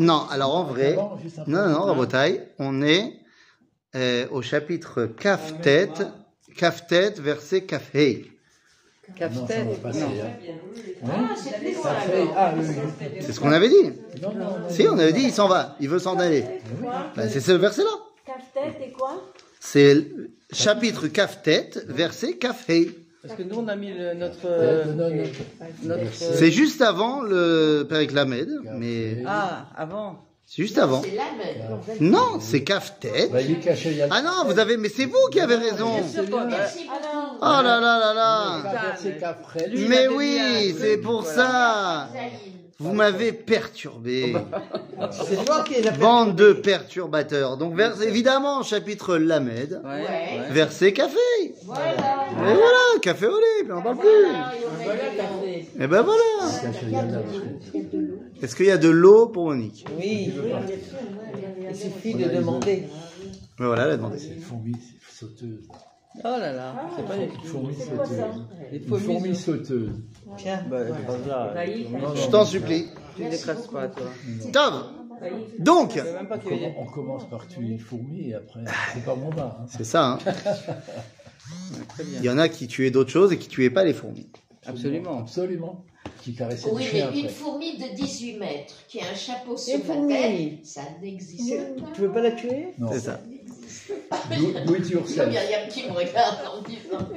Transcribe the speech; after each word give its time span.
Non, 0.00 0.26
alors 0.30 0.56
en 0.56 0.64
vrai, 0.64 0.94
après. 0.98 1.42
non, 1.46 1.68
non, 1.68 1.82
Rabotai, 1.82 2.40
on 2.58 2.82
est 2.82 3.12
euh, 3.94 4.26
au 4.30 4.40
chapitre 4.40 5.04
Kaftet, 5.04 5.90
Kaftet, 6.56 7.10
verset. 7.18 7.66
Non. 9.20 9.46
Non. 9.46 10.06
hein. 11.04 11.28
Ah, 11.28 11.34
c'est. 11.36 12.28
Ah. 12.36 12.54
C'est 13.20 13.32
ce 13.32 13.40
qu'on 13.40 13.52
avait 13.52 13.68
dit. 13.68 13.92
Non, 14.22 14.32
non, 14.32 14.58
non. 14.60 14.70
Si, 14.70 14.86
on 14.88 14.98
avait 14.98 15.12
dit, 15.12 15.24
il 15.24 15.32
s'en 15.32 15.48
va, 15.48 15.76
il 15.80 15.88
veut 15.88 15.98
s'en 15.98 16.18
aller. 16.18 16.44
Quoi 16.80 17.12
Ben, 17.16 17.28
c'est 17.28 17.40
ce 17.40 17.52
verset-là. 17.52 17.90
Casse-tête 18.24 18.76
et 18.88 18.92
quoi 18.92 19.22
C'est 19.58 19.94
le 19.94 20.30
chapitre 20.52 21.08
Kaftet, 21.08 21.70
verset 21.88 22.38
Kafhei. 22.38 22.90
Parce 23.22 23.34
que 23.34 23.42
nous, 23.42 23.56
on 23.58 23.68
a 23.68 23.76
mis 23.76 23.92
le- 23.92 24.14
notre. 24.14 24.46
Euh, 24.46 24.84
euh, 24.98 25.26
notre 25.82 26.12
C'est 26.12 26.50
juste 26.50 26.80
avant 26.80 27.20
le 27.20 27.84
Perek 27.88 28.12
Lamed, 28.12 28.48
mais 28.76 29.22
Ah, 29.26 29.66
avant. 29.76 30.24
c'est 30.46 30.62
juste 30.62 30.78
avant. 30.78 31.02
Non, 32.00 32.40
c'est 32.40 32.64
Kaftet. 32.64 33.28
Bah, 33.30 33.38
Ah 34.10 34.22
non, 34.22 34.50
vous 34.50 34.58
avez, 34.58 34.78
mais 34.78 34.88
c'est 34.88 35.04
vous 35.04 35.28
qui 35.30 35.38
avez 35.38 35.56
raison. 35.56 35.90
Oh 37.42 37.44
là 37.44 37.62
là 37.62 37.98
là 37.98 38.14
là. 38.14 38.62
Mais 39.88 40.08
oui, 40.08 40.74
c'est 40.78 40.96
pour 40.96 41.24
ça. 41.26 42.08
Vous 42.80 42.94
m'avez 42.94 43.32
perturbé. 43.32 44.34
C'est 45.12 45.44
toi 45.44 45.62
qui 45.62 45.82
l'as 45.82 45.90
Bande 45.92 46.34
de 46.34 46.52
perturbateurs. 46.54 47.56
Donc, 47.58 47.74
vers, 47.76 48.00
évidemment, 48.02 48.62
chapitre 48.62 49.16
Lamed, 49.16 49.80
Ouais, 49.84 49.90
Ouais. 49.90 50.00
ouais. 50.00 50.50
verset 50.50 50.92
café. 50.94 51.18
Voilà. 51.64 51.92
Et 51.92 52.34
voilà, 52.54 52.98
café 53.02 53.26
au 53.26 53.36
lait, 53.38 53.64
puis 53.64 53.72
on 53.72 53.82
parle 53.82 53.98
plus. 53.98 54.08
Et 55.78 55.86
ben 55.86 56.02
voilà. 56.02 56.22
Est-ce 58.42 58.56
qu'il 58.56 58.66
y 58.66 58.70
a 58.70 58.78
de 58.78 58.88
l'eau 58.88 59.26
pour 59.26 59.44
Monique? 59.46 59.84
Oui, 59.98 60.32
il 61.68 61.76
suffit 61.76 62.14
de 62.14 62.28
demander. 62.30 62.84
Ben 63.58 63.66
Voilà, 63.66 63.84
elle 63.84 63.90
a 63.92 63.96
demandé. 63.98 64.18
C'est 64.18 64.34
une 64.34 64.40
fourmi 64.40 64.72
sauteuse. 65.12 65.68
Oh 66.16 66.22
là 66.24 66.52
là, 66.52 66.74
c'est 66.96 67.06
pas 67.06 67.16
les 67.16 67.24
Une 67.26 67.30
fourmi 67.44 67.74
C'est 67.78 67.94
quoi 67.96 68.04
ça 68.04 68.32
sauteuse. 68.32 68.46
les 68.72 68.80
fourmis. 68.80 69.36
sauteuse. 69.36 69.90
Tiens, 70.36 70.64
bah, 70.68 70.80
là, 70.84 71.54
Non, 71.90 72.14
Je 72.14 72.28
t'en 72.30 72.44
supplie. 72.44 72.86
tu 73.16 73.24
ne 73.24 73.30
l'écrases 73.30 73.66
pas, 73.68 73.88
toi. 73.88 74.06
Tov. 74.52 74.84
Donc, 75.58 75.92
On 76.00 76.38
commence, 76.38 76.62
a- 76.62 76.80
on 76.80 76.86
commence 76.86 77.28
par 77.30 77.46
tuer 77.46 77.66
une 77.68 77.78
fourmi 77.78 78.30
et 78.30 78.34
après, 78.34 78.60
c'est 78.94 79.04
pas 79.04 79.14
mon 79.14 79.28
bar. 79.30 79.58
hein. 79.60 79.66
c'est 79.68 79.84
ça. 79.84 80.12
Hein. 80.12 80.18
Il 82.18 82.24
y 82.24 82.30
en 82.30 82.38
a 82.38 82.48
qui 82.48 82.66
tuaient 82.68 82.90
d'autres 82.90 83.10
choses 83.10 83.32
et 83.32 83.38
qui 83.38 83.48
tuaient 83.48 83.70
pas 83.70 83.84
les 83.84 83.92
fourmis. 83.92 84.28
Absolument. 84.66 85.18
Absolument. 85.20 85.84
Qui 86.22 86.34
caressait 86.34 86.68
Oui, 86.70 86.84
le 86.84 86.88
chien 86.90 87.10
mais 87.12 87.20
une 87.20 87.28
fourmi 87.28 87.76
de 87.78 87.94
18 87.94 88.38
mètres 88.38 88.74
qui 88.88 89.00
a 89.00 89.04
un 89.10 89.14
chapeau 89.14 89.56
sur 89.56 89.78
la 89.78 89.84
fourmi. 89.84 90.12
tête, 90.12 90.66
ça 90.66 90.82
n'existe 91.02 91.54
pas. 91.78 91.86
Tu 91.94 92.00
veux 92.02 92.12
pas 92.12 92.20
la 92.20 92.32
tuer? 92.32 92.68
Non. 92.78 92.90
C'est 92.92 93.00
ça. 93.00 93.20
Louis 94.36 94.54
Louis 94.66 94.82
Il 94.86 95.32
y 95.32 95.54
a 95.54 95.66
qui 95.68 95.86
me 95.88 95.92
regarde 95.92 96.38
en 96.46 96.62
disant. 96.62 97.08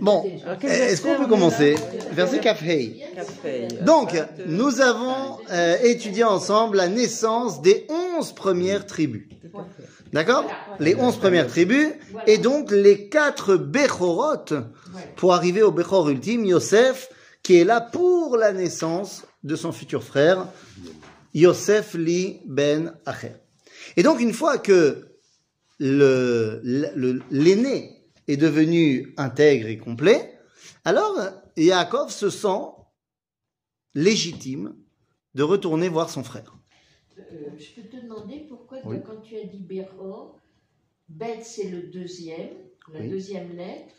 Bon, 0.00 0.24
quel 0.60 0.70
est-ce 0.70 1.02
qu'on 1.02 1.16
peut 1.16 1.26
commencer 1.26 1.74
Verset 2.12 2.40
Kafhei. 2.40 3.02
Café. 3.14 3.68
Donc, 3.82 4.16
nous 4.46 4.80
avons 4.80 5.38
euh, 5.50 5.76
étudié 5.82 6.24
ensemble 6.24 6.76
la 6.76 6.88
naissance 6.88 7.60
des 7.62 7.86
onze 7.88 8.32
premières 8.32 8.86
tribus. 8.86 9.26
D'accord 10.12 10.44
Les 10.80 10.94
onze 10.96 11.16
premières 11.16 11.46
tribus 11.46 11.88
et 12.26 12.38
donc 12.38 12.70
les 12.70 13.08
quatre 13.08 13.56
Bechorot 13.56 14.54
pour 15.16 15.34
arriver 15.34 15.62
au 15.62 15.70
Bechor 15.70 16.08
ultime, 16.08 16.44
Yosef, 16.44 17.10
qui 17.42 17.58
est 17.58 17.64
là 17.64 17.80
pour 17.80 18.36
la 18.36 18.52
naissance 18.52 19.24
de 19.44 19.56
son 19.56 19.72
futur 19.72 20.02
frère, 20.02 20.46
Yosef 21.34 21.94
Li 21.94 22.40
Ben 22.44 22.92
Acher. 23.06 23.32
Et 23.96 24.02
donc, 24.02 24.20
une 24.20 24.32
fois 24.32 24.58
que 24.58 25.09
l'aîné 27.30 27.96
est 28.28 28.36
devenu 28.36 29.12
intègre 29.16 29.66
et 29.68 29.78
complet, 29.78 30.38
alors 30.84 31.18
Yaakov 31.56 32.10
se 32.10 32.30
sent 32.30 32.66
légitime 33.94 34.74
de 35.34 35.42
retourner 35.42 35.88
voir 35.88 36.10
son 36.10 36.22
frère. 36.22 36.54
Euh, 37.18 37.22
je 37.58 37.80
peux 37.80 37.88
te 37.88 37.96
demander 38.02 38.46
pourquoi, 38.48 38.78
Oui. 38.84 38.98
quand 39.04 39.20
tu 39.22 39.36
as 39.36 39.44
dit 39.44 39.58
Béro, 39.60 40.36
Bet 41.08 41.40
c'est 41.42 41.68
le 41.68 41.82
deuxième, 41.82 42.50
la 42.92 43.00
Oui. 43.00 43.08
deuxième 43.08 43.56
lettre. 43.56 43.94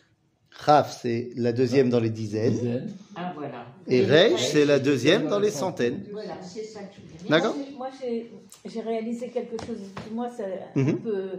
Raf, 0.54 1.00
c'est 1.02 1.30
la 1.36 1.54
deuxième 1.54 1.90
dans 1.90 2.00
les 2.02 2.10
dizaines, 2.10 2.54
Dizaine. 2.54 2.94
Ah 3.16 3.32
voilà. 3.36 3.66
et 3.88 4.04
Reish, 4.04 4.42
c'est 4.52 4.66
la 4.66 4.80
deuxième 4.80 5.28
dans 5.28 5.40
les 5.40 5.52
centaines. 5.52 6.04
Voilà, 6.12 6.42
c'est 6.42 6.64
ça 6.66 6.82
que 6.84 6.96
je. 7.24 7.28
D'accord 7.30 7.56
Moi, 7.78 7.90
j'ai- 8.02 8.82
réalisé 8.82 9.30
quelque 9.30 9.56
chose. 9.66 9.80
Moi, 10.12 10.30
ça 10.30 10.44
Mhm. 10.76 10.90
un 10.90 10.94
peu. 10.96 11.30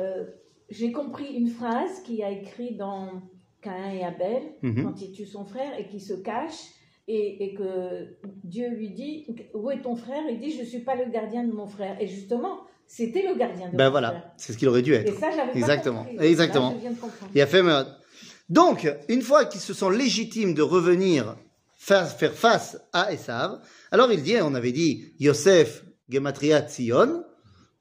Euh, 0.00 0.24
j'ai 0.70 0.92
compris 0.92 1.26
une 1.34 1.48
phrase 1.48 2.00
qui 2.04 2.22
a 2.22 2.30
écrit 2.30 2.74
dans 2.76 3.22
Caïn 3.62 3.92
et 3.94 4.04
Abel 4.04 4.42
Mhm. 4.62 4.84
quand 4.84 5.00
il 5.00 5.12
tue 5.12 5.26
son 5.26 5.44
frère 5.44 5.78
et 5.78 5.86
qui 5.88 6.00
se 6.00 6.14
cache 6.14 6.60
et, 7.08 7.44
et 7.44 7.54
que 7.54 8.16
Dieu 8.44 8.68
lui 8.70 8.90
dit 8.90 9.26
où 9.54 9.70
est 9.70 9.82
ton 9.82 9.94
frère? 9.96 10.22
Il 10.28 10.40
dit 10.40 10.52
je 10.58 10.64
suis 10.64 10.80
pas 10.80 10.94
le 10.96 11.10
gardien 11.10 11.44
de 11.44 11.52
mon 11.52 11.66
frère 11.66 11.96
et 12.00 12.06
justement 12.06 12.60
c'était 12.88 13.22
le 13.26 13.36
gardien 13.36 13.70
de 13.70 13.76
Ben 13.76 13.86
mon 13.86 13.90
voilà, 13.92 14.08
frère. 14.10 14.30
c'est 14.36 14.52
ce 14.52 14.58
qu'il 14.58 14.68
aurait 14.68 14.82
dû 14.82 14.92
Et 14.92 14.96
être. 14.98 15.14
ça 15.18 15.30
j'avais 15.30 15.50
pas 15.52 15.58
Exactement, 15.58 16.04
compris. 16.04 16.26
exactement. 16.26 16.68
Là, 16.70 16.74
je 16.76 16.80
viens 16.80 16.90
de 16.92 16.96
comprendre. 17.00 17.32
Il 17.34 17.40
a 17.40 17.46
fait 17.46 17.62
meurtre. 17.62 18.00
Donc, 18.48 18.88
une 19.08 19.22
fois 19.22 19.44
qu'il 19.44 19.60
se 19.60 19.74
sent 19.74 19.90
légitime 19.90 20.54
de 20.54 20.62
revenir 20.62 21.36
faire, 21.74 22.06
faire 22.08 22.32
face 22.32 22.80
à 22.92 23.12
Esav, 23.12 23.58
alors 23.90 24.12
il 24.12 24.22
dit, 24.22 24.36
on 24.40 24.54
avait 24.54 24.70
dit, 24.70 25.12
Yosef 25.18 25.84
Gematria 26.08 26.60
Tzion, 26.62 27.24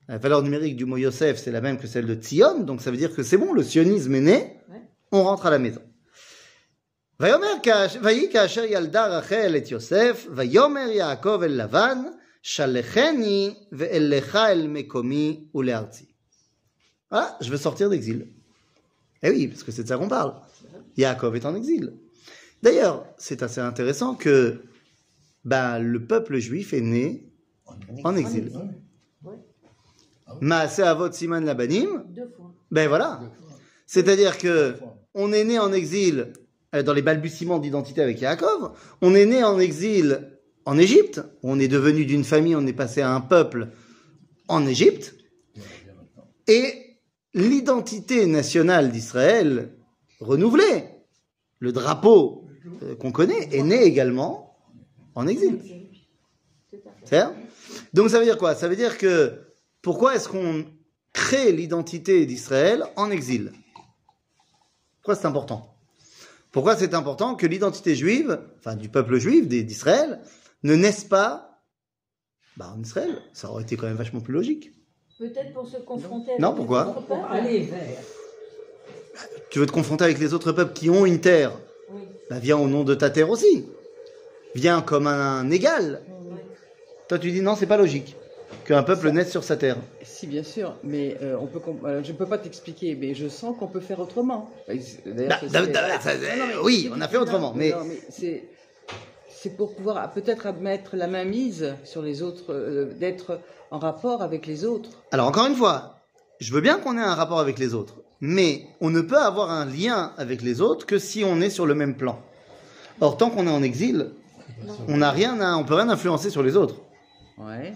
la 0.09 0.19
valeur 0.19 0.43
numérique 0.43 0.77
du 0.77 0.85
mot 0.87 0.97
Yosef, 0.97 1.39
c'est 1.39 1.53
la 1.53 1.61
même 1.61 1.79
que 1.79 1.87
celle 1.87 2.07
de 2.07 2.15
Tzion, 2.15 2.61
donc 2.61 2.81
ça 2.83 2.91
veut 2.91 2.97
dire 2.97 3.15
que 3.15 3.23
c'est 3.23 3.37
bon, 3.37 3.53
le 3.53 3.63
sionisme 3.63 4.15
est 4.15 4.21
né, 4.21 4.57
Ouais. 4.69 4.83
on 5.13 5.23
rentre 5.25 5.47
à 5.47 5.51
la 5.51 5.59
maison. 5.59 5.83
ויאמר 7.21 7.55
כאש- 7.63 7.97
ויהי 8.03 8.33
כאשר 8.33 8.65
ילדה 8.65 9.07
רחל 9.07 9.55
את 9.57 9.71
יוסף, 9.71 10.27
ויאמר 10.35 10.89
יעקב 10.91 11.41
אל 11.43 11.63
לבן, 11.63 11.99
שלחני 12.43 13.55
ואלך 13.73 14.37
אל 14.37 14.67
מקומי 14.67 15.45
ולארצי. 15.55 16.05
Voilà, 17.13 17.37
je 17.41 17.51
veux 17.51 17.57
sortir 17.59 17.91
d'exil. 17.91 18.27
Eh 19.23 19.31
oui, 19.31 19.49
parce 19.49 19.63
que 19.65 19.73
c'est 19.73 19.83
de 19.83 19.89
ça 19.89 19.97
qu'on 19.99 20.09
parle. 20.09 20.33
Yaakov 20.97 21.35
est 21.37 21.45
en 21.45 21.55
exil. 21.57 21.93
D'ailleurs, 22.63 23.05
c'est 23.19 23.43
assez 23.43 23.61
intéressant 23.61 24.15
que 24.15 24.63
ben, 25.45 25.79
le 25.79 26.01
peuple 26.07 26.39
juif 26.39 26.73
est 26.73 26.81
né 26.81 27.25
en 28.05 28.15
exil. 28.17 28.53
Maaseh 30.42 30.84
Avot 30.84 31.12
Siman 31.12 31.46
Labanim, 31.46 32.04
Deux 32.10 32.28
fois. 32.36 32.54
ben 32.72 32.88
voilà. 32.88 33.22
C'est-à-dire 33.86 34.38
que 34.38 34.76
on 35.14 35.32
est 35.32 35.44
né 35.44 35.60
en 35.60 35.72
exil 35.72 36.34
euh, 36.74 36.84
dans 36.84 36.94
les 36.94 37.02
balbutiements 37.02 37.60
d'identité 37.60 38.02
avec 38.02 38.20
Yaakov. 38.22 38.72
On 39.02 39.14
est 39.16 39.26
né 39.26 39.44
en 39.44 39.60
exil 39.60 40.32
en 40.66 40.78
Égypte. 40.78 41.22
On 41.44 41.60
est 41.60 41.68
devenu 41.68 42.06
d'une 42.06 42.24
famille, 42.24 42.56
on 42.56 42.66
est 42.66 42.74
passé 42.74 43.02
à 43.02 43.14
un 43.14 43.22
peuple 43.22 43.70
en 44.48 44.66
Égypte. 44.66 45.16
Et 46.48 46.98
l'identité 47.34 48.26
nationale 48.26 48.92
d'Israël 48.92 49.70
renouvelée, 50.20 50.86
le 51.60 51.72
drapeau 51.72 52.46
euh, 52.84 52.96
qu'on 52.96 53.12
connaît, 53.12 53.50
est 53.52 53.64
né 53.64 53.84
également 53.84 54.58
en 55.14 55.28
exil. 55.28 55.60
C'est 57.04 57.18
ça 57.18 57.34
Donc 57.94 58.10
ça 58.10 58.18
veut 58.20 58.26
dire 58.26 58.38
quoi? 58.38 58.56
Ça 58.56 58.68
veut 58.68 58.76
dire 58.76 58.98
que 58.98 59.45
pourquoi 59.86 60.16
est-ce 60.16 60.28
qu'on 60.28 60.66
crée 61.14 61.52
l'identité 61.52 62.26
d'Israël 62.26 62.86
en 62.96 63.12
exil? 63.12 63.54
Pourquoi 64.96 65.14
c'est 65.14 65.28
important? 65.28 65.76
Pourquoi 66.52 66.76
c'est 66.76 66.96
important 66.96 67.36
que 67.36 67.46
l'identité 67.46 67.94
juive, 67.94 68.42
enfin 68.58 68.76
du 68.76 68.90
peuple 68.90 69.20
juif 69.20 69.48
d'Israël, 69.48 70.22
ne 70.64 70.74
naisse 70.74 71.04
pas 71.04 71.62
bah, 72.58 72.74
en 72.76 72.82
Israël? 72.82 73.22
Ça 73.32 73.52
aurait 73.52 73.62
été 73.62 73.78
quand 73.78 73.86
même 73.86 73.96
vachement 73.96 74.22
plus 74.22 74.34
logique. 74.34 74.72
Peut-être 75.20 75.54
pour 75.54 75.68
se 75.68 75.78
confronter. 75.78 76.32
avec 76.32 76.42
Non, 76.42 76.50
les 76.50 76.56
pourquoi? 76.56 76.88
autres 76.88 77.02
peuples. 77.06 77.22
Allez, 77.30 77.60
vers. 77.66 78.00
Tu 79.52 79.60
veux 79.60 79.68
te 79.68 79.72
confronter 79.72 80.06
avec 80.06 80.18
les 80.18 80.34
autres 80.34 80.52
peuples 80.52 80.74
qui 80.74 80.90
ont 80.90 81.06
une 81.06 81.22
terre? 81.22 81.52
Oui. 81.92 82.02
bah, 82.32 82.40
Viens 82.40 82.58
au 82.58 82.68
nom 82.68 82.84
de 82.84 82.96
ta 82.96 83.12
terre 83.12 83.30
aussi. 83.30 83.68
Viens 84.56 84.82
comme 84.82 85.06
un, 85.06 85.52
égal. 85.52 86.02
Toi 87.08 87.20
tu 87.20 87.32
dis 87.32 87.42
non, 87.42 87.56
c'est 87.56 87.68
pas 87.68 87.78
logique 87.78 88.16
qu'un 88.66 88.84
peuple 88.84 89.10
naisse 89.12 89.32
sur 89.32 89.44
sa 89.44 89.56
terre. 89.58 89.78
Si, 90.04 90.28
bien 90.28 90.44
sûr, 90.44 90.76
mais 90.84 91.18
euh, 91.22 91.38
on 91.40 91.48
peut. 91.48 91.60
euh, 91.86 92.02
je 92.04 92.12
ne 92.12 92.18
peux 92.18 92.26
pas 92.26 92.38
t'expliquer, 92.38 92.96
mais 93.00 93.14
je 93.14 93.28
sens 93.28 93.56
qu'on 93.58 93.68
peut 93.68 93.80
faire 93.80 94.00
autrement. 94.00 94.50
D'ailleurs, 94.68 95.30
Da- 95.30 95.40
ce 95.42 95.46
da- 95.48 95.60
serait- 95.62 95.72
da- 95.72 96.00
ça- 96.00 96.14
Non, 96.16 96.22
non, 96.22 96.46
mais- 96.48 96.58
oui, 96.64 96.92
on 96.96 97.00
a 97.02 97.08
fait 97.08 97.18
autrement, 97.18 97.54
mais 97.56 97.74
c'est. 98.10 98.44
C'est 99.28 99.56
pour 99.58 99.76
pouvoir 99.76 100.12
peut-être 100.12 100.52
mettre 100.60 100.96
la 100.96 101.06
main 101.08 101.24
mise 101.24 101.76
sur 101.84 102.02
les 102.02 102.24
autres, 102.24 102.52
euh, 102.52 102.92
d'être 103.00 103.40
en 103.70 103.78
rapport 103.78 104.24
avec 104.24 104.48
les 104.48 104.66
autres. 104.66 104.90
Alors 105.12 105.28
encore 105.28 105.46
une 105.46 105.56
fois, 105.56 105.98
je 106.40 106.52
veux 106.52 106.62
bien 106.62 106.80
qu'on 106.80 106.98
ait 106.98 107.02
un 107.02 107.14
rapport 107.14 107.40
avec 107.40 107.60
les 107.60 107.76
autres, 107.76 107.94
mais 108.22 108.64
on 108.82 108.90
ne 108.90 109.02
peut 109.02 109.18
avoir 109.20 109.52
un 109.52 109.66
lien 109.66 110.14
avec 110.18 110.42
les 110.42 110.62
autres 110.62 110.88
que 110.88 110.98
si 110.98 111.24
on 111.24 111.42
est 111.42 111.52
sur 111.52 111.68
le 111.68 111.76
même 111.76 111.96
plan. 111.96 112.20
Or, 113.02 113.18
tant 113.18 113.30
qu'on 113.30 113.46
est 113.46 113.52
en 113.52 113.62
exil, 113.62 114.12
on 114.88 114.98
n'a 114.98 115.12
rien, 115.12 115.40
à, 115.42 115.58
on 115.58 115.64
peut 115.64 115.76
rien 115.76 115.90
influencer 115.90 116.32
sur 116.32 116.42
les 116.42 116.56
autres. 116.58 116.78
Ouais. 117.38 117.74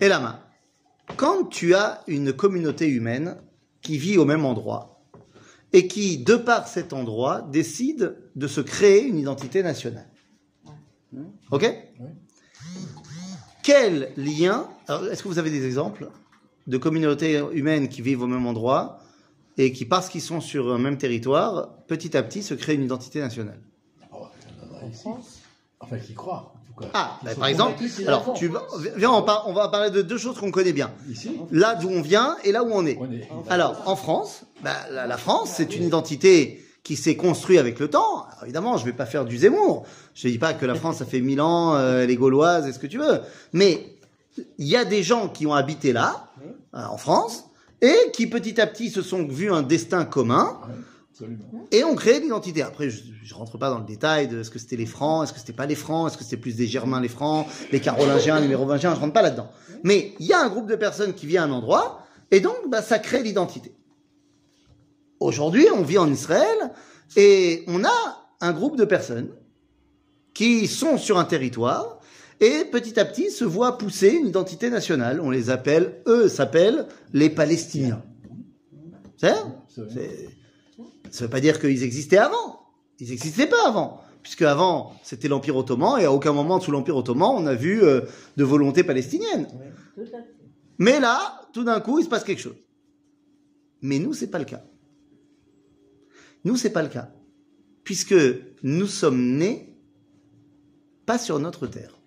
Et 0.00 0.08
la 0.08 0.20
main. 0.20 0.40
Quand 1.16 1.44
tu 1.44 1.74
as 1.74 2.02
une 2.06 2.32
communauté 2.32 2.88
humaine 2.88 3.36
qui 3.82 3.98
vit 3.98 4.18
au 4.18 4.24
même 4.24 4.44
endroit 4.44 5.02
et 5.72 5.86
qui, 5.88 6.18
de 6.18 6.36
par 6.36 6.68
cet 6.68 6.92
endroit, 6.92 7.42
décide 7.50 8.16
de 8.36 8.46
se 8.46 8.60
créer 8.60 9.04
une 9.04 9.18
identité 9.18 9.62
nationale. 9.62 10.08
Ok? 11.50 11.70
Quel 13.62 14.12
lien 14.16 14.68
Est-ce 15.10 15.22
que 15.22 15.28
vous 15.28 15.38
avez 15.38 15.50
des 15.50 15.66
exemples 15.66 16.10
de 16.66 16.78
communautés 16.78 17.42
humaines 17.52 17.88
qui 17.88 18.02
vivent 18.02 18.22
au 18.22 18.26
même 18.26 18.46
endroit 18.46 18.98
et 19.58 19.72
qui, 19.72 19.84
parce 19.84 20.08
qu'ils 20.08 20.22
sont 20.22 20.40
sur 20.40 20.72
un 20.72 20.78
même 20.78 20.96
territoire, 20.96 21.76
petit 21.86 22.16
à 22.16 22.22
petit 22.22 22.42
se 22.42 22.54
créent 22.54 22.74
une 22.74 22.84
identité 22.84 23.20
nationale? 23.20 23.60
Oh, 24.12 24.26
en 24.82 24.88
ici. 24.88 25.08
Enfin, 25.80 25.98
qui 25.98 26.14
croient, 26.14 26.54
cas. 26.80 26.88
Ah, 26.94 27.18
bah, 27.22 27.30
par 27.38 27.48
exemple, 27.48 27.82
alors 28.06 28.32
tu 28.34 28.50
viens, 28.96 29.10
on, 29.12 29.22
par- 29.22 29.48
on 29.48 29.52
va 29.52 29.68
parler 29.68 29.90
de 29.90 30.02
deux 30.02 30.18
choses 30.18 30.38
qu'on 30.38 30.50
connaît 30.50 30.72
bien. 30.72 30.90
Ici, 31.10 31.30
Là 31.50 31.74
d'où 31.74 31.88
on 31.88 32.02
vient 32.02 32.36
et 32.44 32.52
là 32.52 32.62
où 32.64 32.70
on 32.72 32.84
est. 32.86 32.98
on 33.00 33.10
est. 33.12 33.28
Alors, 33.50 33.82
en 33.86 33.96
France, 33.96 34.42
bah, 34.62 34.70
la, 34.90 35.06
la 35.06 35.16
France, 35.16 35.50
c'est 35.54 35.74
une 35.76 35.84
identité 35.84 36.64
qui 36.82 36.96
s'est 36.96 37.14
construite 37.16 37.58
avec 37.60 37.78
le 37.78 37.88
temps. 37.88 38.24
Alors, 38.30 38.44
évidemment, 38.44 38.76
je 38.76 38.84
vais 38.84 38.92
pas 38.92 39.06
faire 39.06 39.24
du 39.24 39.38
Zemmour. 39.38 39.84
Je 40.14 40.26
dis 40.28 40.38
pas 40.38 40.52
que 40.52 40.66
la 40.66 40.74
France, 40.74 40.96
ça 40.98 41.04
fait 41.04 41.20
mille 41.20 41.40
ans, 41.40 41.74
euh, 41.76 42.06
les 42.06 42.16
Gauloises, 42.16 42.66
est 42.66 42.72
ce 42.72 42.78
que 42.80 42.88
tu 42.88 42.98
veux. 42.98 43.20
Mais 43.52 43.86
il 44.58 44.66
y 44.66 44.76
a 44.76 44.84
des 44.84 45.02
gens 45.02 45.28
qui 45.28 45.46
ont 45.46 45.54
habité 45.54 45.92
là, 45.92 46.26
euh, 46.74 46.78
en 46.90 46.96
France, 46.96 47.44
et 47.80 47.94
qui 48.12 48.26
petit 48.26 48.60
à 48.60 48.66
petit 48.66 48.90
se 48.90 49.02
sont 49.02 49.24
vus 49.28 49.52
un 49.52 49.62
destin 49.62 50.04
commun 50.04 50.58
Ouais, 50.66 50.74
absolument. 51.22 51.66
et 51.70 51.84
ont 51.84 51.94
créé 51.94 52.20
l'identité. 52.20 52.62
Après, 52.62 52.90
je, 52.90 53.02
je 53.22 53.34
rentre 53.34 53.58
pas 53.58 53.70
dans 53.70 53.78
le 53.78 53.84
détail 53.84 54.28
de 54.28 54.40
est-ce 54.40 54.50
que 54.50 54.58
c'était 54.58 54.76
les 54.76 54.86
Francs, 54.86 55.24
est-ce 55.24 55.32
que 55.32 55.38
c'était 55.38 55.52
pas 55.52 55.66
les 55.66 55.74
Francs, 55.74 56.08
est-ce 56.08 56.18
que 56.18 56.24
c'était 56.24 56.36
plus 56.36 56.56
des 56.56 56.66
Germains 56.66 57.00
les 57.00 57.08
Francs, 57.08 57.46
les 57.70 57.80
Carolingiens, 57.80 58.40
les 58.40 58.48
Mérovingiens, 58.48 58.94
je 58.94 59.00
rentre 59.00 59.12
pas 59.12 59.22
là-dedans. 59.22 59.50
Mais 59.84 60.14
il 60.18 60.26
y 60.26 60.32
a 60.32 60.40
un 60.40 60.48
groupe 60.48 60.66
de 60.66 60.76
personnes 60.76 61.14
qui 61.14 61.26
vit 61.26 61.38
à 61.38 61.44
un 61.44 61.50
endroit, 61.50 62.04
et 62.30 62.40
donc 62.40 62.56
bah, 62.68 62.82
ça 62.82 62.98
crée 62.98 63.22
l'identité. 63.22 63.74
Aujourd'hui, 65.20 65.66
on 65.74 65.82
vit 65.82 65.98
en 65.98 66.10
Israël, 66.10 66.72
et 67.16 67.64
on 67.68 67.84
a 67.84 68.26
un 68.40 68.52
groupe 68.52 68.76
de 68.76 68.84
personnes 68.84 69.30
qui 70.34 70.66
sont 70.66 70.98
sur 70.98 71.18
un 71.18 71.24
territoire, 71.24 72.00
et 72.40 72.64
petit 72.64 72.98
à 72.98 73.04
petit 73.04 73.30
se 73.30 73.44
voient 73.44 73.78
pousser 73.78 74.08
une 74.08 74.26
identité 74.26 74.68
nationale. 74.68 75.20
On 75.20 75.30
les 75.30 75.50
appelle, 75.50 76.02
eux 76.06 76.28
s'appellent 76.28 76.86
les 77.12 77.30
Palestiniens. 77.30 78.02
C'est 79.16 80.41
Ça 81.12 81.24
veut 81.24 81.30
pas 81.30 81.40
dire 81.40 81.60
qu'ils 81.60 81.84
existaient 81.84 82.16
avant. 82.18 82.60
Ils 82.98 83.10
n'existaient 83.10 83.46
pas 83.46 83.68
avant. 83.68 84.00
Puisque 84.22 84.42
avant, 84.42 84.94
c'était 85.02 85.28
l'Empire 85.28 85.56
ottoman, 85.56 86.00
et 86.00 86.04
à 86.04 86.12
aucun 86.12 86.32
moment 86.32 86.58
sous 86.60 86.70
l'Empire 86.70 86.96
ottoman, 86.96 87.30
on 87.34 87.46
a 87.46 87.54
vu 87.54 87.82
euh, 87.82 88.00
de 88.36 88.44
volonté 88.44 88.82
palestinienne. 88.82 89.46
Tout 89.94 90.00
à 90.02 90.04
fait. 90.06 90.34
Mais 90.78 90.98
là, 91.00 91.42
tout 91.52 91.64
d'un 91.64 91.80
coup, 91.80 91.98
il 91.98 92.04
se 92.04 92.08
passe 92.08 92.24
quelque 92.24 92.40
chose. 92.40 92.56
Mais 93.82 93.98
nous, 93.98 94.14
c'est 94.14 94.28
pas 94.30 94.38
le 94.38 94.44
cas. 94.44 94.64
Nous, 96.44 96.56
c'est 96.56 96.70
pas 96.70 96.82
le 96.82 96.88
cas. 96.88 97.10
Puisque 97.84 98.14
nous 98.62 98.86
sommes 98.86 99.36
nés 99.36 99.76
pas 101.04 101.18
sur 101.18 101.38
notre 101.40 101.66
terre. 101.66 101.98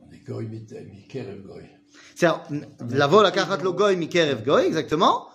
On 0.00 0.12
est 0.12 0.24
goy, 0.26 0.46
mit- 0.46 0.66
mikerev 0.92 1.40
goy. 1.42 1.62
C'est-à-dire, 2.16 2.44
la 2.90 3.06
vol 3.06 3.24
akachat 3.24 3.58
lo 3.62 3.72
goy 3.72 3.96
mikerev 3.96 4.44
goy, 4.44 4.66
exactement. 4.66 5.28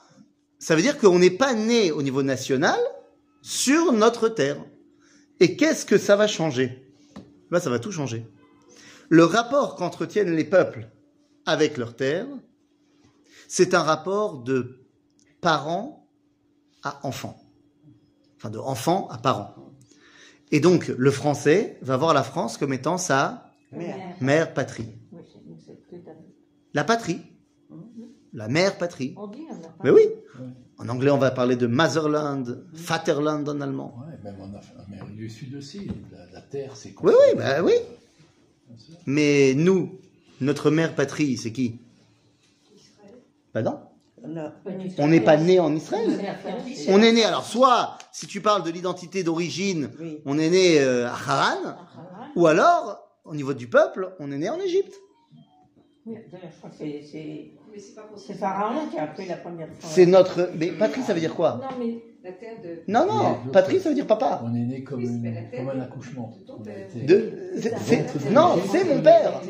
Ça 0.59 0.75
veut 0.75 0.81
dire 0.81 0.97
qu'on 0.99 1.17
n'est 1.17 1.29
pas 1.31 1.53
né 1.53 1.91
au 1.93 2.01
niveau 2.01 2.23
national 2.23 2.77
sur 3.41 3.91
notre 3.93 4.29
terre. 4.29 4.57
Et 5.39 5.55
qu'est-ce 5.55 5.85
que 5.85 5.97
ça 5.97 6.15
va 6.15 6.27
changer? 6.27 6.91
Là, 7.51 7.59
ça 7.59 7.69
va 7.69 7.79
tout 7.79 7.91
changer. 7.91 8.25
Le 9.09 9.23
rapport 9.23 9.75
qu'entretiennent 9.75 10.35
les 10.35 10.43
peuples 10.43 10.89
avec 11.45 11.77
leur 11.77 11.95
terre, 11.95 12.27
c'est 13.47 13.73
un 13.73 13.81
rapport 13.81 14.39
de 14.43 14.85
parents 15.41 16.07
à 16.83 17.05
enfants. 17.07 17.39
Enfin, 18.37 18.49
de 18.49 18.59
enfants 18.59 19.07
à 19.09 19.17
parents. 19.17 19.55
Et 20.51 20.59
donc, 20.59 20.87
le 20.87 21.11
français 21.11 21.77
va 21.81 21.97
voir 21.97 22.13
la 22.13 22.23
France 22.23 22.57
comme 22.57 22.73
étant 22.73 22.97
sa 22.97 23.51
Mère. 23.71 24.15
mère 24.21 24.53
patrie. 24.53 24.89
Oui, 25.11 25.21
c'est- 25.31 25.39
c'est 25.65 25.87
tout 25.87 26.09
à 26.09 26.13
fait. 26.13 26.33
La 26.73 26.83
patrie. 26.83 27.21
La 28.33 28.47
mère 28.47 28.77
patrie. 28.77 29.13
On 29.17 29.27
dit, 29.27 29.45
on 29.49 29.55
a 29.55 29.67
pas- 29.69 29.83
Mais 29.83 29.89
oui. 29.89 30.03
En 30.81 30.87
anglais, 30.87 31.11
on 31.11 31.17
va 31.17 31.31
parler 31.31 31.55
de 31.57 31.67
Motherland, 31.67 32.63
Vaterland 32.71 33.47
en 33.49 33.59
allemand. 33.61 33.93
Ouais, 34.07 34.17
même 34.31 34.41
en 34.41 34.83
Amérique 34.85 35.15
du 35.17 35.29
Sud 35.29 35.55
aussi. 35.55 35.87
La, 36.11 36.25
la 36.33 36.41
terre, 36.41 36.75
c'est 36.75 36.93
Oui, 37.03 37.11
oui, 37.13 37.37
bah 37.37 37.61
oui. 37.61 37.73
Mais 39.05 39.53
nous, 39.55 39.99
notre 40.39 40.71
mère 40.71 40.95
patrie, 40.95 41.35
c'est 41.37 41.51
qui? 41.51 41.79
Du 43.53 43.63
tout. 43.63 43.69
On 44.99 45.07
n'est 45.07 45.21
pas 45.21 45.37
né 45.37 45.59
en 45.59 45.75
Israël. 45.75 46.09
On 46.89 47.01
est 47.01 47.11
né, 47.11 47.23
alors 47.25 47.43
soit, 47.45 47.97
si 48.11 48.27
tu 48.27 48.41
parles 48.41 48.63
de 48.63 48.69
l'identité 48.69 49.23
d'origine, 49.23 49.89
Oui. 49.99 50.19
on 50.25 50.37
est 50.37 50.49
né 50.49 50.79
euh, 50.79 51.07
à 51.07 51.11
Haran, 51.13 51.65
Haran. 51.65 51.77
ou 52.35 52.47
alors, 52.47 52.99
au 53.25 53.33
niveau 53.35 53.53
du 53.53 53.67
peuple, 53.67 54.13
on 54.19 54.31
est 54.31 54.37
né 54.37 54.49
en 54.49 54.59
Égypte. 54.59 54.93
Oui, 56.05 56.15
d'ailleurs, 56.31 56.49
je 56.53 56.57
crois 56.57 56.69
que 56.69 56.77
c'est- 56.77 57.51
c'est 58.17 58.33
Pharaon 58.33 58.87
qui 58.91 58.97
a 58.97 59.07
pris 59.07 59.27
la 59.27 59.37
première 59.37 59.67
fois. 59.67 59.89
C'est 59.89 60.05
notre... 60.05 60.49
Mais 60.55 60.67
patrie, 60.71 61.01
ça 61.01 61.13
veut 61.13 61.19
dire 61.19 61.35
quoi? 61.35 61.59
Non, 61.61 61.77
mais 61.79 62.03
La 62.23 62.31
terre 62.33 62.55
de. 62.61 62.81
Non, 62.91 63.05
non, 63.05 63.51
patrie, 63.53 63.79
ça 63.79 63.89
veut 63.89 63.95
dire 63.95 64.05
papa. 64.07 64.41
On 64.43 64.53
est 64.53 64.59
né 64.59 64.83
comme, 64.83 64.99
Oui, 64.99 65.05
une- 65.07 65.69
un 65.69 65.81
accouchement. 65.81 66.35
de 66.95 68.31
Non, 68.31 68.59
c'est 68.71 68.83
mon 68.83 69.01
père. 69.01 69.41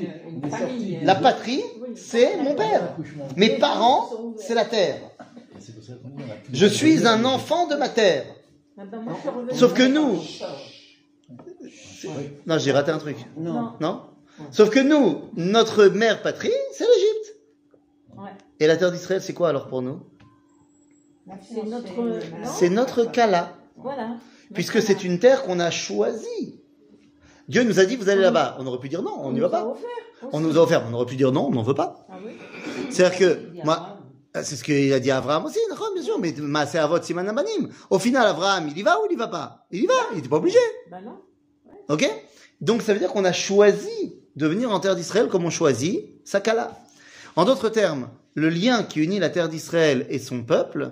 Sorti. 0.50 0.98
La 1.04 1.16
patrie, 1.16 1.64
c'est 1.96 2.38
mon 2.38 2.54
père. 2.56 2.96
Mes 3.36 3.58
parents, 3.58 4.10
c'est 4.38 4.54
la 4.54 4.66
terre. 4.66 4.98
Je 6.54 6.66
suis 6.68 7.08
un 7.08 7.26
enfant 7.26 7.68
de 7.68 7.76
ma 7.76 7.90
terre. 7.90 8.26
ah 8.78 8.84
ben. 8.86 9.04
Sauf 9.54 9.74
que 9.74 9.84
nous, 9.84 10.20
non, 12.46 12.58
j'ai 12.60 12.72
raté 12.72 12.92
un 12.92 12.98
truc. 13.00 13.18
Non. 13.38 13.74
Non 13.80 14.02
Sauf 14.52 14.70
que 14.70 14.80
nous, 14.80 15.30
notre 15.36 15.88
mère 15.88 16.22
patrie, 16.22 16.52
c'est 16.74 16.86
l'Égypte. 16.86 17.19
Et 18.60 18.68
la 18.68 18.78
terre 18.78 18.92
d'Israël, 18.92 19.22
c'est 19.22 19.34
quoi 19.34 19.50
alors 19.50 19.68
pour 19.68 19.82
nous? 19.82 20.00
C'est 21.48 21.64
notre- 21.64 21.88
C'est 22.46 22.70
notre 22.70 23.06
Kala. 23.06 23.54
Voilà. 23.78 24.18
Puisque 24.54 24.82
c'est 24.82 25.04
une 25.04 25.20
terre 25.20 25.44
qu'on 25.44 25.60
a 25.60 25.70
choisie. 25.72 26.60
Dieu 27.48 27.64
nous 27.64 27.80
a 27.80 27.86
dit, 27.86 27.96
vous 27.96 28.10
allez 28.10 28.22
là-bas. 28.22 28.58
On 28.60 28.68
aurait 28.68 28.80
pu 28.80 28.90
dire 28.90 29.02
non, 29.02 29.14
on 29.20 29.32
n'y 29.32 29.40
va 29.40 29.48
nous 29.48 29.56
a 29.56 29.60
pas. 29.60 29.74
On 30.34 30.40
nous 30.40 30.58
a 30.58 30.62
offert, 30.62 30.84
on 30.90 30.94
aurait 30.94 31.06
pu 31.06 31.16
dire 31.16 31.32
non, 31.32 31.48
on 31.48 31.52
n'en 31.52 31.64
veut 31.64 31.74
pas. 31.74 32.06
Ah 32.10 32.18
oui 32.26 32.34
C'est-à-dire 32.90 33.18
que, 33.18 33.64
moi, 33.64 33.98
c'est 34.36 34.56
ce 34.56 34.64
qu'il 34.64 34.92
a 34.92 35.00
dit 35.00 35.12
à 35.12 35.18
Abraham 35.18 35.46
aussi, 35.46 35.60
bien 35.96 36.04
sûr, 36.04 36.20
mais 36.20 36.34
c'est 36.68 37.04
Siman 37.06 37.28
Abanim. 37.30 37.70
Au 37.90 38.00
final, 38.00 38.28
Abraham, 38.28 38.68
il 38.68 38.78
y 38.78 38.82
va 38.84 39.00
ou 39.00 39.06
il 39.10 39.14
y 39.14 39.16
va 39.16 39.28
pas? 39.28 39.66
Il 39.72 39.84
y 39.84 39.88
va, 39.88 39.94
il 40.12 40.18
n'était 40.18 40.30
pas 40.30 40.38
obligé. 40.38 40.60
Non. 40.92 41.20
Ok? 41.90 42.10
Donc 42.62 42.82
ça 42.82 42.94
veut 42.94 43.00
dire 43.00 43.12
qu'on 43.12 43.26
a 43.26 43.32
choisi 43.32 44.16
de 44.36 44.48
venir 44.48 44.72
en 44.72 44.80
terre 44.80 44.96
d'Israël 44.96 45.28
comme 45.30 45.46
on 45.46 45.50
choisit 45.50 46.06
Sakala. 46.26 46.78
En 47.40 47.46
d'autres 47.46 47.70
termes, 47.70 48.10
le 48.34 48.50
lien 48.50 48.84
qui 48.84 49.00
unit 49.00 49.18
la 49.18 49.30
terre 49.30 49.48
d'Israël 49.48 50.06
et 50.10 50.20
son 50.20 50.44
peuple, 50.44 50.92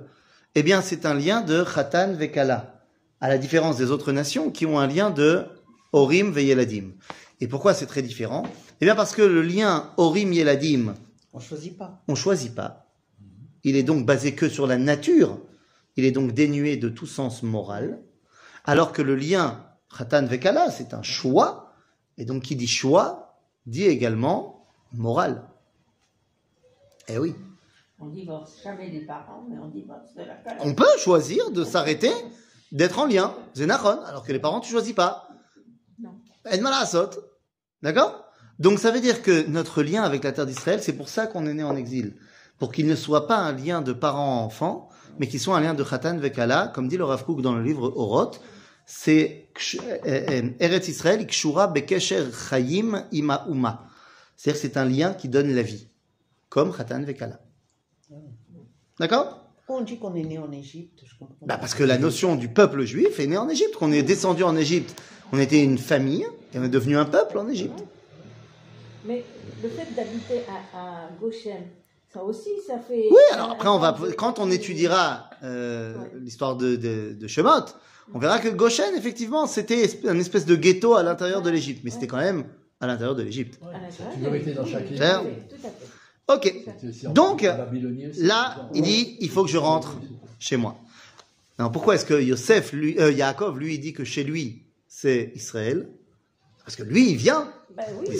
eh 0.55 0.63
bien 0.63 0.81
c'est 0.81 1.05
un 1.05 1.13
lien 1.13 1.41
de 1.41 1.61
Khatan 1.61 2.13
Vekala, 2.13 2.85
à 3.19 3.27
la 3.27 3.37
différence 3.37 3.75
des 3.75 3.91
autres 3.91 4.13
nations 4.13 4.49
qui 4.49 4.65
ont 4.65 4.79
un 4.79 4.87
lien 4.87 5.09
de 5.09 5.43
Orim 5.91 6.31
Veyeladim. 6.31 6.93
Et 7.41 7.49
pourquoi 7.49 7.73
c'est 7.73 7.85
très 7.85 8.01
différent? 8.01 8.43
Eh 8.79 8.85
bien 8.85 8.95
parce 8.95 9.13
que 9.13 9.23
le 9.23 9.41
lien 9.41 9.91
Orim 9.97 10.31
Yeladim, 10.31 10.95
On 11.33 11.41
choisit 11.41 11.77
pas. 11.77 12.01
on 12.07 12.15
choisit 12.15 12.55
pas. 12.55 12.93
Il 13.65 13.75
est 13.75 13.83
donc 13.83 14.05
basé 14.05 14.33
que 14.33 14.47
sur 14.47 14.67
la 14.67 14.77
nature. 14.77 15.41
Il 15.97 16.05
est 16.05 16.11
donc 16.11 16.31
dénué 16.31 16.77
de 16.77 16.87
tout 16.87 17.07
sens 17.07 17.43
moral. 17.43 17.99
Alors 18.63 18.93
que 18.93 19.01
le 19.01 19.17
lien 19.17 19.65
Khatan 19.97 20.25
Vekala, 20.25 20.71
c'est 20.71 20.93
un 20.93 21.03
choix. 21.03 21.73
Et 22.17 22.23
donc, 22.23 22.43
qui 22.43 22.55
dit 22.55 22.67
choix, 22.67 23.37
dit 23.65 23.83
également 23.83 24.65
moral. 24.93 25.43
Eh 27.07 27.17
oui. 27.17 27.35
On 27.99 28.07
divorce 28.07 28.61
jamais 28.63 28.89
des 28.89 29.05
parents, 29.05 29.45
mais 29.49 29.57
on 29.57 29.69
divorce 29.69 30.13
de 30.15 30.21
la 30.21 30.35
famille. 30.35 30.61
On 30.63 30.73
peut 30.73 30.85
choisir 30.99 31.51
de 31.51 31.63
s'arrêter, 31.63 32.11
d'être 32.71 32.99
en 32.99 33.05
lien. 33.05 33.33
Zénachon. 33.55 34.01
Alors 34.05 34.23
que 34.23 34.31
les 34.31 34.39
parents, 34.39 34.59
tu 34.59 34.71
choisis 34.71 34.93
pas. 34.93 35.29
Non. 35.99 36.11
D'accord? 37.81 38.25
Donc, 38.59 38.79
ça 38.79 38.91
veut 38.91 39.01
dire 39.01 39.21
que 39.21 39.47
notre 39.47 39.83
lien 39.83 40.03
avec 40.03 40.23
la 40.23 40.31
terre 40.31 40.45
d'Israël, 40.45 40.81
c'est 40.81 40.93
pour 40.93 41.09
ça 41.09 41.27
qu'on 41.27 41.45
est 41.45 41.53
né 41.53 41.63
en 41.63 41.75
exil. 41.75 42.15
Pour 42.59 42.71
qu'il 42.71 42.87
ne 42.87 42.95
soit 42.95 43.27
pas 43.27 43.37
un 43.37 43.53
lien 43.53 43.81
de 43.81 43.93
parents 43.93 44.39
à 44.39 44.43
enfants, 44.43 44.89
mais 45.19 45.27
qu'il 45.27 45.39
soit 45.39 45.57
un 45.57 45.61
lien 45.61 45.73
de 45.73 45.83
Khatan 45.83 46.17
Vekala, 46.17 46.71
comme 46.73 46.87
dit 46.87 46.97
le 46.97 47.03
Rav 47.03 47.23
Kook 47.23 47.41
dans 47.41 47.55
le 47.55 47.63
livre 47.63 47.93
Oroth, 47.95 48.41
c'est 48.85 49.49
euh, 49.83 49.97
euh, 50.05 50.49
Eretz 50.59 50.87
Israël, 50.87 51.25
Kshura 51.27 51.67
Bekesher 51.67 52.25
Chayim 52.31 53.05
Ima 53.11 53.45
Uma. 53.49 53.85
C'est-à-dire 54.35 54.61
que 54.61 54.67
c'est 54.67 54.77
un 54.77 54.85
lien 54.85 55.13
qui 55.13 55.29
donne 55.29 55.53
la 55.53 55.61
vie, 55.61 55.89
comme 56.49 56.75
Khatan 56.75 57.03
Vekala. 57.03 57.39
D'accord? 58.99 59.43
On 59.69 59.81
dit 59.81 59.97
qu'on 59.99 60.15
est 60.15 60.23
né 60.23 60.37
en 60.37 60.51
Égypte, 60.51 61.01
je 61.05 61.17
comprends. 61.19 61.35
bah 61.45 61.57
parce 61.57 61.75
que 61.75 61.83
la 61.83 61.97
notion 61.97 62.35
du 62.37 62.47
peuple 62.47 62.83
juif 62.83 63.19
est 63.19 63.27
née 63.27 63.37
en 63.37 63.49
Égypte, 63.49 63.75
qu'on 63.75 63.91
est 63.91 64.01
descendu 64.01 64.43
en 64.43 64.55
Égypte, 64.55 64.95
on 65.33 65.39
était 65.39 65.61
une 65.61 65.77
famille 65.77 66.25
et 66.53 66.59
on 66.59 66.63
est 66.63 66.69
devenu 66.69 66.95
un 66.97 67.03
peuple 67.05 67.37
en 67.37 67.49
Égypte. 67.49 67.83
Mais 69.05 69.25
le 69.61 69.67
fait 69.69 69.93
d'habiter 69.93 70.41
à, 70.73 70.79
à 70.79 71.09
Goshen, 71.19 71.63
ça 72.13 72.23
aussi, 72.23 72.49
ça 72.65 72.79
fait. 72.79 73.07
Oui, 73.11 73.17
alors 73.33 73.51
après, 73.51 73.67
on 73.67 73.77
va, 73.77 73.97
quand 74.17 74.39
on 74.39 74.49
étudiera 74.49 75.29
euh, 75.43 75.97
Ouais. 75.97 76.11
l'histoire 76.21 76.55
de, 76.55 76.77
de, 76.77 77.13
de 77.19 77.27
Shemot, 77.27 77.65
on 78.13 78.19
verra 78.19 78.39
que 78.39 78.47
Goshen, 78.47 78.95
effectivement, 78.95 79.47
c'était 79.47 79.83
un 80.07 80.17
espèce 80.17 80.45
de 80.45 80.55
ghetto 80.55 80.95
à 80.95 81.03
l'intérieur 81.03 81.41
de 81.41 81.49
l'Égypte. 81.49 81.81
Mais 81.83 81.91
c'était 81.91 82.07
quand 82.07 82.17
même 82.17 82.45
à 82.79 82.87
l'intérieur 82.87 83.15
de 83.15 83.23
l'Égypte. 83.23 83.59
Ouais, 83.61 83.73
une 84.15 84.23
vérité 84.23 84.53
dans 84.53 84.65
chaque 84.65 84.89
île. 84.89 84.97
Tout 84.97 85.03
à 85.03 85.69
fait. 85.69 85.87
Ok. 86.27 86.53
Donc. 87.13 87.41
Là, 88.17 88.69
il 88.73 88.81
dit, 88.81 89.17
il 89.21 89.29
faut 89.29 89.43
que 89.43 89.49
je 89.49 89.57
rentre 89.57 89.97
chez 90.39 90.57
moi. 90.57 90.77
Alors 91.57 91.71
pourquoi 91.71 91.95
est-ce 91.95 92.05
que 92.05 92.21
Yosef, 92.21 92.71
lui, 92.73 92.99
euh, 92.99 93.11
Yaakov, 93.11 93.57
lui, 93.57 93.75
il 93.75 93.79
dit 93.79 93.93
que 93.93 94.03
chez 94.03 94.23
lui, 94.23 94.63
c'est 94.87 95.31
Israël? 95.35 95.87
Parce 96.63 96.75
que 96.75 96.83
lui, 96.83 97.11
il 97.11 97.15
vient, 97.17 97.51
Bah 97.75 97.83
oui, 98.01 98.19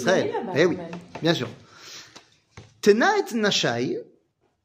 Eh 0.55 0.65
oui. 0.65 0.77
bien 1.21 1.33
sûr. 1.33 1.49
Tena 2.81 3.11
et 3.17 3.35
nashai 3.35 3.99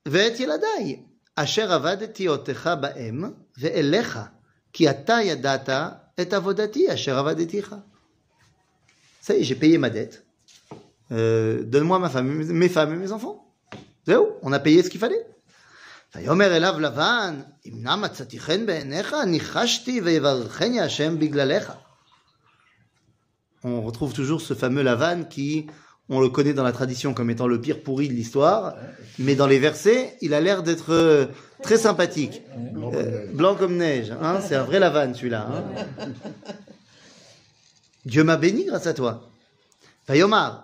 ve'et 0.07 0.37
yeladai, 0.39 1.01
asher 1.37 1.63
avadeti 1.63 2.29
otecha 2.29 2.77
ba'em 2.77 3.35
ve'elecha, 3.57 4.33
ki 4.73 4.87
ata 4.87 5.25
yadata 5.25 6.13
et 6.17 6.33
avodati 6.33 6.89
asher 6.89 7.11
avadeticha. 7.11 7.85
Ça 9.21 9.35
y 9.35 9.41
est, 9.41 9.45
j'ai 9.45 9.55
payé 9.57 9.79
ma 9.79 9.91
dette. 9.91 10.25
Euh, 11.12 11.64
Donne-moi 11.64 12.00
ma 12.00 12.10
femme, 12.10 12.28
mes 12.28 12.70
femmes 12.70 12.94
et 12.94 12.98
mes 12.98 13.12
enfants. 13.12 13.46
C'est 14.06 14.16
où 14.18 14.28
On 14.42 14.52
a 14.54 14.60
payé 14.60 14.84
ce 14.84 14.90
qu'il 14.90 15.00
fallait. 15.00 15.26
ויאמר 16.16 16.56
אליו 16.56 16.80
לבן, 16.80 17.42
אם 17.66 17.74
נא 17.84 17.96
מצאתי 17.96 18.40
חן 18.40 18.66
בעיניך, 18.66 19.16
ניחשתי 19.28 20.02
ויברכני 20.02 20.82
השם 20.82 21.20
בגללך. 21.20 21.72
On 23.64 23.82
retrouve 23.82 24.14
toujours 24.14 24.42
ce 24.42 24.54
fameux 24.54 24.84
Lavan 24.84 25.24
qui, 25.30 25.68
on 26.10 26.22
le 26.22 26.30
connaît 26.30 26.54
dans 26.54 26.64
la 26.64 26.72
tradition 26.72 27.14
comme 27.14 27.30
étant 27.30 27.48
le 27.48 27.60
pire 27.60 27.84
pourri 27.84 28.08
de 28.08 28.14
l'histoire, 28.14 28.76
mais 29.20 29.36
dans 29.36 29.48
les 29.48 29.60
versets, 29.60 30.16
il 30.22 30.34
a 30.34 30.40
l'air 30.42 30.64
d'être 30.64 30.94
euh, 30.94 31.26
très 31.62 31.78
sympathique. 31.78 32.42
Euh, 32.94 33.26
blanc 33.34 33.56
comme 33.56 33.76
neige, 33.78 34.12
hein, 34.22 34.40
c'est 34.42 34.56
un 34.56 34.64
vrai 34.64 34.80
Lavan 34.80 35.14
celui-là. 35.14 35.48
hein. 35.52 35.64
Dieu 38.06 38.24
m'a 38.24 38.38
béni 38.38 38.64
grâce 38.66 38.88
à 38.88 38.94
toi. 38.94 39.30
ויאמר, 40.10 40.64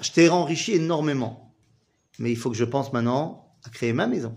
Je 0.00 0.12
t'ai 0.12 0.28
enrichi 0.28 0.72
énormément. 0.72 1.54
Mais 2.18 2.30
il 2.30 2.36
faut 2.36 2.50
que 2.50 2.56
je 2.56 2.64
pense 2.64 2.92
maintenant 2.92 3.54
à 3.64 3.70
créer 3.70 3.92
ma 3.92 4.06
maison. 4.06 4.36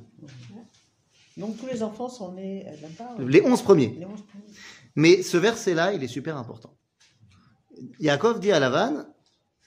Donc 1.37 1.57
tous 1.57 1.67
les 1.67 1.83
enfants 1.83 2.09
sont 2.09 2.33
nés 2.33 2.65
euh, 2.67 2.71
là-bas. 2.81 3.15
ouais. 3.19 3.29
Les 3.29 3.41
11 3.41 3.61
premiers. 3.61 3.95
Les 3.99 4.05
onze 4.05 4.23
premiers. 4.23 4.45
Mais 4.95 5.21
ce 5.21 5.37
verset-là, 5.37 5.93
il 5.93 6.03
est 6.03 6.07
super 6.07 6.35
important. 6.37 6.75
Yaakov 7.99 8.39
dit 8.39 8.51
à 8.51 8.59
Lavan, 8.59 9.05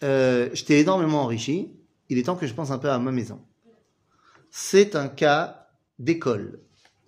euh, 0.02 0.50
je 0.52 0.64
t'ai 0.64 0.80
énormément 0.80 1.22
enrichi, 1.22 1.72
il 2.08 2.18
est 2.18 2.24
temps 2.24 2.34
que 2.34 2.48
je 2.48 2.54
pense 2.54 2.72
un 2.72 2.78
peu 2.78 2.90
à 2.90 2.98
ma 2.98 3.12
maison. 3.12 3.40
C'est 4.50 4.96
un 4.96 5.08
cas 5.08 5.68
d'école, 6.00 6.60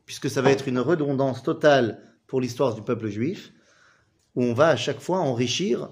puisque 0.07 0.31
ça 0.31 0.43
va 0.43 0.53
être 0.53 0.69
une 0.69 0.79
redondance 0.79 1.43
totale 1.43 2.01
pour 2.29 2.41
l'histoire 2.41 2.75
du 2.77 2.83
peuple 2.83 3.09
juif, 3.09 3.53
où 4.37 4.45
on 4.45 4.55
va 4.55 4.69
à 4.69 4.77
chaque 4.77 5.01
fois 5.01 5.19
enrichir 5.19 5.91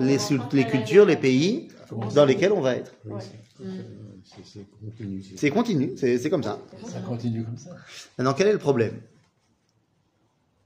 les, 0.00 0.18
les 0.52 0.66
cultures, 0.66 1.04
les 1.06 1.16
pays 1.16 1.68
dans 2.14 2.24
lesquels 2.24 2.52
on 2.52 2.60
va 2.60 2.76
être. 2.76 2.92
Oui, 3.04 3.20
c'est- 3.22 4.66
continu. 4.84 5.22
c'est- 5.22 5.36
C'est 5.36 5.50
continu, 5.50 5.92
c'est 5.96 6.30
comme 6.30 6.42
ça. 6.42 6.60
Ça 6.88 7.00
continue 7.00 7.44
comme 7.44 7.56
ça. 7.58 7.70
Maintenant, 8.18 8.34
quel 8.34 8.48
est 8.48 8.52
le 8.52 8.58
problème? 8.58 9.00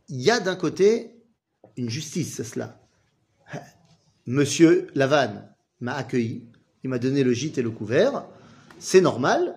Il 0.09 0.21
y 0.21 0.31
a 0.31 0.41
d'un 0.41 0.57
côté 0.57 1.11
une 1.77 1.89
justice, 1.91 2.35
c'est 2.37 2.45
cela. 2.45 2.81
Monsieur 4.27 4.87
Lavanne 4.95 5.47
m'a 5.81 5.95
accueilli, 5.95 6.45
il 6.85 6.91
m'a 6.91 6.99
donné 6.99 7.23
le 7.25 7.33
gîte 7.33 7.59
et 7.59 7.63
le 7.63 7.71
couvert. 7.71 8.25
C'est 8.79 9.01
normal 9.01 9.57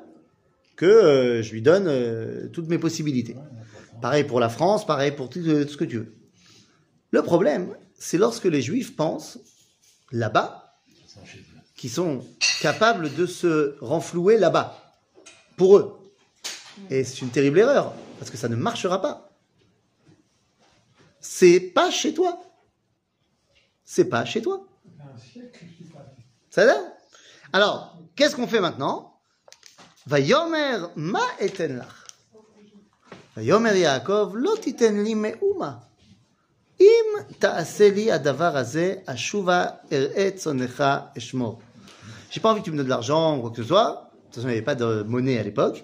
que 0.76 0.86
euh, 0.86 1.42
je 1.44 1.52
lui 1.52 1.62
donne 1.62 1.86
euh, 1.88 2.48
toutes 2.50 2.68
mes 2.70 2.78
possibilités. 2.78 3.36
Pareil 4.02 4.24
pour 4.24 4.40
la 4.40 4.50
France, 4.50 4.86
pareil 4.86 5.12
pour 5.12 5.30
tout, 5.30 5.40
euh, 5.48 5.64
tout 5.66 5.72
ce 5.74 5.78
que 5.78 5.86
tu 5.86 5.98
veux. 5.98 6.14
Le 7.12 7.22
problème, 7.22 7.76
c'est 8.04 8.18
lorsque 8.18 8.44
les 8.44 8.62
Juifs 8.62 8.98
pensent 8.98 9.40
là-bas, 10.12 10.76
Ça, 11.08 11.24
chez 11.26 11.40
eux. 11.40 11.44
qui 11.78 11.88
sont 11.88 12.26
capables 12.60 13.14
de 13.16 13.26
se 13.26 13.78
renflouer 13.80 14.38
là-bas, 14.38 14.78
pour 15.56 15.78
eux. 15.78 16.00
Et 16.90 17.06
c'est 17.06 17.22
une 17.22 17.30
terrible 17.30 17.60
erreur, 17.60 17.94
parce 18.20 18.30
que 18.30 18.36
ça 18.36 18.50
ne 18.50 18.58
marchera 18.58 19.02
pas. 19.02 19.30
C'est 21.22 21.62
pas 21.62 21.90
chez 21.92 22.14
toi. 22.14 22.44
C'est 23.86 24.06
pas 24.06 24.26
chez 24.26 24.42
toi. 24.42 24.68
Ça 26.50 26.66
va? 26.66 26.76
Alors, 27.54 27.98
qu'est-ce 28.18 28.36
qu'on 28.36 28.48
fait 28.48 28.60
maintenant? 28.60 29.18
Vayomer 30.06 30.80
ma 30.98 31.24
eten 31.40 31.78
lach. 31.78 31.96
Vayomer 33.38 33.80
Yaakov 33.80 34.36
lo 34.36 34.58
titen 34.58 35.02
li 35.06 35.16
me'uma. 35.16 35.88
אם 36.83 37.05
תעשה 37.38 37.91
לי 37.91 38.12
הדבר 38.12 38.57
הזה, 38.57 38.95
אשובה 39.07 39.67
אראה 39.93 40.31
צונך 40.37 40.85
אשמור. 41.19 41.61
J'ai 42.31 42.41
pas 42.41 42.50
envie 42.50 42.61
que 42.61 42.67
tu 42.67 42.73
me 42.73 42.77
donnes 42.77 42.85
de 42.85 42.91
l'argent 42.91 43.38
ou 43.38 43.41
quoi 43.41 43.50
que 43.50 43.57
ce 43.57 43.65
soit. 43.65 44.11
De 44.12 44.25
toute 44.27 44.35
façon, 44.35 44.49
il 44.49 44.50
n'y 44.50 44.57
avait 44.59 44.62
pas 44.62 44.75
de 44.75 45.03
monnaie 45.03 45.38
à 45.38 45.43
l'époque. 45.43 45.83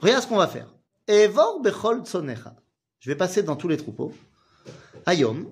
Regarde 0.00 0.22
ce 0.22 0.28
qu'on 0.28 0.36
va 0.36 0.46
faire. 0.46 0.68
Evor 1.06 1.60
bechol 1.60 2.02
tsonecha. 2.04 2.54
Je 3.00 3.10
vais 3.10 3.16
passer 3.16 3.42
dans 3.42 3.56
tous 3.56 3.68
les 3.68 3.76
troupeaux. 3.76 4.14
Hayom. 5.04 5.46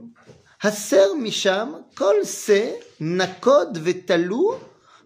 Haser 0.62 1.14
misham 1.18 1.84
kol 1.94 2.24
se 2.24 2.74
nakod 3.00 3.76
vetalu 3.76 4.56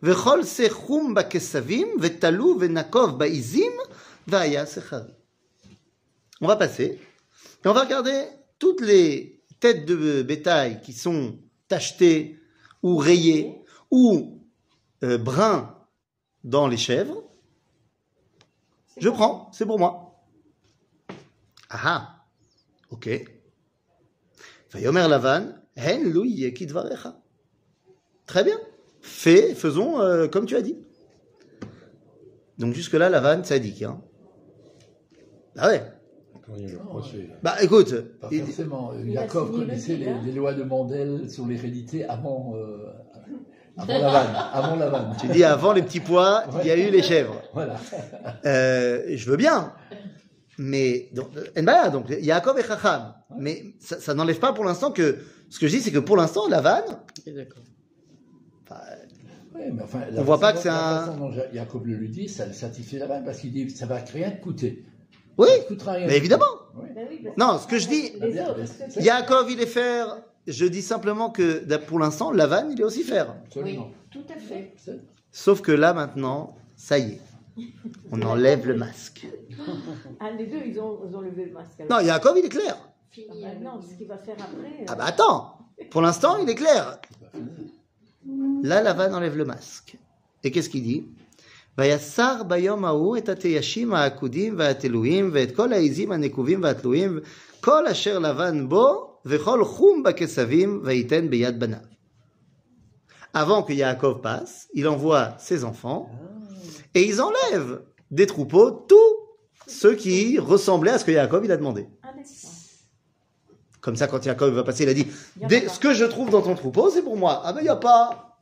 vechol 0.00 0.44
se 0.44 0.68
chum 0.68 1.14
bakesavim 1.14 1.98
vetalu 1.98 2.58
venakov 2.60 3.18
baizim 3.18 3.72
vaya 4.28 4.66
sechari. 4.66 5.12
On 6.40 6.46
va 6.46 6.54
passer 6.54 7.00
et 7.64 7.68
on 7.68 7.72
va 7.72 7.80
regarder 7.80 8.28
toutes 8.60 8.80
les 8.80 9.31
têtes 9.63 9.85
de 9.85 10.21
bétail 10.23 10.81
qui 10.81 10.91
sont 10.91 11.39
tachetées 11.69 12.37
ou 12.81 12.97
rayées 12.97 13.63
ou 13.91 14.45
euh, 15.05 15.17
bruns 15.17 15.73
dans 16.43 16.67
les 16.67 16.75
chèvres. 16.75 17.23
Je 18.97 19.07
prends, 19.07 19.49
c'est 19.53 19.65
pour 19.65 19.79
moi. 19.79 20.21
Ah 21.69 21.79
ah, 21.85 22.25
ok. 22.89 23.09
Vayomer 24.73 25.07
Lavan, 25.07 25.55
hen 25.77 26.11
dvarecha. 26.11 27.17
Très 28.25 28.43
bien. 28.43 28.59
Fais, 29.01 29.55
faisons 29.55 30.01
euh, 30.01 30.27
comme 30.27 30.45
tu 30.45 30.57
as 30.57 30.61
dit. 30.61 30.77
Donc 32.57 32.73
jusque-là, 32.73 33.09
Lavan, 33.09 33.45
ça 33.45 33.59
dit 33.59 33.85
hein. 33.85 34.01
Ah 35.55 35.69
ouais. 35.69 35.92
Quand 36.45 36.53
il 36.57 36.63
y 36.63 36.65
a 36.65 36.71
le 36.73 36.77
procès, 36.79 37.17
là. 37.29 37.35
Bah 37.41 37.55
écoute, 37.61 37.93
Pas 38.19 38.27
il- 38.31 38.43
forcément. 38.43 38.91
Euh, 38.91 38.97
signé 39.01 39.15
le 39.15 39.27
connaissait 39.57 39.95
les, 39.95 40.13
les 40.25 40.31
lois 40.33 40.53
de 40.53 40.63
Mandel 40.63 41.29
sur 41.29 41.47
l'hérédité 41.47 42.03
avant, 42.05 42.53
euh, 42.55 42.87
avant 43.77 43.97
la 43.99 44.09
vanne. 44.11 44.35
Avant 44.53 44.75
la 44.75 44.89
vanne. 44.89 45.15
tu 45.19 45.27
dis 45.27 45.43
avant 45.43 45.71
les 45.73 45.81
petits 45.83 46.01
pois, 46.01 46.43
il 46.61 46.67
y 46.67 46.71
a 46.71 46.77
eu 46.77 46.91
les 46.91 47.01
chèvres. 47.01 47.41
Voilà. 47.53 47.75
Euh, 48.45 49.03
je 49.15 49.29
veux 49.29 49.37
bien. 49.37 49.73
Mais, 50.59 51.09
donc, 51.13 51.29
euh, 51.37 51.89
donc, 51.89 52.09
Yaakov 52.09 52.59
et 52.59 52.63
Chacham. 52.63 53.13
Mais 53.39 53.73
ça, 53.79 53.99
ça 53.99 54.13
n'enlève 54.13 54.39
pas 54.39 54.53
pour 54.53 54.65
l'instant 54.65 54.91
que, 54.91 55.17
ce 55.49 55.59
que 55.59 55.67
je 55.67 55.77
dis, 55.77 55.81
c'est 55.81 55.91
que 55.91 55.97
pour 55.99 56.17
l'instant, 56.17 56.47
la 56.47 56.61
vanne, 56.61 56.83
Ok, 56.89 57.33
d'accord. 57.33 57.63
enfin, 58.69 58.81
Ouais, 59.55 59.69
mais 59.71 59.83
enfin, 59.83 59.99
On 60.17 60.23
voit 60.23 60.39
pas 60.39 60.51
que 60.53 60.59
c'est 60.59 60.69
un- 60.69 61.15
Jacob 61.53 61.85
le 61.85 61.93
lui 61.95 62.09
dit, 62.09 62.27
ça 62.27 62.45
le 62.47 62.53
satisfait 62.53 62.97
la 62.97 63.05
vanne 63.05 63.23
parce 63.23 63.37
qu'il 63.39 63.51
dit 63.51 63.69
ça 63.69 63.85
va 63.85 63.97
rien 63.97 64.31
te 64.31 64.41
coûter. 64.41 64.83
Oui, 65.37 65.49
mais 66.07 66.17
évidemment. 66.17 66.45
Ben 66.95 67.07
oui, 67.09 67.27
Non, 67.37 67.57
ce 67.59 67.67
que 67.67 67.77
je 67.77 67.87
dis- 67.87 68.13
Yaakov, 68.99 69.49
il 69.51 69.61
est 69.61 69.65
faire. 69.67 70.17
Je 70.47 70.65
dis 70.65 70.81
simplement 70.81 71.29
que, 71.29 71.63
pour 71.77 71.99
l'instant, 71.99 72.31
la 72.31 72.47
vanne, 72.47 72.71
il 72.71 72.79
est 72.81 72.83
aussi. 72.83 73.03
Oui, 73.09 73.17
Absolument. 73.17 73.91
tout 74.11 74.25
à 74.29 74.37
fait. 74.39 74.73
Sauf 75.31 75.61
que 75.61 75.71
là, 75.71 75.93
maintenant, 75.93 76.55
ça 76.75 76.97
y 76.99 77.13
est. 77.13 77.21
On 78.11 78.21
enlève 78.23 78.67
le 78.67 78.75
masque. 78.75 79.25
Ah, 80.19 80.31
les 80.31 80.47
deux, 80.47 80.61
ils 80.65 80.79
ont, 80.79 80.99
ils 81.09 81.15
ont 81.15 81.21
levé 81.21 81.45
le 81.45 81.53
masque. 81.53 81.79
alors. 81.79 81.99
Non, 81.99 82.05
Yaakov, 82.05 82.37
il 82.37 82.45
est 82.45 82.49
clair. 82.49 82.75
Ah, 82.79 82.89
Fini. 83.09 83.27
bah 83.43 83.49
non, 83.61 83.79
ce 83.81 83.93
qu'il 83.95 84.07
va 84.07 84.17
faire 84.17 84.35
après. 84.39 84.85
Ah 84.87 84.91
euh, 84.91 84.95
bah 84.95 85.05
attends. 85.05 85.57
Pour 85.91 86.01
l'instant, 86.01 86.37
il 86.37 86.49
est 86.49 86.55
clair. 86.55 86.99
Là, 88.63 88.81
Lavan 88.81 89.13
enlève 89.13 89.37
le 89.37 89.45
masque. 89.45 89.97
Et 90.43 90.51
qu'est-ce 90.51 90.69
qu'il 90.69 90.83
dit? 90.83 91.05
ויסר 91.78 92.42
ביום 92.48 92.84
ההוא 92.84 93.16
את 93.16 93.28
התיישים 93.28 93.94
העקודים 93.94 94.54
והתלויים 94.58 95.30
ואת 95.32 95.56
כל 95.56 95.72
העזים 95.72 96.12
הנקובים 96.12 96.62
והתלויים 96.62 97.18
כל 97.60 97.86
אשר 97.86 98.18
לבן 98.18 98.68
בו 98.68 99.14
וכל 99.26 99.64
חום 99.64 100.02
בכסבים 100.02 100.80
וייתן 100.84 101.30
ביד 101.30 101.60
בניו. 101.60 101.78
Avant 103.34 103.62
que 103.62 103.72
Yaakov 103.72 104.20
passe, 104.22 104.68
il 104.74 104.88
envoie 104.88 105.34
ses 105.38 105.62
enfants 105.64 106.08
et 106.94 107.02
ils 107.04 107.20
enlèvent 107.20 107.82
des 108.10 108.26
troupeaux 108.26 108.70
tous 108.70 109.10
ceux 109.66 109.94
qui 109.94 110.38
ressemblaient 110.38 110.92
à 110.92 110.98
ce 110.98 111.04
que 111.04 111.10
Yaakov 111.12 111.44
il 111.44 111.52
a 111.52 111.56
demandé. 111.58 111.86
Ah, 112.02 112.08
d'accord. 112.16 112.54
Comme 113.80 113.96
ça, 113.96 114.06
quand 114.08 114.24
Yaakov 114.24 114.54
va 114.54 114.64
passer, 114.64 114.84
il 114.84 114.88
a 114.88 114.94
dit 114.94 115.06
Des- 115.36 115.68
Ce 115.68 115.78
que 115.78 115.92
je 115.94 116.04
trouve 116.06 116.30
dans 116.30 116.42
ton 116.42 116.54
troupeau, 116.54 116.90
c'est 116.90 117.02
pour 117.02 117.16
moi. 117.16 117.42
Ah 117.44 117.52
ben, 117.52 117.60
il 117.60 117.64
n'y 117.64 117.68
a 117.68 117.76
pas. 117.76 118.38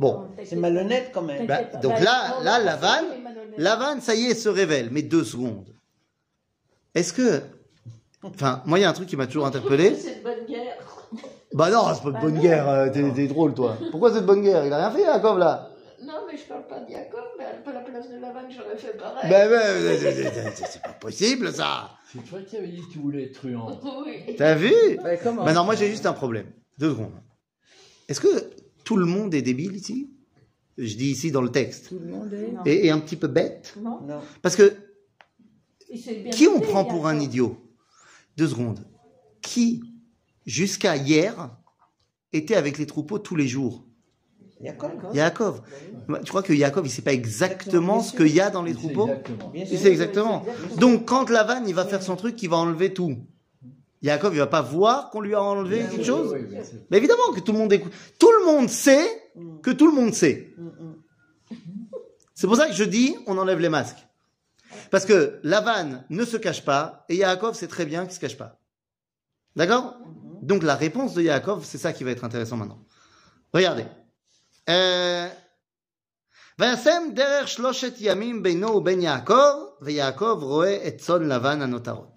Bon, 0.00 0.28
C'est 0.44 0.56
malhonnête 0.56 1.10
quand 1.12 1.20
même. 1.20 1.46
Bah, 1.46 1.60
donc 1.82 1.92
Bah, 1.92 2.00
là- 2.00 2.34
non, 2.38 2.44
là, 2.44 2.58
non, 3.02 3.22
malhonnête. 3.22 3.58
Lavan, 3.58 4.00
ça 4.00 4.14
y 4.14 4.24
est, 4.30 4.34
se 4.34 4.48
révèle. 4.48 4.88
Mais 4.90 5.02
deux 5.02 5.24
secondes. 5.24 5.66
Est-ce 6.94 7.12
que. 7.12 7.42
Enfin, 8.22 8.62
moi, 8.64 8.78
il 8.78 8.82
y 8.82 8.84
a 8.86 8.88
un 8.88 8.94
truc 8.94 9.08
qui 9.08 9.16
m'a 9.16 9.26
toujours 9.26 9.44
interpellé. 9.46 9.94
C'est 9.98 10.20
de 10.20 10.24
bonne 10.24 10.46
guerre. 10.46 10.78
Bah 11.52 11.68
non, 11.68 11.84
c'est 11.94 12.02
pas 12.04 12.12
de 12.12 12.20
bonne 12.20 12.38
guerre. 12.38 12.66
euh, 12.68 12.88
T'es 12.90 13.26
drôle, 13.26 13.52
toi. 13.54 13.76
Pourquoi 13.90 14.12
c'est 14.12 14.20
de 14.20 14.26
bonne 14.26 14.40
guerre? 14.40 14.64
Il 14.64 14.72
a 14.72 14.76
rien 14.88 14.90
fait, 14.92 15.02
Yaakov, 15.02 15.36
là. 15.38 15.68
Non, 16.02 16.14
mais 16.30 16.38
je 16.38 16.44
parle 16.44 16.66
pas 16.68 16.78
de 16.78 16.88
Jacob, 16.92 17.24
mais 17.36 17.44
à 17.44 17.72
la 17.74 17.80
place 17.80 18.08
de 18.08 18.16
Lavan, 18.20 18.48
j'aurais 18.48 18.76
fait 18.76 18.96
pareil. 18.96 19.28
Ben, 19.28 19.50
ben, 19.50 19.60
ben, 19.60 20.00
ben, 20.00 20.30
ben, 20.44 20.52
c'est 20.54 20.66
c'est 20.66 20.82
pas 20.82 20.92
possible, 20.92 21.52
ça. 21.52 21.90
C'est 22.12 22.24
toi 22.24 22.38
qui 22.48 22.56
avais 22.56 22.68
dit 22.68 22.80
que 22.86 22.92
tu 22.92 22.98
voulais 23.00 23.24
être 23.24 23.32
truand. 23.40 23.78
Oui. 24.06 24.36
T'as 24.38 24.54
vu 24.54 24.72
Bah, 25.02 25.16
comment 25.16 25.44
Maintenant, 25.44 25.64
moi, 25.64 25.74
j'ai 25.74 25.90
juste 25.90 26.06
un 26.06 26.12
problème. 26.12 26.46
Deux 26.78 26.90
secondes. 26.90 27.12
Est-ce 28.08 28.20
que 28.20 28.28
tout 28.90 28.96
le 28.96 29.06
monde 29.06 29.32
est 29.34 29.42
débile 29.42 29.76
ici? 29.76 30.10
Je 30.76 30.96
dis 30.96 31.12
ici 31.12 31.30
dans 31.30 31.42
le 31.42 31.52
texte. 31.52 31.90
Tout 31.90 32.00
le 32.00 32.10
monde 32.10 32.32
est. 32.34 32.50
Non. 32.50 32.62
Et, 32.66 32.86
et 32.86 32.90
un 32.90 32.98
petit 32.98 33.14
peu 33.14 33.28
bête? 33.28 33.76
Non. 33.80 34.00
Parce 34.42 34.56
que 34.56 34.74
qui 36.32 36.48
on 36.48 36.58
prend 36.58 36.84
pour 36.84 37.06
un 37.06 37.12
Yaakov. 37.12 37.28
idiot? 37.28 37.56
Deux 38.36 38.48
secondes. 38.48 38.84
Qui, 39.42 39.84
jusqu'à 40.44 40.96
hier, 40.96 41.56
était 42.32 42.56
avec 42.56 42.78
les 42.78 42.86
troupeaux 42.86 43.20
tous 43.20 43.36
les 43.36 43.46
jours? 43.46 43.84
D'accord. 44.60 44.90
Yaakov. 45.14 45.62
Tu 46.24 46.30
crois 46.30 46.42
que 46.42 46.52
Yaakov, 46.52 46.84
il 46.84 46.90
sait 46.90 47.02
pas 47.02 47.12
exactement 47.12 48.02
ce 48.02 48.16
qu'il 48.16 48.34
y 48.34 48.40
a 48.40 48.50
dans 48.50 48.64
les 48.64 48.74
troupeaux? 48.74 49.08
Il 49.54 49.78
sait 49.78 49.92
exactement. 49.92 50.44
Donc, 50.78 51.06
quand 51.06 51.30
Lavan, 51.30 51.64
il 51.64 51.76
va 51.76 51.84
faire 51.84 52.02
son 52.02 52.16
truc, 52.16 52.42
il 52.42 52.50
va 52.50 52.56
enlever 52.56 52.92
tout. 52.92 53.18
Yaakov, 54.02 54.34
il 54.34 54.38
va 54.38 54.46
pas 54.46 54.62
voir 54.62 55.10
qu'on 55.10 55.20
lui 55.20 55.34
a 55.34 55.42
enlevé 55.42 55.84
quelque 55.90 56.04
chose 56.04 56.34
Mais 56.90 56.96
évidemment 56.96 57.32
que 57.34 57.40
tout 57.40 57.52
le 57.52 57.58
monde 57.58 57.72
écoute. 57.72 57.92
Tout 58.18 58.30
le 58.30 58.46
monde 58.46 58.68
sait 58.68 59.30
mm. 59.34 59.60
que 59.60 59.70
tout 59.70 59.86
le 59.86 59.94
monde 59.94 60.14
sait. 60.14 60.54
Mm, 60.56 60.66
mm. 60.66 61.56
C'est 62.34 62.46
pour 62.46 62.56
ça 62.56 62.66
que 62.66 62.72
je 62.72 62.84
dis, 62.84 63.16
on 63.26 63.36
enlève 63.36 63.58
les 63.58 63.68
masques. 63.68 64.06
Parce 64.90 65.04
que 65.04 65.40
Lavan 65.42 66.04
ne 66.08 66.24
se 66.24 66.38
cache 66.38 66.64
pas, 66.64 67.04
et 67.08 67.16
Yaakov 67.16 67.54
sait 67.54 67.68
très 67.68 67.84
bien 67.84 68.04
qu'il 68.04 68.14
se 68.14 68.20
cache 68.20 68.38
pas. 68.38 68.58
D'accord 69.56 69.98
Donc 70.40 70.62
la 70.62 70.74
réponse 70.74 71.12
de 71.12 71.22
Yaakov, 71.22 71.64
c'est 71.64 71.78
ça 71.78 71.92
qui 71.92 72.04
va 72.04 72.12
être 72.12 72.24
intéressant 72.24 72.56
maintenant. 72.56 72.82
Regardez. 73.52 73.84
Euh, 74.70 75.28
derer 76.58 77.92
yamim 77.98 78.40
beino 78.40 78.80
ben 78.80 79.02
Yaakov, 79.02 79.74
ve 79.82 80.44
roe 80.44 80.66
et 80.66 80.96
son 80.98 81.30
anotarot. 81.30 82.14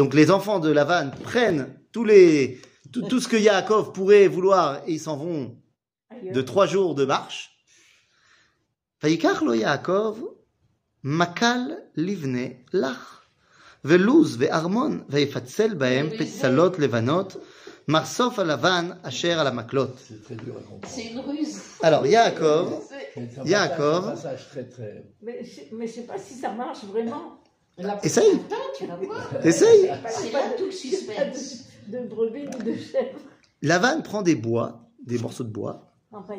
Donc 0.00 0.14
les 0.14 0.30
enfants 0.30 0.60
de 0.60 0.70
Lavan 0.70 1.10
prennent 1.10 1.74
tous 1.92 2.04
les, 2.04 2.62
tout, 2.90 3.02
tout 3.02 3.20
ce 3.20 3.28
que 3.28 3.36
Yaakov 3.36 3.92
pourrait 3.92 4.28
vouloir 4.28 4.80
et 4.86 4.92
ils 4.92 4.98
s'en 4.98 5.18
vont 5.18 5.58
de 6.22 6.40
trois 6.40 6.64
jours 6.64 6.94
de 6.94 7.04
marche. 7.04 7.50
Vayikach 9.02 9.42
lo 9.42 9.52
Yaakov 9.52 10.24
makal 11.02 11.84
livne 11.96 12.64
lach 12.72 13.28
veluz 13.84 14.38
ve 14.38 14.46
ve'armon 14.46 15.04
ve'efatzel 15.10 15.74
baem 15.74 16.08
petsalot 16.16 16.78
levanot 16.78 17.28
marsof 17.86 18.38
alavan 18.38 18.96
asher 19.04 19.32
alamaklot. 19.32 19.96
C'est 20.86 21.10
une 21.10 21.20
ruse. 21.20 21.60
Alors 21.82 22.06
Yaakov, 22.06 22.84
Yaakov. 23.44 24.14
Mais 25.20 25.44
je 25.44 25.76
ne 25.76 25.86
sais 25.86 26.04
pas 26.04 26.16
si 26.16 26.32
ça 26.32 26.52
marche 26.52 26.84
vraiment. 26.84 27.39
La 27.80 28.04
Essaye. 28.04 28.40
Essaye. 29.44 29.90
C'est 30.08 30.32
là 30.32 30.40
tout 30.56 30.64
le 30.64 30.70
Pas 30.70 30.74
suspense. 30.76 31.64
de, 31.88 31.98
de 31.98 32.06
brebis 32.08 32.46
ou 32.46 32.62
de 32.62 32.74
chèvre. 32.76 33.18
Lavan 33.62 34.00
prend 34.02 34.22
des 34.22 34.34
bois, 34.34 34.88
des 35.04 35.18
morceaux 35.18 35.44
de 35.44 35.50
bois. 35.50 35.92
Non, 36.12 36.22
pas, 36.22 36.34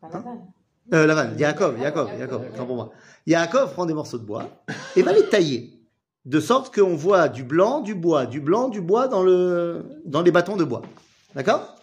pas 0.00 0.08
la 0.12 0.18
vanne. 0.20 0.46
Euh, 0.94 1.06
Lavan, 1.06 1.36
Yaakov, 1.36 1.78
Yaakov, 1.80 2.10
Yaakov, 2.18 2.44
pour 2.66 2.76
moi. 2.76 2.92
Yaakov 3.26 3.72
prend 3.72 3.86
des 3.86 3.94
morceaux 3.94 4.18
de 4.18 4.24
bois 4.24 4.48
et 4.94 5.02
va 5.02 5.12
les 5.12 5.28
tailler. 5.28 5.72
De 6.24 6.40
sorte 6.40 6.74
qu'on 6.74 6.94
voit 6.96 7.28
du 7.28 7.42
blanc, 7.44 7.80
du 7.80 7.94
bois, 7.94 8.26
du 8.26 8.40
blanc, 8.40 8.68
du 8.68 8.80
bois 8.80 9.06
dans, 9.08 9.22
le, 9.22 9.84
dans 10.04 10.22
les 10.22 10.30
bâtons 10.32 10.56
de 10.56 10.64
bois. 10.64 10.82
D'accord? 11.34 11.76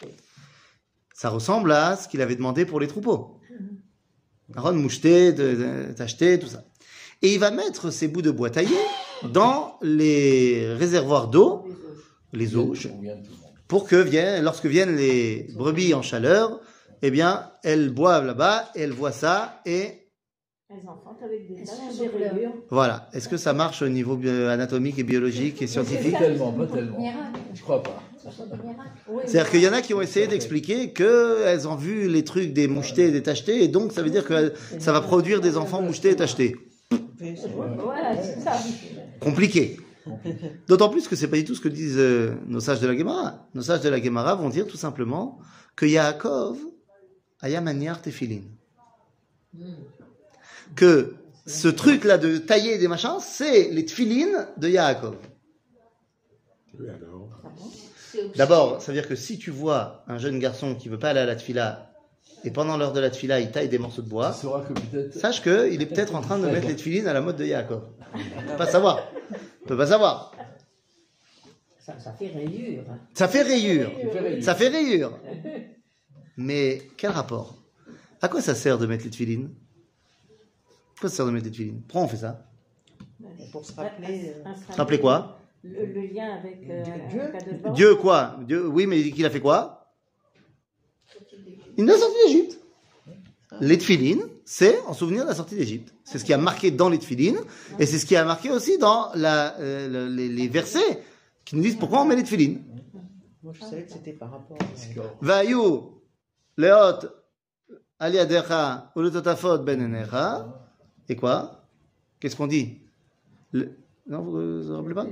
Ça 1.13 1.29
ressemble 1.29 1.71
à 1.71 1.95
ce 1.95 2.07
qu'il 2.07 2.21
avait 2.21 2.35
demandé 2.35 2.65
pour 2.65 2.79
les 2.79 2.87
troupeaux. 2.87 3.39
Aaron 4.55 4.73
moucheté, 4.73 5.31
de- 5.31 5.53
de- 5.55 5.93
d'acheter, 5.93 6.37
tout 6.39 6.47
ça. 6.47 6.63
Et 7.21 7.33
il 7.33 7.39
va 7.39 7.51
mettre 7.51 7.91
ces 7.91 8.07
bouts 8.07 8.21
de 8.21 8.31
bois 8.31 8.49
taillés 8.49 8.71
dans 9.31 9.77
les 9.81 10.73
réservoirs 10.73 11.27
d'eau, 11.27 11.65
les 12.33 12.55
auges, 12.55 12.89
pour 13.67 13.87
que 13.87 13.95
viennent, 13.95 14.43
lorsque 14.43 14.65
viennent 14.65 14.95
les 14.95 15.47
brebis 15.55 15.93
en 15.93 16.01
chaleur, 16.01 16.59
eh 17.01 17.11
bien, 17.11 17.51
elles 17.63 17.89
boivent 17.89 18.25
là-bas, 18.25 18.69
elles 18.75 18.91
voient 18.91 19.11
ça, 19.11 19.61
et 19.65 20.03
avec 21.23 21.47
des 21.47 21.63
voilà. 22.69 23.09
Est-ce 23.13 23.29
que 23.29 23.37
ça 23.37 23.53
marche 23.53 23.81
au 23.81 23.89
niveau 23.89 24.19
anatomique 24.49 24.97
et 24.97 25.03
biologique 25.03 25.61
et 25.61 25.65
Pas 25.65 25.71
scientifique 25.71 26.17
tellement, 26.17 26.51
pas 26.51 26.65
tellement. 26.65 26.97
Je 27.53 27.61
crois 27.61 27.83
pas. 27.83 28.01
C'est-à-dire 29.25 29.51
qu'il 29.51 29.61
y 29.61 29.67
en 29.67 29.73
a 29.73 29.81
qui 29.81 29.93
ont 29.93 30.01
essayé 30.01 30.27
d'expliquer 30.27 30.91
qu'elles 30.91 31.67
ont 31.67 31.75
vu 31.75 32.07
les 32.07 32.23
trucs 32.23 32.53
des 32.53 32.67
mouchetés 32.67 33.07
et 33.07 33.11
des 33.11 33.23
tachetés, 33.23 33.63
et 33.63 33.67
donc 33.67 33.91
ça 33.91 34.01
veut 34.01 34.09
dire 34.09 34.25
que 34.25 34.53
ça 34.79 34.91
va 34.91 35.01
produire 35.01 35.41
des 35.41 35.57
enfants 35.57 35.81
mouchetés 35.81 36.09
et 36.09 36.15
tachetés. 36.15 36.55
Oui, 37.21 37.35
c'est- 37.37 37.47
Voilà, 37.77 38.21
c'est 38.21 38.39
ça. 38.39 38.53
Compliqué. 39.19 39.77
D'autant 40.67 40.89
plus 40.89 41.07
que 41.07 41.15
c'est 41.15 41.27
pas 41.29 41.37
du 41.37 41.45
tout 41.45 41.55
ce 41.55 41.61
que 41.61 41.69
disent 41.69 41.97
euh, 41.97 42.35
nos 42.47 42.59
sages 42.59 42.79
de 42.81 42.87
la 42.87 42.97
Gemara. 42.97 43.47
Nos 43.53 43.61
sages 43.61 43.81
de 43.81 43.89
la 43.89 44.01
Gemara 44.01 44.35
vont 44.35 44.49
dire 44.49 44.67
tout 44.67 44.75
simplement 44.77 45.39
que 45.75 45.85
Yaakov 45.85 46.57
aya 47.41 47.61
maniar 47.61 48.01
tefilin. 48.01 48.41
Que 50.75 51.15
ce 51.45 51.67
truc-là 51.67 52.17
de 52.17 52.37
tailler 52.37 52.77
des 52.77 52.87
machins, 52.87 53.17
c'est 53.21 53.69
les 53.69 53.85
tefilin 53.85 54.47
de 54.57 54.67
Yaakov. 54.69 55.15
aussi- 58.15 58.37
D'abord, 58.37 58.81
ça 58.81 58.91
veut 58.91 58.97
dire 58.99 59.07
que 59.07 59.15
si 59.15 59.37
tu 59.37 59.51
vois 59.51 60.03
un 60.07 60.17
jeune 60.17 60.39
garçon 60.39 60.75
qui 60.75 60.89
veut 60.89 60.99
pas 60.99 61.09
aller 61.09 61.19
à 61.21 61.25
la 61.25 61.35
tefila, 61.35 61.92
et 62.43 62.51
pendant 62.51 62.77
l'heure 62.77 62.93
de 62.93 62.99
la 62.99 63.09
tefila, 63.09 63.39
il 63.39 63.51
taille 63.51 63.69
des 63.69 63.77
morceaux 63.77 64.01
de 64.01 64.09
bois, 64.09 64.35
que 64.91 65.11
sache 65.11 65.41
qu'il 65.41 65.81
est 65.81 65.85
peut-être 65.85 66.15
en 66.15 66.21
train 66.21 66.37
de 66.39 66.47
mettre 66.47 66.67
les 66.67 66.75
tefilines 66.75 67.07
à 67.07 67.13
la 67.13 67.21
mode 67.21 67.37
de 67.37 67.45
Yaakov. 67.45 67.83
On 68.13 68.41
peut 68.51 68.57
pas 68.57 68.65
savoir. 68.67 68.99
On 69.63 69.67
peut 69.67 69.77
pas 69.77 69.87
savoir. 69.87 70.31
Ça, 71.79 71.99
ça 71.99 72.13
fait 72.13 72.27
rayure. 72.27 72.83
Ça 73.13 73.27
fait 73.27 73.41
rayure. 73.41 73.91
Ça 73.91 74.09
fait 74.09 74.19
rayure. 74.19 74.43
Ça 74.43 74.55
fait 74.55 74.67
rayure. 74.69 75.19
Mais 76.37 76.81
quel 76.97 77.11
rapport? 77.11 77.55
À 78.21 78.27
quoi 78.29 78.41
ça 78.41 78.55
sert 78.55 78.77
de 78.77 78.85
mettre 78.87 79.03
les 79.03 79.09
tefilines 79.09 79.49
À 80.97 81.01
quoi 81.01 81.09
ça 81.09 81.17
sert 81.17 81.25
de 81.25 81.31
mettre 81.31 81.45
les 81.45 81.51
tefilines 81.51 81.81
Pourquoi 81.87 82.03
on 82.03 82.07
fait 82.07 82.17
ça 82.17 82.45
Pour 83.51 83.65
se 83.65 83.73
rappeler. 83.73 84.33
euh, 84.45 84.49
Se 84.71 84.77
rappeler 84.77 84.99
quoi? 84.99 85.39
Le, 85.63 85.85
le 85.85 86.01
lien 86.13 86.35
avec 86.39 86.59
euh, 86.69 86.83
Dieu. 87.09 87.21
Dieu 87.73 87.95
quoi? 87.95 88.37
Dieu, 88.47 88.67
Oui, 88.67 88.85
mais 88.87 89.01
qu'il 89.11 89.25
a 89.25 89.29
fait 89.29 89.39
quoi? 89.41 89.82
Il 91.77 91.85
nous 91.85 91.93
a 91.93 91.97
sorti 91.97 92.15
d'Égypte. 92.27 92.59
Les 93.61 93.77
tefilines, 93.77 94.23
c'est 94.45 94.79
en 94.87 94.93
souvenir 94.93 95.23
de 95.23 95.29
la 95.29 95.35
sortie 95.35 95.55
d'Égypte. 95.55 95.93
C'est 96.03 96.17
ce 96.19 96.25
qui 96.25 96.33
a 96.33 96.37
marqué 96.37 96.71
dans 96.71 96.89
les 96.89 96.97
tefilines, 96.99 97.37
et 97.79 97.85
c'est 97.85 97.99
ce 97.99 98.05
qui 98.05 98.15
a 98.15 98.25
marqué 98.25 98.49
aussi 98.49 98.77
dans 98.79 99.09
la, 99.15 99.57
euh, 99.59 99.87
le- 99.87 100.07
les, 100.15 100.27
les 100.27 100.47
versets 100.47 101.03
qui 101.45 101.55
nous 101.55 101.61
disent 101.61 101.75
pourquoi 101.77 102.01
on 102.01 102.05
met 102.05 102.15
les 102.15 102.23
tefilines. 102.23 102.63
Moi, 103.43 103.53
je 103.53 103.61
savais 103.63 103.83
que 103.83 103.91
c'était 103.91 104.13
par 104.13 104.31
rapport 104.31 104.57
à. 104.59 104.65
Vayu 105.21 105.57
leot 106.57 107.07
aliadecha 107.99 108.91
ulutotafot 108.95 109.59
ben. 109.59 110.05
Et 111.09 111.15
quoi? 111.15 111.65
Qu'est-ce 112.19 112.35
qu'on 112.35 112.47
dit? 112.47 112.79
Le- 113.51 113.71
Non, 114.07 114.21
vous 114.21 114.37
ne 114.39 114.61
vous 114.63 114.75
rappelez 114.75 114.95
pas? 114.95 115.05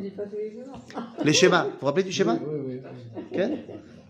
Les 1.24 1.34
schémas. 1.34 1.64
Vous 1.66 1.72
vous 1.82 1.86
rappelez 1.86 2.04
du 2.04 2.12
schéma? 2.12 2.40
Oui, 2.42 2.60
oui, 2.66 2.80
oui. 3.34 3.40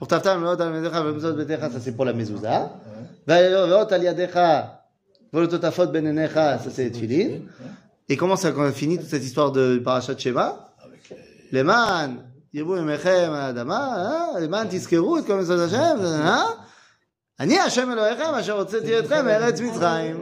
Ah, 0.02 0.06
ça 0.10 1.80
c'est 1.80 1.92
pour 1.92 2.06
la 2.06 2.14
mezouza. 2.14 2.74
Ben, 3.28 3.70
ça 5.34 6.70
c'est 6.72 6.92
Et 8.10 8.18
comment 8.18 8.36
ça 8.36 8.52
finit 8.72 8.98
toute 8.98 9.08
cette 9.08 9.24
histoire 9.24 9.52
de 9.52 9.78
parachat 9.78 10.18
Shema? 10.18 10.74
Les 11.52 11.64
man, 11.64 12.18
Adama, 12.54 13.94
hein? 13.96 14.40
les 14.40 14.48
man 14.48 14.68
Tiskerou, 14.68 15.20
et 15.20 15.24
comme 15.24 15.46
ça 15.46 15.54
Hashem, 15.54 16.04
hein? 16.04 16.58
Ani 17.38 17.58
Hashem 17.58 17.92
Elohechem, 17.92 19.28
Eretz 19.30 19.62
Mitzrayim. 19.62 20.18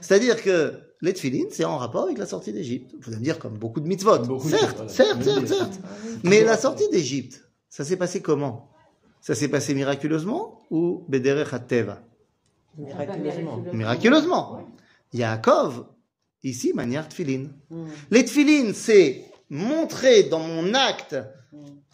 C'est-à-dire 0.00 0.42
que 0.42 0.74
les 1.02 1.12
tfilines, 1.12 1.48
c'est 1.50 1.64
en 1.64 1.78
rapport 1.78 2.04
avec 2.04 2.18
la 2.18 2.26
sortie 2.26 2.52
d'Égypte. 2.52 2.94
Vous 3.00 3.08
allez 3.08 3.18
me 3.18 3.24
dire, 3.24 3.38
comme 3.38 3.58
beaucoup 3.58 3.80
de 3.80 3.86
mitzvot. 3.86 4.40
Certes, 4.40 4.88
certes, 4.88 5.22
certes, 5.22 5.46
certes. 5.46 5.80
Mais 6.24 6.42
la 6.42 6.56
sortie 6.56 6.88
d'Égypte, 6.90 7.44
ça 7.68 7.84
s'est 7.84 7.96
passé 7.96 8.20
comment? 8.20 8.73
Ça 9.24 9.34
s'est 9.34 9.48
passé 9.48 9.72
miraculeusement 9.72 10.60
ou 10.70 11.02
bederech 11.08 11.66
teva 11.66 12.02
Miraculeusement. 12.76 13.64
Miraculeusement. 13.72 14.68
Yaakov, 15.14 15.86
ici, 16.42 16.74
manière 16.74 17.08
tefillin. 17.08 17.46
Les 18.10 18.26
tefillin, 18.26 18.74
c'est 18.74 19.24
montrer 19.48 20.24
dans 20.24 20.40
mon 20.40 20.74
acte, 20.74 21.16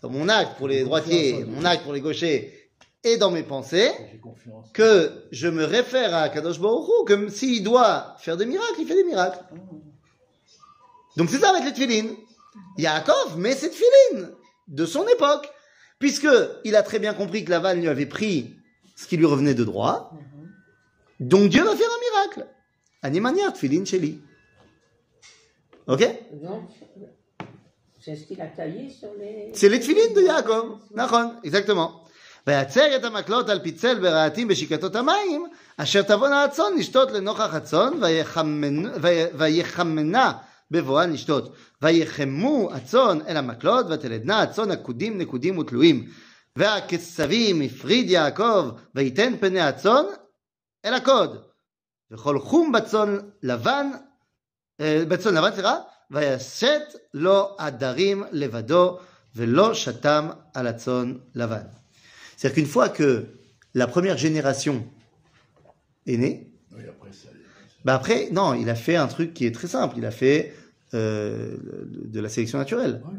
dans 0.02 0.10
mon 0.10 0.28
acte 0.28 0.58
pour 0.58 0.66
les 0.66 0.82
droitiers, 0.82 1.44
mon 1.44 1.64
acte 1.64 1.84
pour 1.84 1.92
les 1.92 2.00
gauchers, 2.00 2.52
et 3.04 3.16
dans 3.16 3.30
mes 3.30 3.44
pensées, 3.44 3.92
que 4.72 5.12
je 5.30 5.46
me 5.46 5.62
réfère 5.64 6.12
à 6.16 6.30
Kadosh 6.30 6.58
Baruch 6.58 6.88
Hu, 6.88 7.04
comme 7.06 7.28
s'il 7.28 7.62
doit 7.62 8.16
faire 8.18 8.36
des 8.36 8.46
miracles, 8.46 8.80
il 8.80 8.88
fait 8.88 8.96
des 8.96 9.04
miracles. 9.04 9.44
Donc 11.16 11.30
c'est 11.30 11.38
ça 11.38 11.50
avec 11.50 11.62
les 11.62 11.72
tefillin. 11.72 12.08
Yaakov 12.76 13.38
met 13.38 13.54
ses 13.54 13.70
tefillin 13.70 14.30
de 14.66 14.84
son 14.84 15.06
époque, 15.06 15.48
puisque 15.99 16.27
il 16.63 16.75
a 16.75 16.83
très 16.83 16.99
bien 16.99 17.13
compris 17.13 17.43
que 17.45 17.51
Laval 17.51 17.79
lui 17.79 17.87
avait 17.87 18.05
pris 18.05 18.55
ce 18.95 19.07
qui 19.07 19.17
lui 19.17 19.25
revenait 19.25 19.53
de 19.53 19.63
droit. 19.63 20.11
Donc 21.19 21.49
Dieu 21.49 21.63
va 21.63 21.75
faire 21.75 21.87
un 21.97 22.01
miracle. 22.07 22.47
Animania 23.03 23.51
tefillin 23.51 23.85
sheli. 23.85 24.19
Ok 25.87 26.01
Donc, 26.43 26.69
c'est 27.99 28.15
ce 28.15 28.23
qu'il 28.25 28.41
a 28.41 28.47
taillé 28.47 28.89
sur 28.89 29.09
les. 29.19 29.51
C'est 29.53 29.69
les 29.69 29.79
tefillin 29.79 30.07
de 30.15 30.21
Yaakov. 30.21 30.79
Nachon, 30.95 31.33
exactement. 31.43 32.01
ויצר 32.47 32.95
את 32.95 33.03
המקלות 33.03 33.49
על 33.49 33.59
פיצל 33.59 33.99
ברהטים 33.99 34.47
בשיקתות 34.47 34.95
המים, 34.95 35.45
אשר 35.77 36.01
תבואנה 36.01 36.43
הצאן 36.43 36.77
לשתות 36.77 37.11
לנוכח 37.11 37.53
הצאן, 37.53 37.93
ויחמנ- 38.03 38.97
וי- 39.01 39.25
ויחמנה 39.37 40.31
בבואן 40.71 41.13
לשתות. 41.13 41.55
ויחמו 41.81 42.69
הצאן 42.73 43.19
אל 43.27 43.37
המקלות, 43.37 43.85
ותלדנה 43.89 44.41
הצאן 44.41 44.71
עקודים 44.71 45.17
נקודים 45.17 45.57
ותלויים. 45.57 46.09
והכסבים 46.55 47.61
הפריד 47.61 48.09
יעקב, 48.09 48.69
ויתן 48.95 49.33
פני 49.39 49.61
הצאן 49.61 50.03
אל 50.85 50.93
הקוד. 50.93 51.41
וכל 52.11 52.39
חום 52.39 52.71
בצאן 52.71 53.17
לבן, 53.43 53.87
אה, 54.81 55.03
בצאן 55.07 55.33
לבן, 55.33 55.51
סליחה, 55.51 55.75
וישת 56.11 56.81
לו 57.13 57.55
עדרים 57.57 58.23
לבדו, 58.31 58.99
ולא 59.35 59.73
שתם 59.73 60.29
על 60.53 60.67
הצאן 60.67 61.13
לבן. 61.35 61.63
C'est-à-dire 62.37 62.53
qu'une 62.53 62.65
fois 62.65 62.89
que 62.89 63.25
la 63.75 63.87
première 63.87 64.17
génération 64.17 64.75
est 66.07 66.17
née, 66.17 66.47
Oui, 66.71 66.83
après, 66.89 67.11
ça. 67.11 67.29
bah 67.85 67.95
après, 67.95 68.29
non, 68.31 68.53
il 68.53 68.69
a 68.69 68.75
fait 68.75 68.95
un 68.97 69.07
truc 69.07 69.33
qui 69.33 69.45
est 69.47 69.55
très 69.59 69.67
simple. 69.67 69.95
Il 69.97 70.05
a 70.05 70.11
fait 70.11 70.53
euh, 70.94 71.56
de 72.04 72.20
la 72.20 72.28
sélection 72.28 72.58
naturelle. 72.58 73.02
Ouais. 73.06 73.18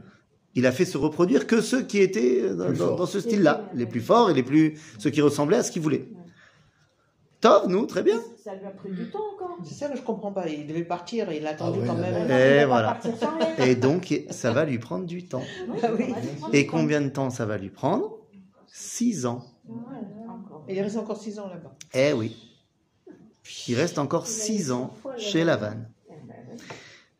Il 0.55 0.65
a 0.65 0.71
fait 0.73 0.83
se 0.85 0.97
reproduire 0.97 1.47
que 1.47 1.61
ceux 1.61 1.81
qui 1.83 1.99
étaient 1.99 2.53
dans, 2.53 2.67
Plus 2.67 2.77
dans- 2.77 3.05
ce 3.05 3.19
style-là, 3.21 3.69
les 3.73 3.85
plus 3.85 4.01
forts 4.01 4.29
et 4.29 4.33
les 4.33 4.43
plus 4.43 4.77
ceux 4.99 5.09
qui 5.09 5.21
ressemblaient 5.21 5.57
à 5.57 5.63
ce 5.63 5.71
qu'il 5.71 5.81
voulait. 5.81 6.09
Tov, 7.39 7.69
nous, 7.69 7.85
très 7.85 8.03
bien. 8.03 8.19
Ça 8.43 8.53
lui 8.55 8.65
a 8.65 8.69
pris 8.69 8.91
du 8.91 9.09
temps 9.09 9.19
encore. 9.33 9.57
C'est 9.63 9.73
ça 9.73 9.87
que 9.89 9.97
je 9.97 10.01
comprends 10.03 10.31
pas. 10.31 10.47
Il 10.47 10.67
devait 10.67 10.83
partir, 10.83 11.31
il 11.31 11.47
a 11.47 11.51
attendu 11.51 11.79
Ah 11.79 11.81
oui, 11.81 11.87
quand 11.87 11.95
même. 11.95 12.29
Et 12.29 12.65
voilà. 12.65 12.99
Et 13.59 13.75
donc, 13.75 14.13
ça 14.29 14.51
va 14.51 14.65
lui 14.65 14.77
prendre 14.77 15.05
du 15.05 15.25
temps. 15.25 15.41
Ah 15.81 15.87
oui. 15.97 16.13
Et 16.53 16.65
combien 16.67 17.01
de 17.01 17.09
temps 17.09 17.29
ça 17.29 17.45
va 17.45 17.57
lui 17.57 17.69
prendre? 17.69 18.17
Six 18.67 19.25
ans. 19.25 19.43
Il 20.69 20.79
reste 20.81 20.97
encore 20.97 21.17
6 21.17 21.39
ans 21.39 21.47
là-bas. 21.47 21.75
Eh 21.93 22.13
oui. 22.13 22.37
Il 23.67 23.75
reste 23.75 23.97
encore 23.99 24.27
six 24.27 24.71
ans 24.71 24.93
chez 25.17 25.43
Lavanne. 25.43 25.89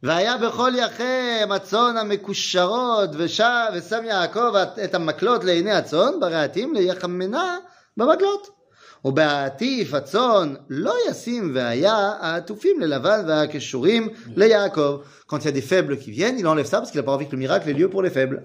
והיה 0.02 0.38
בכל 0.38 0.72
יחם 0.76 1.52
הצאן 1.52 1.96
המקושרות 1.96 3.10
ושב, 3.12 3.44
ושם 3.74 4.04
יעקב 4.04 4.54
את 4.84 4.94
המקלות 4.94 5.44
לעיני 5.44 5.72
הצאן 5.72 6.20
ברהטים 6.20 6.74
ליחמנה 6.74 7.58
במקלות. 7.96 8.56
ובעטיף 9.04 9.94
הצאן 9.94 10.54
לא 10.68 10.94
ישים 11.10 11.52
והיה 11.54 12.12
העטופים 12.20 12.80
ללבן 12.80 13.24
והקשורים 13.26 14.08
ליעקב. 14.36 15.00
Quand 15.28 15.38
il 15.38 15.44
y 15.44 15.48
a 15.48 15.52
des 15.52 15.60
faibles 15.60 15.98
qui 15.98 16.10
viennent, 16.10 16.38
il 16.38 16.46
enlève 16.46 16.66
ça 16.66 16.78
parce 16.78 16.90
qu'il 16.90 17.00
n'a 17.00 17.06
pas 17.06 17.12
envie 17.12 17.26
que 17.26 17.32
le 17.32 17.38
miracle 17.38 17.68
ait 17.68 17.72
lieu 17.72 17.88
pour 17.88 18.02
les 18.02 18.10
faibles. 18.10 18.42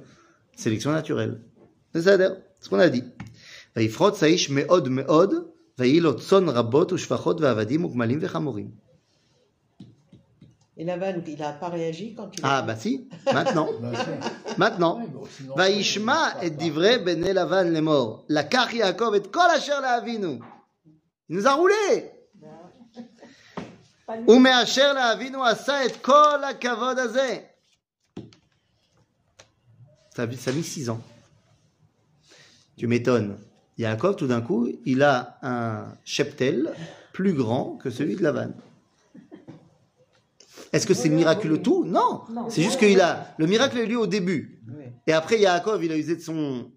Sélection 0.55 0.91
naturelle. 0.91 1.39
בסדר, 1.95 2.34
ce 2.62 2.69
qu'on 2.69 2.79
a 2.79 2.89
dit. 2.89 3.03
ויפרוץ 3.75 4.23
האיש 4.23 4.49
מאוד 4.49 4.89
מאוד, 4.89 5.34
ויהי 5.79 5.99
לו 5.99 6.19
צאן 6.19 6.49
רבות 6.49 6.93
ושפחות 6.93 7.41
ועבדים 7.41 7.86
וגמלים 7.86 8.19
וחמורים. 8.21 8.85
Et 10.77 10.86
Lavan, 10.86 11.21
il 11.27 11.43
a 11.43 11.51
pas 11.53 11.69
réagi 11.69 12.15
quand 12.15 12.29
il 12.38 12.39
Ah 12.43 12.60
a... 12.60 12.62
bah 12.62 12.75
si, 12.75 13.07
maintenant, 13.34 13.67
Bah, 13.81 13.91
si. 14.03 14.57
maintenant. 14.57 14.99
Ouais, 14.99 15.07
bon, 15.07 15.25
sinon- 15.25 15.55
וישמע 15.57 16.29
את 16.45 16.57
דברי 16.57 16.97
בני 16.97 17.34
לבן 17.34 17.67
לאמור, 17.73 18.25
לקח 18.29 18.67
יעקב 18.73 19.13
את 19.15 19.27
כל 19.34 19.49
אשר 19.57 19.79
לאבינו. 19.81 20.39
Il 21.29 21.36
nous 21.38 21.45
a 21.47 21.53
roulé. 21.53 22.12
Pas 24.07 24.15
lui. 24.17 24.27
ומאשר 24.36 24.93
לאבינו 24.93 25.45
עשה 25.45 25.86
את 25.86 26.01
כל 26.01 26.43
הכבוד 26.49 26.99
הזה. 26.99 27.39
Ça 30.15 30.23
a 30.23 30.31
ça 30.36 30.49
a 30.51 30.53
mis 30.53 30.63
six 30.63 30.89
ans. 30.89 31.01
Tu 32.77 32.88
m'étonnes. 32.88 33.38
Yaakov, 33.77 34.15
tout 34.17 34.27
d'un 34.27 34.41
coup, 34.41 34.67
il 34.86 35.03
a 35.03 35.38
un 35.41 35.86
cheptel 36.03 36.73
plus 37.13 37.34
grand 37.34 37.77
que 37.81 37.89
celui 37.89 38.15
de 38.15 38.23
Lavan. 38.23 38.51
Est-ce 40.72 40.87
que 40.87 40.94
c'est 40.94 41.09
miraculeux 41.09 41.62
tout? 41.62 41.85
Non. 41.85 42.22
Non. 42.31 42.48
C'est 42.48 42.62
juste 42.62 42.79
qu'il 42.79 43.00
a. 43.00 43.35
Le 43.38 43.46
miracle 43.46 43.79
a 43.79 43.83
eu 43.83 43.87
lieu 43.87 43.98
au 43.98 44.07
début. 44.07 44.62
Et 45.07 45.12
après, 45.12 45.38
Yaakov, 45.38 45.85
il 45.85 45.92
a 45.92 45.96
usé 45.96 46.16
de 46.16 46.20
son. 46.20 46.70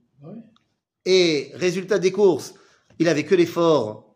Et 1.06 1.52
résultat 1.56 1.98
des 1.98 2.12
courses, 2.12 2.54
il 3.00 3.08
avait 3.08 3.24
que 3.24 3.34
l'effort, 3.34 4.16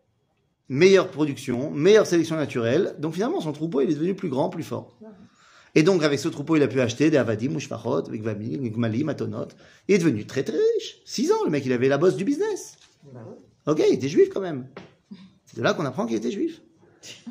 meilleure 0.68 1.10
production, 1.10 1.70
meilleure 1.70 2.06
sélection 2.06 2.36
naturelle. 2.36 2.94
Donc 2.98 3.14
finalement, 3.14 3.40
son 3.40 3.52
troupeau, 3.52 3.80
il 3.80 3.90
est 3.90 3.94
devenu 3.94 4.14
plus 4.14 4.28
grand, 4.28 4.48
plus 4.48 4.62
fort. 4.62 4.98
Et 5.74 5.82
donc, 5.82 6.04
avec 6.04 6.20
ce 6.20 6.28
troupeau, 6.28 6.54
il 6.56 6.62
a 6.62 6.68
pu 6.68 6.80
acheter 6.80 7.10
des 7.10 7.16
avadim, 7.16 7.50
mouchfachot, 7.50 8.02
gvamim, 8.02 8.68
gmalim, 8.68 9.08
atonot. 9.08 9.48
Il 9.88 9.96
est 9.96 9.98
devenu 9.98 10.24
très 10.24 10.44
très 10.44 10.56
riche. 10.56 10.98
Six 11.04 11.32
ans, 11.32 11.44
le 11.44 11.50
mec, 11.50 11.66
il 11.66 11.72
avait 11.72 11.88
la 11.88 11.98
bosse 11.98 12.14
du 12.16 12.24
business. 12.24 12.76
Ok, 13.66 13.82
il 13.88 13.94
était 13.94 14.08
juif 14.08 14.28
quand 14.32 14.40
même. 14.40 14.68
C'est 15.46 15.56
de 15.56 15.62
là 15.62 15.74
qu'on 15.74 15.84
apprend 15.84 16.06
qu'il 16.06 16.16
était 16.16 16.30
juif. 16.30 16.62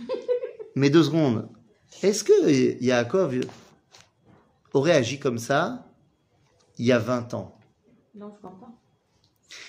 Mais 0.75 0.89
deux 0.89 1.03
secondes. 1.03 1.47
Est-ce 2.01 2.23
que 2.23 2.82
Yaakov 2.84 3.41
aurait 4.73 4.93
agi 4.93 5.19
comme 5.19 5.38
ça 5.38 5.86
il 6.77 6.86
y 6.86 6.91
a 6.91 6.99
20 6.99 7.34
ans? 7.34 7.56
Non, 8.15 8.32
je 8.34 8.38
crois 8.39 8.58
pas. 8.60 8.71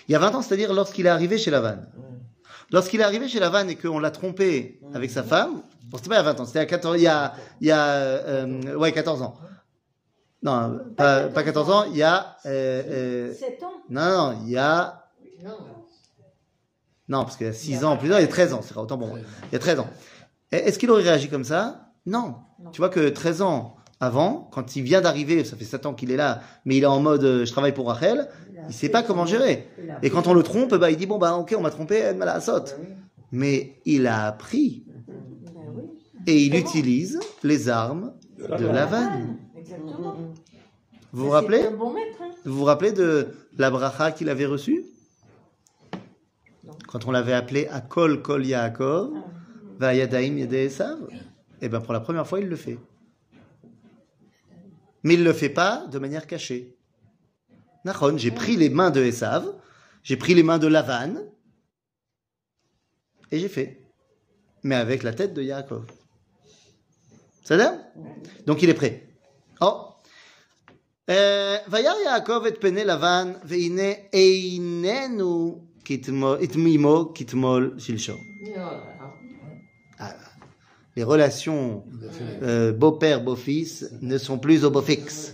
Il 0.08 0.12
y 0.12 0.14
a 0.14 0.18
20 0.18 0.34
ans, 0.34 0.42
c'est-à-dire 0.42 0.72
lorsqu'il 0.72 1.06
est 1.06 1.10
arrivé 1.10 1.38
chez 1.38 1.50
Lavanne. 1.50 1.88
Lorsqu'il 2.70 3.00
est 3.00 3.04
arrivé 3.04 3.28
chez 3.28 3.38
Lavanne 3.40 3.70
et 3.70 3.76
qu'on 3.76 3.98
l'a 3.98 4.10
trompé 4.10 4.80
avec 4.94 5.10
sa 5.10 5.22
femme, 5.22 5.62
bon, 5.84 5.96
c'était 5.98 6.08
pas 6.08 6.16
il 6.16 6.18
y 6.18 6.20
a 6.20 6.32
20 6.32 6.40
ans, 6.40 6.44
c'était 6.46 6.58
à 6.60 6.66
14, 6.66 6.96
il 6.98 7.02
y 7.02 7.06
a, 7.06 7.34
il 7.60 7.66
y 7.68 7.70
a 7.70 7.86
euh, 7.88 8.74
ouais, 8.74 8.92
14 8.92 9.22
ans. 9.22 9.36
Non, 10.42 10.78
pas, 10.96 11.28
pas 11.28 11.42
14 11.42 11.70
ans, 11.70 11.84
il 11.84 11.96
y 11.96 12.02
a... 12.02 12.36
euh, 12.46 13.30
euh, 13.30 13.34
7 13.34 13.62
ans. 13.62 13.72
non, 13.88 14.32
non, 14.32 14.38
il 14.44 14.50
y 14.50 14.58
a... 14.58 15.08
Non, 17.06 17.22
parce 17.24 17.36
qu'il 17.36 17.46
y 17.46 17.50
a 17.50 17.52
6 17.52 17.84
ans, 17.84 17.96
plus 17.96 18.08
tard, 18.08 18.18
il 18.18 18.22
y 18.22 18.26
a 18.26 18.28
13 18.28 18.54
ans, 18.54 18.60
c'est 18.62 18.76
autant 18.76 18.96
bon. 18.96 19.14
Il 19.16 19.52
y 19.52 19.56
a 19.56 19.58
13 19.58 19.78
ans. 19.80 19.88
Est-ce 20.50 20.78
qu'il 20.78 20.90
aurait 20.90 21.02
réagi 21.02 21.28
comme 21.28 21.44
ça? 21.44 21.83
Non. 22.06 22.34
Non. 22.62 22.70
Tu 22.72 22.80
vois 22.80 22.88
que 22.90 23.08
13 23.08 23.42
ans 23.42 23.76
avant, 24.00 24.48
quand 24.52 24.76
il 24.76 24.82
vient 24.82 25.00
d'arriver, 25.00 25.44
ça 25.44 25.56
fait 25.56 25.64
7 25.64 25.86
ans 25.86 25.94
qu'il 25.94 26.10
est 26.10 26.16
là, 26.16 26.40
mais 26.64 26.76
il 26.76 26.82
est 26.82 26.86
en 26.86 27.00
mode 27.00 27.24
euh, 27.24 27.44
je 27.44 27.52
travaille 27.52 27.72
pour 27.72 27.88
Rachel, 27.88 28.28
il 28.68 28.74
sait 28.74 28.88
pas 28.88 29.02
comment 29.02 29.24
gérer. 29.26 29.68
Et 30.02 30.10
quand 30.10 30.26
on 30.26 30.34
le 30.34 30.42
trompe, 30.42 30.74
bah, 30.74 30.90
il 30.90 30.96
dit 30.96 31.06
bon 31.06 31.18
bah 31.18 31.34
ok 31.34 31.54
on 31.56 31.62
m'a 31.62 31.70
trompé, 31.70 31.96
elle 31.96 32.16
m'a 32.16 32.24
la 32.26 32.40
saute. 32.40 32.76
Mais 33.32 33.80
il 33.84 34.06
a 34.06 34.26
appris 34.26 34.84
oui, 35.74 35.82
et 36.26 36.44
il 36.44 36.54
utilise 36.56 37.18
les 37.42 37.68
armes 37.68 38.12
de 38.38 38.66
Lavanne. 38.66 39.38
exactement. 39.56 40.14
Vous 41.12 41.24
vous 41.24 41.28
C'est 41.28 41.34
rappelez 41.34 41.66
un 41.66 41.70
bon 41.70 41.92
maître. 41.92 42.18
Hein. 42.20 42.30
Vous 42.44 42.54
vous 42.58 42.64
rappelez 42.64 42.92
de 42.92 43.28
la 43.56 43.70
bracha 43.70 44.10
qu'il 44.12 44.28
avait 44.28 44.46
reçue. 44.46 44.84
Quand 46.88 47.06
on 47.06 47.10
l'avait 47.10 47.32
appelé 47.32 47.66
Akol 47.68 48.22
Kol 48.22 48.44
Yaakov, 48.46 49.10
Ah. 49.14 49.20
Vayadaim 49.78 50.36
Esav, 50.52 50.98
et 51.61 51.69
ben 51.69 51.81
pour 51.81 51.93
la 51.93 51.99
première 51.99 52.27
fois 52.27 52.39
il 52.39 52.47
le 52.47 52.55
fait. 52.55 52.77
Mais 55.03 55.13
il 55.13 55.23
le 55.23 55.33
fait 55.33 55.49
pas 55.49 55.87
de 55.87 55.97
manière 55.99 56.27
cachée. 56.27 56.75
Nachon, 57.85 58.17
j'ai 58.17 58.31
pris 58.31 58.57
les 58.57 58.69
mains 58.69 58.91
de 58.91 59.01
Esav, 59.01 59.45
j'ai 60.03 60.17
pris 60.17 60.33
les 60.33 60.43
mains 60.43 60.59
de 60.59 60.67
Lavan, 60.67 61.13
et 63.31 63.39
j'ai 63.39 63.47
fait. 63.49 63.81
Mais 64.63 64.75
avec 64.75 65.03
la 65.03 65.13
tête 65.13 65.33
de 65.33 65.41
Yaakov. 65.41 65.85
Ça 67.43 67.55
va 67.57 67.77
Donc 68.45 68.61
il 68.61 68.69
est 68.69 68.73
prêt. 68.73 69.07
Oh. 69.61 69.85
וירא 71.67 71.93
יעקב 72.05 72.43
את 72.47 72.61
פני 72.61 72.85
לבן, 72.85 73.33
והנה 73.43 73.91
איננו 74.13 75.65
kitmo- 75.89 76.37
itmimo 76.45 76.95
kitmol 77.15 77.63
shilshom. 77.83 78.19
Ah, 78.57 78.92
Les 80.95 81.03
relations 81.03 81.83
Il 81.91 82.07
a 82.07 82.11
fait- 82.11 82.43
euh, 82.43 82.73
beau-père, 82.73 83.23
beau-fils 83.23 83.89
ne 84.01 84.17
sont 84.17 84.37
plus 84.39 84.65
au 84.65 84.71
beau-fixe. 84.71 85.33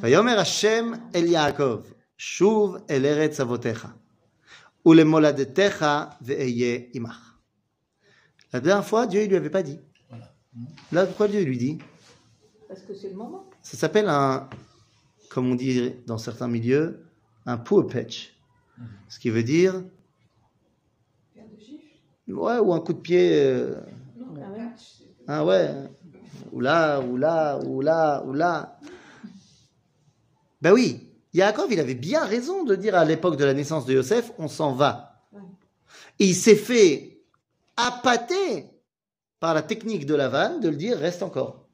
ויאמר 0.00 0.38
השם 0.38 0.92
אל 1.14 1.24
יעקב, 1.26 1.80
שוב 2.16 2.76
אל 2.90 3.06
ארץ 3.06 3.40
אבותיך, 3.40 3.88
ולמולדתך 4.86 5.86
ואהיה 6.22 6.78
עמך. 6.94 7.28
La 8.54 8.60
dernière 8.60 8.84
fois, 8.84 9.06
Dieu 9.06 9.22
ne 9.22 9.26
lui 9.28 9.36
avait 9.36 9.50
pas 9.58 9.62
dit. 9.62 9.78
Là, 10.92 11.06
pourquoi 11.06 11.26
Dieu 11.28 11.42
lui 11.42 11.56
dit 11.56 11.78
Parce 12.68 12.82
que 12.82 12.94
c'est 12.94 13.08
le 13.08 13.16
moment. 13.16 13.44
Ça 13.62 13.76
s'appelle 13.78 14.08
un, 14.08 14.48
comme 15.30 15.50
on 15.50 15.54
dit 15.54 15.92
dans 16.06 16.18
certains 16.18 16.48
milieux, 16.48 17.00
un 17.46 17.56
poor 17.56 17.86
patch. 17.86 18.34
Ce 19.08 19.18
qui 19.18 19.30
veut 19.30 19.42
dire. 19.42 19.74
Ouais, 22.28 22.58
ou 22.58 22.72
un 22.72 22.80
coup 22.80 22.92
de 22.92 23.00
pied. 23.00 23.26
euh, 23.32 23.74
Ah 23.80 23.84
ouais. 23.86 23.95
ah 25.27 25.45
ouais. 25.45 25.69
Ou 26.51 26.61
là, 26.61 26.99
ou 27.01 27.17
là, 27.17 27.59
ou 27.59 27.81
là, 27.81 28.23
ou 28.25 28.33
là. 28.33 28.79
Ben 30.61 30.71
oui, 30.71 31.11
Yaakov, 31.33 31.71
il 31.71 31.79
avait 31.79 31.93
bien 31.95 32.25
raison 32.25 32.63
de 32.63 32.75
dire 32.75 32.95
à 32.95 33.05
l'époque 33.05 33.37
de 33.37 33.45
la 33.45 33.53
naissance 33.53 33.85
de 33.85 33.93
Yosef, 33.93 34.31
on 34.37 34.47
s'en 34.47 34.73
va. 34.73 35.23
Et 36.19 36.25
il 36.25 36.35
s'est 36.35 36.55
fait 36.55 37.21
appâter 37.75 38.69
par 39.39 39.53
la 39.53 39.61
technique 39.61 40.05
de 40.05 40.15
la 40.15 40.29
vanne 40.29 40.59
de 40.61 40.69
le 40.69 40.75
dire, 40.75 40.97
reste 40.97 41.21
encore. 41.21 41.67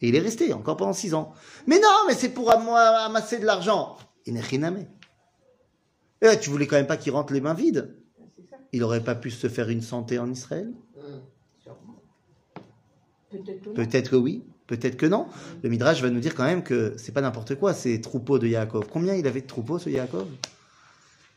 Et 0.00 0.08
il 0.08 0.14
est 0.16 0.20
resté 0.20 0.52
encore 0.52 0.76
pendant 0.76 0.92
six 0.92 1.14
ans. 1.14 1.32
Mais 1.66 1.80
non, 1.80 1.88
mais 2.06 2.14
c'est 2.14 2.28
pour 2.28 2.52
am- 2.52 2.68
amasser 2.68 3.38
de 3.38 3.46
l'argent. 3.46 3.96
Il 4.26 4.34
n'est 4.34 4.40
rien 4.40 4.62
aimé. 4.64 4.86
Et 6.20 6.26
là, 6.26 6.36
tu 6.36 6.50
voulais 6.50 6.66
quand 6.68 6.76
même 6.76 6.86
pas 6.86 6.96
qu'il 6.96 7.12
rentre 7.12 7.32
les 7.32 7.40
mains 7.40 7.54
vides. 7.54 7.96
Il 8.72 8.84
aurait 8.84 9.02
pas 9.02 9.14
pu 9.16 9.30
se 9.30 9.48
faire 9.48 9.68
une 9.68 9.82
santé 9.82 10.18
en 10.18 10.30
Israël? 10.30 10.72
Peut-être 13.74 14.10
que 14.10 14.16
oui, 14.16 14.42
peut-être 14.66 14.96
que 14.96 15.06
non. 15.06 15.26
Le 15.62 15.68
Midrash 15.70 16.02
va 16.02 16.10
nous 16.10 16.20
dire 16.20 16.34
quand 16.34 16.44
même 16.44 16.62
que 16.62 16.94
c'est 16.96 17.12
pas 17.12 17.20
n'importe 17.20 17.54
quoi 17.56 17.74
ces 17.74 18.00
troupeaux 18.00 18.38
de 18.38 18.46
Yaakov. 18.46 18.86
Combien 18.90 19.14
il 19.14 19.26
avait 19.26 19.40
de 19.42 19.46
troupeaux 19.46 19.78
ce 19.78 19.90
Yaakov? 19.90 20.26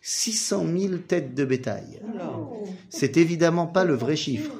600 0.01 0.65
000 0.77 0.97
têtes 1.07 1.33
de 1.33 1.45
bétail. 1.45 1.99
C'est 2.89 3.17
évidemment 3.17 3.65
pas 3.67 3.83
le 3.85 3.95
vrai 3.95 4.15
chiffre. 4.15 4.51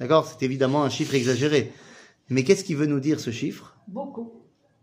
D'accord? 0.00 0.26
C'est 0.26 0.44
évidemment 0.44 0.82
un 0.82 0.88
chiffre 0.90 1.14
exagéré. 1.14 1.72
Mais 2.28 2.42
qu'est-ce 2.44 2.64
qu'il 2.64 2.76
veut 2.76 2.86
nous 2.86 2.98
dire 3.00 3.20
ce 3.20 3.30
chiffre? 3.30 3.76
Beaucoup. 3.86 4.32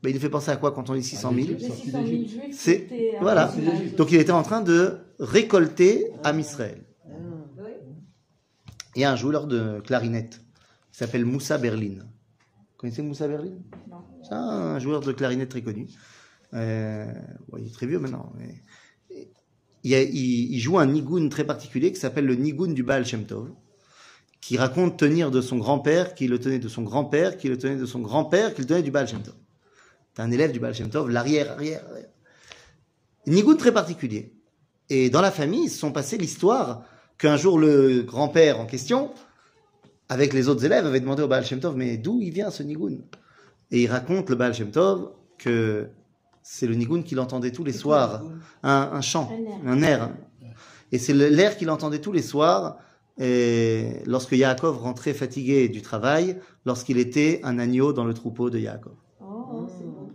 Ben, 0.01 0.09
Il 0.12 0.15
nous 0.15 0.21
fait 0.21 0.29
penser 0.29 0.49
à 0.51 0.55
quoi 0.55 0.71
quand 0.71 0.89
on 0.89 0.95
dit 0.95 1.03
600 1.03 1.33
000 1.35 1.47
Les 1.49 1.59
600 1.59 1.75
000 1.91 2.05
juifs 2.05 2.38
C'est- 2.53 2.88
voilà. 3.19 3.53
Donc 3.97 4.12
il 4.13 4.19
était 4.19 4.31
en 4.31 4.43
train 4.43 4.62
de 4.62 4.99
récolter 5.19 6.05
à 6.23 6.31
Israël. 6.38 6.81
Il 8.95 9.01
y 9.01 9.05
a 9.05 9.12
un 9.12 9.15
joueur 9.17 9.45
de 9.45 9.81
clarinette 9.81 10.39
qui 10.99 11.05
s'appelle 11.05 11.23
Moussa 11.23 11.57
Berlin. 11.57 11.95
Vous 12.01 12.75
connaissez 12.75 13.01
Moussa 13.01 13.25
Berlin? 13.25 13.53
Non. 13.89 14.03
C'est 14.21 14.33
un 14.33 14.79
joueur 14.79 14.99
de 14.99 15.13
clarinette 15.13 15.47
très 15.47 15.62
connu. 15.62 15.88
Euh, 16.53 17.05
il 17.57 17.67
est 17.67 17.73
très 17.73 17.85
vieux 17.85 17.99
maintenant. 17.99 18.33
mais- 18.38 18.62
Il, 19.85 19.91
y 19.91 19.95
a- 19.95 20.01
il- 20.03 20.51
il 20.53 20.59
joue 20.59 20.77
un 20.77 20.85
nigoun 20.88 21.29
très 21.29 21.45
particulier 21.45 21.93
qui 21.93 21.99
s'appelle 22.01 22.25
le 22.25 22.35
nigoun 22.35 22.73
du 22.73 22.83
Baal 22.83 23.05
Shem 23.05 23.23
Tov, 23.25 23.49
qui 24.41 24.57
raconte 24.57 24.97
tenir 24.99 25.31
de 25.31 25.39
son 25.39 25.55
grand-père, 25.57 26.15
qui 26.15 26.27
le 26.27 26.38
tenait 26.38 26.59
de 26.59 26.67
son 26.67 26.81
grand-père, 26.81 27.38
qui 27.38 27.47
le 27.47 27.57
tenait 27.57 27.77
de 27.77 27.85
son 27.85 27.99
grand-père, 28.01 28.53
qui 28.53 28.59
le 28.59 28.67
tenait 28.67 28.83
du 28.83 28.91
Baal 28.91 29.07
Shem 29.07 29.21
Tov. 29.21 29.35
C'est 30.13 30.21
un 30.21 30.31
élève 30.31 30.51
du 30.51 30.59
Baal 30.59 30.73
Shem 30.75 30.89
Tov, 30.89 31.09
l'arrière, 31.09 31.49
arrière, 31.53 31.81
arrière. 31.89 32.09
Nigoun 33.25 33.55
très 33.55 33.71
particulier. 33.71 34.33
Et 34.89 35.09
dans 35.09 35.21
la 35.21 35.31
famille, 35.31 35.63
ils 35.67 35.69
se 35.69 35.79
sont 35.79 35.93
passés 35.93 36.17
l'histoire 36.17 36.83
qu'un 37.17 37.38
jour 37.38 37.57
le 37.57 38.01
grand-père 38.01 38.59
en 38.59 38.65
question, 38.65 39.13
avec 40.09 40.33
les 40.33 40.49
autres 40.49 40.65
élèves, 40.65 40.85
avait 40.85 40.99
demandé 40.99 41.21
au 41.23 41.27
Baal 41.27 41.45
Shem 41.45 41.59
Tov, 41.59 41.77
mais 41.77 41.97
d'où 41.97 42.19
il 42.21 42.31
vient 42.31 42.49
ce 42.49 42.63
Nigoun? 42.63 43.01
Et 43.71 43.83
il 43.83 43.87
raconte 43.87 44.29
le 44.29 44.35
Baal 44.35 44.53
Shem 44.53 44.71
Tov 44.71 45.11
que 45.37 45.87
c'est 46.41 46.67
le 46.67 46.75
Nigoun 46.75 47.03
qu'il 47.03 47.19
entendait 47.19 47.51
tous 47.51 47.63
les 47.63 47.73
soirs, 47.73 48.23
un, 48.63 48.89
un 48.91 49.01
chant, 49.01 49.31
Un 49.65 49.81
air. 49.83 50.09
Et 50.91 50.97
c'est 50.97 51.13
l'air 51.13 51.55
qu'il 51.55 51.69
entendait 51.69 51.99
tous 51.99 52.11
les 52.11 52.23
soirs 52.23 52.77
et 53.19 54.01
lorsque 54.05 54.31
Yaakov 54.31 54.77
rentrait 54.77 55.13
fatigué 55.13 55.69
du 55.69 55.81
travail, 55.81 56.39
lorsqu'il 56.65 56.97
était 56.97 57.41
un 57.43 57.59
agneau 57.59 57.93
dans 57.93 58.05
le 58.05 58.13
troupeau 58.13 58.49
de 58.49 58.57
Yaakov. 58.57 58.95
Oh, 59.21 59.67
c'est 59.67 59.85
bon. 59.85 60.09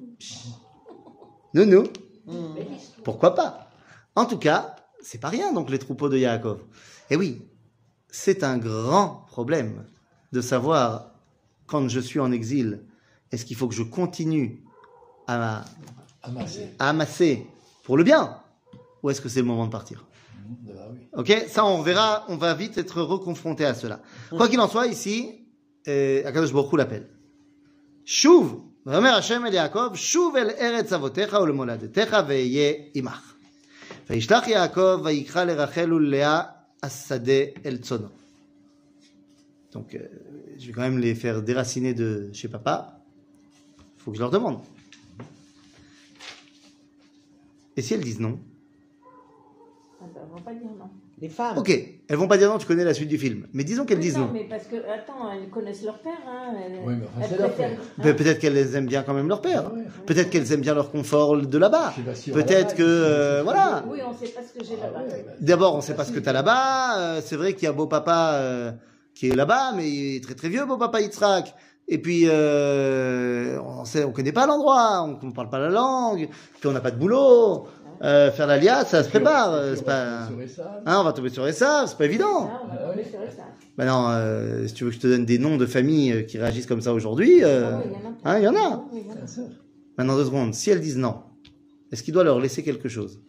Nounou, 1.55 1.85
pourquoi 3.05 3.35
pas? 3.35 3.71
En 4.17 4.25
tout 4.25 4.39
cas, 4.39 4.75
c'est 5.01 5.21
pas 5.21 5.29
rien 5.29 5.53
donc 5.53 5.71
les 5.71 5.79
troupeaux 5.79 6.09
de 6.09 6.17
Yaakov. 6.17 6.61
Et 7.11 7.17
oui, 7.17 7.43
c'est 8.14 8.44
un 8.44 8.58
grand 8.58 9.26
problème 9.28 9.86
de 10.32 10.42
savoir 10.42 11.12
quand 11.68 11.88
je 11.88 12.00
suis 12.00 12.20
en 12.20 12.32
exil, 12.32 12.84
est-ce 13.32 13.46
qu'il 13.46 13.56
faut 13.56 13.68
que 13.68 13.76
je 13.76 13.84
continue 13.84 14.64
à, 15.28 15.64
amassé. 16.24 16.70
à 16.80 16.90
amasser 16.90 17.46
pour 17.84 17.98
le 17.98 18.04
bien 18.04 18.38
ou 19.04 19.10
est-ce 19.10 19.22
que 19.22 19.30
c'est 19.30 19.40
le 19.40 19.46
moment 19.46 19.66
de 19.66 19.72
partir 19.72 20.06
Ah 20.36 20.72
bah 20.74 20.88
oui. 20.92 21.00
Ok, 21.14 21.46
ça 21.48 21.66
on 21.66 21.82
verra, 21.82 22.26
on 22.28 22.38
va 22.38 22.54
vite 22.54 22.78
être 22.78 23.02
reconfronté 23.02 23.66
à 23.66 23.74
cela. 23.74 24.02
Quoi 24.30 24.48
qu'il 24.48 24.60
en 24.60 24.68
soit, 24.68 24.88
ici, 24.88 25.46
euh, 25.88 26.26
Akadosh 26.26 26.52
Baruch 26.52 26.74
Hu 26.74 26.78
l'appelle. 26.78 27.08
Shuv, 28.06 28.58
ואומר 28.86 29.14
השם 29.16 29.46
אל 29.46 29.54
יעקב, 29.54 29.96
שוב 29.96 30.36
אל 30.36 30.50
ארץ 30.50 30.94
אבותיך 30.94 31.38
ולמולדתך 31.44 32.18
ואהיה 32.28 32.74
עמך. 32.94 33.34
וישלח 34.10 34.48
יעקב 34.48 35.00
ויקרא 35.04 35.44
לרחל 35.44 35.94
וללאה 35.94 36.42
Assadeh 36.85 37.55
Eltson. 37.65 38.11
Donc, 39.73 39.95
euh, 39.95 40.07
je 40.59 40.67
vais 40.67 40.73
quand 40.73 40.83
même 40.83 40.99
les 40.99 41.15
faire 41.15 41.43
déraciner 41.43 41.95
de 41.95 42.29
chez 42.35 42.47
papa. 42.47 43.01
Il 43.79 44.03
faut 44.03 44.11
que 44.11 44.19
je 44.19 44.23
leur 44.23 44.31
demande. 44.31 44.61
Et 47.77 47.81
si 47.81 47.95
elles 47.95 48.05
disent 48.05 48.21
non? 48.21 48.39
Ah 50.05 50.11
bah, 50.15 50.21
on 50.33 50.37
va 50.37 50.43
pas 50.43 50.53
dire 50.53 50.63
non. 50.79 50.85
Les 51.21 51.29
femmes. 51.29 51.57
Ok, 51.57 51.71
elles 52.09 52.17
vont 52.17 52.29
pas 52.29 52.37
dire 52.37 52.51
non, 52.51 52.59
tu 52.59 52.67
connais 52.67 52.85
la 52.85 52.93
suite 52.93 53.09
du 53.09 53.17
film. 53.19 53.47
Mais 53.53 53.65
disons 53.65 53.85
qu'elles 53.85 53.99
Oui, 53.99 54.05
disent 54.05 54.19
non, 54.19 54.27
non. 54.27 54.31
mais 54.35 54.45
parce 54.51 54.65
que, 54.65 54.77
attends, 54.77 55.31
elles 55.33 55.49
connaissent 55.49 55.83
leur 55.85 55.99
père. 55.99 56.13
Hein. 56.29 56.55
Elles, 56.67 56.79
Oui, 56.85 56.95
mais 56.99 57.05
enfin, 57.07 57.21
elles 57.23 57.31
c'est 57.31 57.39
leur 57.43 57.53
père. 57.55 57.71
Pe- 58.03 58.13
Peut-être 58.13 58.39
qu'elles 58.41 58.75
aiment 58.77 58.87
bien 58.87 59.03
quand 59.03 59.15
même 59.15 59.29
leur 59.29 59.41
père. 59.41 59.65
Ah 59.71 59.75
ouais. 59.75 59.85
Peut-être 60.07 60.31
qu'elles 60.31 60.53
aiment 60.53 60.61
bien 60.61 60.75
leur 60.75 60.91
confort 60.91 61.37
de 61.37 61.59
là-bas. 61.59 61.95
Si 62.15 62.31
Peut-être 62.33 62.75
que, 62.75 62.83
euh, 62.83 63.43
voilà. 63.45 63.85
Oui, 63.89 64.01
on 64.07 64.13
sait 64.13 64.33
pas 64.33 64.41
ce 64.43 64.59
que 64.59 64.65
j'ai 64.65 64.75
Ah 64.83 64.87
là-bas. 64.87 65.05
ouais, 65.05 65.25
bah, 65.27 65.33
D'abord, 65.41 65.77
on 65.77 65.81
sait 65.81 65.95
pas 65.95 66.05
ce 66.05 66.13
que 66.13 66.21
tu 66.21 66.29
as 66.29 66.33
là-bas. 66.33 66.99
Euh, 66.99 67.21
C'est 67.25 67.37
vrai 67.37 67.55
qu'il 67.55 67.65
y 67.65 67.69
a 67.69 67.73
beau 67.73 67.87
papa 67.87 68.33
euh, 68.35 68.73
qui 69.15 69.29
est 69.29 69.35
là-bas, 69.37 69.73
mais 69.77 69.89
il 69.89 70.17
est 70.17 70.25
très 70.25 70.35
très 70.35 70.49
vieux, 70.49 70.67
beau 70.67 70.77
papa 70.77 71.01
Yitzhak. 71.01 71.55
Et 71.87 71.99
puis, 71.99 72.25
euh, 72.29 73.61
on 73.61 73.85
sait, 73.85 74.05
on 74.05 74.11
connaît 74.13 74.33
pas 74.33 74.47
l'endroit, 74.47 75.03
on 75.03 75.27
ne 75.27 75.33
parle 75.33 75.51
pas 75.51 75.59
la 75.59 75.69
langue, 75.69 76.29
puis 76.59 76.67
on 76.69 76.73
n'a 76.73 76.81
pas 76.81 76.91
de 76.91 76.97
boulot. 76.97 77.67
Euh, 78.03 78.31
faire 78.31 78.47
l'alias, 78.47 78.85
ça 78.85 79.03
se 79.03 79.09
prépare. 79.09 79.53
euh, 79.55 79.75
C'est 79.77 79.85
pas... 79.85 80.25
Hein, 80.87 80.99
on 81.01 81.05
va 81.05 81.13
tomber 81.13 81.31
sur 81.31 81.49
ça, 81.53 81.85
c'est 81.87 81.97
pas 81.97 82.05
évident. 82.05 82.51
Ah, 82.51 82.61
on 82.65 82.67
va 82.69 82.73
Ah 82.75 82.89
tomber 82.91 83.03
ouais. 83.03 83.09
sur 83.11 83.21
ça. 83.37 83.45
Bah 83.77 83.87
non, 83.87 84.07
euh, 84.11 84.67
si 84.67 84.75
tu 84.75 84.85
veux 84.85 84.91
que 84.91 84.97
je 84.97 85.01
te 85.01 85.07
donne 85.07 85.25
des 85.25 85.39
noms 85.39 85.57
de 85.57 85.67
familles 85.67 86.13
euh, 86.13 86.23
qui 86.23 86.39
réagissent 86.39 86.67
comme 86.67 86.81
ça 86.81 86.93
aujourd'hui, 86.93 87.43
euh, 87.43 87.73
Ah 87.75 87.79
oui, 87.79 87.85
il 87.87 87.93
y 87.93 87.95
en 87.97 88.11
a 88.11 88.13
plein. 88.13 88.31
hein, 88.33 88.39
il 88.39 88.45
y 88.45 88.49
en 88.49 88.55
a. 88.57 88.85
Oui, 88.93 89.01
il 89.03 89.07
y 89.07 89.11
en 89.11 89.13
a. 89.13 89.17
bien 89.17 89.27
sûr. 89.27 89.43
Maintenant 89.99 90.17
deux 90.17 90.25
secondes, 90.25 90.55
si 90.55 90.71
elles 90.71 90.81
disent 90.81 90.97
non, 90.99 91.23
est-ce 91.93 92.03
qu'il 92.03 92.13
doit 92.15 92.25
leur 92.25 92.41
laisser 92.41 92.63
quelque 92.63 92.89
chose? 92.89 93.21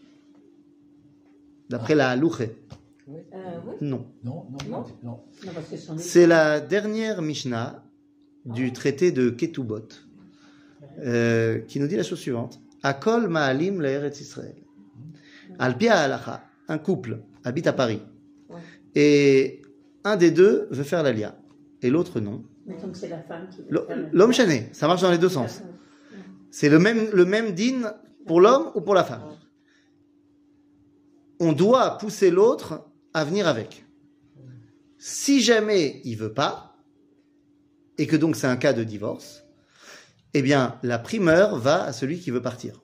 D'après 1.69 1.95
la 1.95 2.15
louche, 2.15 2.41
Euh, 2.41 2.47
oui. 3.07 3.73
non. 3.81 4.05
Non, 4.23 4.45
non, 4.69 4.83
non? 5.03 5.19
C'est 5.97 6.27
la 6.27 6.59
dernière 6.59 7.21
Mishnah 7.21 7.83
du 8.45 8.71
traité 8.73 9.11
de 9.11 9.29
Ketubot 9.31 9.79
euh, 11.03 11.59
qui 11.67 11.79
nous 11.79 11.87
dit 11.87 11.95
la 11.95 12.03
chose 12.03 12.19
suivante. 12.19 12.59
Akol 12.85 13.27
ma'alim 13.29 13.81
la'eretz 13.81 14.21
Israël. 14.21 14.57
Al 15.57 15.75
pia 15.75 15.97
halacha, 15.97 16.43
un 16.67 16.77
couple 16.77 17.19
habite 17.43 17.65
à 17.65 17.73
Paris 17.73 18.01
et 18.93 19.63
un 20.03 20.15
des 20.15 20.29
deux 20.29 20.67
veut 20.69 20.83
faire 20.83 21.01
l'alia 21.01 21.35
et 21.81 21.89
l'autre 21.89 22.19
non. 22.19 22.43
Que 22.67 22.73
c'est 22.93 23.07
la 23.07 23.23
femme 23.23 23.49
qui 23.49 23.61
L'homme 23.69 24.33
chané, 24.33 24.69
ça 24.71 24.87
marche 24.87 25.01
dans 25.01 25.09
les 25.09 25.17
deux 25.17 25.29
sens. 25.29 25.63
C'est 26.51 26.69
le 26.69 26.77
même, 26.77 27.09
le 27.11 27.25
même 27.25 27.53
din 27.53 27.91
pour 28.27 28.39
l'homme 28.39 28.69
ou 28.75 28.81
pour 28.81 28.93
la 28.93 29.03
femme. 29.03 29.23
On 31.39 31.53
doit 31.53 31.97
pousser 31.97 32.29
l'autre 32.29 32.87
à 33.15 33.23
venir 33.23 33.47
avec. 33.47 33.83
Si 34.99 35.41
jamais 35.41 36.01
il 36.03 36.17
veut 36.17 36.33
pas, 36.33 36.77
et 37.97 38.05
que 38.05 38.15
donc 38.15 38.35
c'est 38.35 38.47
un 38.47 38.57
cas 38.57 38.73
de 38.73 38.83
divorce, 38.83 39.44
eh 40.35 40.41
bien 40.41 40.77
la 40.83 40.99
primeur 40.99 41.57
va 41.57 41.85
à 41.85 41.93
celui 41.93 42.19
qui 42.19 42.29
veut 42.29 42.41
partir. 42.41 42.81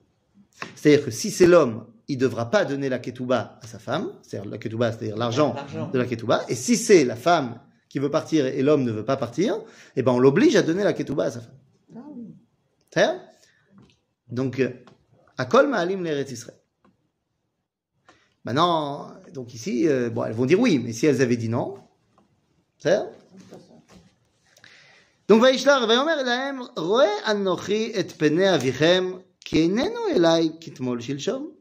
C'est-à-dire 0.74 1.04
que 1.04 1.10
si 1.10 1.30
c'est 1.30 1.46
l'homme, 1.46 1.86
il 2.08 2.16
ne 2.16 2.22
devra 2.22 2.50
pas 2.50 2.64
donner 2.64 2.88
la 2.88 2.98
ketouba 2.98 3.58
à 3.62 3.66
sa 3.66 3.78
femme, 3.78 4.10
c'est-à-dire 4.22 4.50
la 4.50 4.58
ketouba, 4.58 4.90
c'est-à-dire 4.90 5.16
l'argent 5.16 5.54
de 5.92 5.98
la 5.98 6.06
ketouba, 6.06 6.44
et 6.48 6.54
si 6.54 6.76
c'est 6.76 7.04
la 7.04 7.14
femme 7.14 7.60
qui 7.90 7.98
veut 7.98 8.10
partir 8.10 8.46
et 8.46 8.62
l'homme 8.62 8.84
ne 8.84 8.90
veut 8.90 9.04
pas 9.04 9.18
partir, 9.18 9.60
eh 9.96 10.02
ben 10.02 10.12
on 10.12 10.18
l'oblige 10.18 10.56
à 10.56 10.62
donner 10.62 10.82
la 10.82 10.94
ketouba 10.94 11.24
à 11.24 11.30
sa 11.30 11.40
femme. 11.40 11.58
Très 12.90 13.02
bien 13.02 13.22
Donc, 14.28 14.58
euh, 14.58 14.70
Akol 15.36 15.68
Ma'alim 15.68 16.02
l'Eretz 16.02 16.30
Israël. 16.32 16.58
Maintenant, 18.44 19.12
donc 19.34 19.52
ici, 19.52 19.86
euh, 19.88 20.08
bon, 20.08 20.24
elles 20.24 20.32
vont 20.32 20.46
dire 20.46 20.58
oui, 20.58 20.80
mais 20.82 20.92
si 20.92 21.06
elles 21.06 21.20
avaient 21.20 21.36
dit 21.36 21.50
non, 21.50 21.74
c'est 22.78 22.98
donc 25.31 25.41
וישלח 25.41 25.83
ויאמר 25.89 26.19
אליהם 26.19 26.59
רואה 26.77 27.31
אנוכי 27.31 27.93
את 27.99 28.11
פני 28.11 28.55
אביכם 28.55 29.11
כי 29.39 29.61
איננו 29.63 30.07
אליי 30.15 30.49
כתמול 30.61 31.01
שלשום 31.01 31.51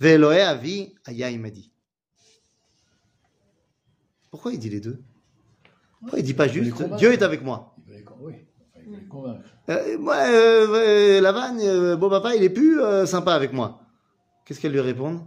ואלוהי 0.00 0.50
אבי 0.52 0.94
היה 1.06 1.28
עמדי. 1.28 1.68
Pourquoi 4.30 4.52
il 4.52 4.58
dit 4.58 4.70
les 4.70 4.80
deux 4.80 4.98
Pourquoi 6.00 6.18
il 6.18 6.24
dit 6.24 6.34
pas 6.34 6.46
Il 6.46 6.52
veut 6.52 6.58
les 6.60 6.64
juste 6.64 6.76
convaincre. 6.78 6.96
Dieu 6.96 7.12
est 7.12 7.22
avec 7.22 7.42
moi 7.42 7.74
Il 7.78 7.90
veut 7.92 7.98
les 7.98 8.04
con- 8.04 8.14
oui, 8.20 8.34
il 8.76 8.90
veut 8.92 8.96
les 9.00 9.06
convaincre. 9.06 9.40
Euh, 9.68 9.98
Moi, 9.98 10.16
euh, 10.16 10.66
euh, 10.68 11.20
Lavan, 11.20 11.58
euh, 11.60 11.96
bon 11.96 12.08
papa, 12.08 12.34
il 12.34 12.42
est 12.42 12.50
plus 12.50 12.80
euh, 12.80 13.04
sympa 13.06 13.34
avec 13.34 13.52
moi. 13.52 13.80
Qu'est-ce 14.44 14.60
qu'elle 14.60 14.72
lui 14.72 14.80
répond 14.80 15.20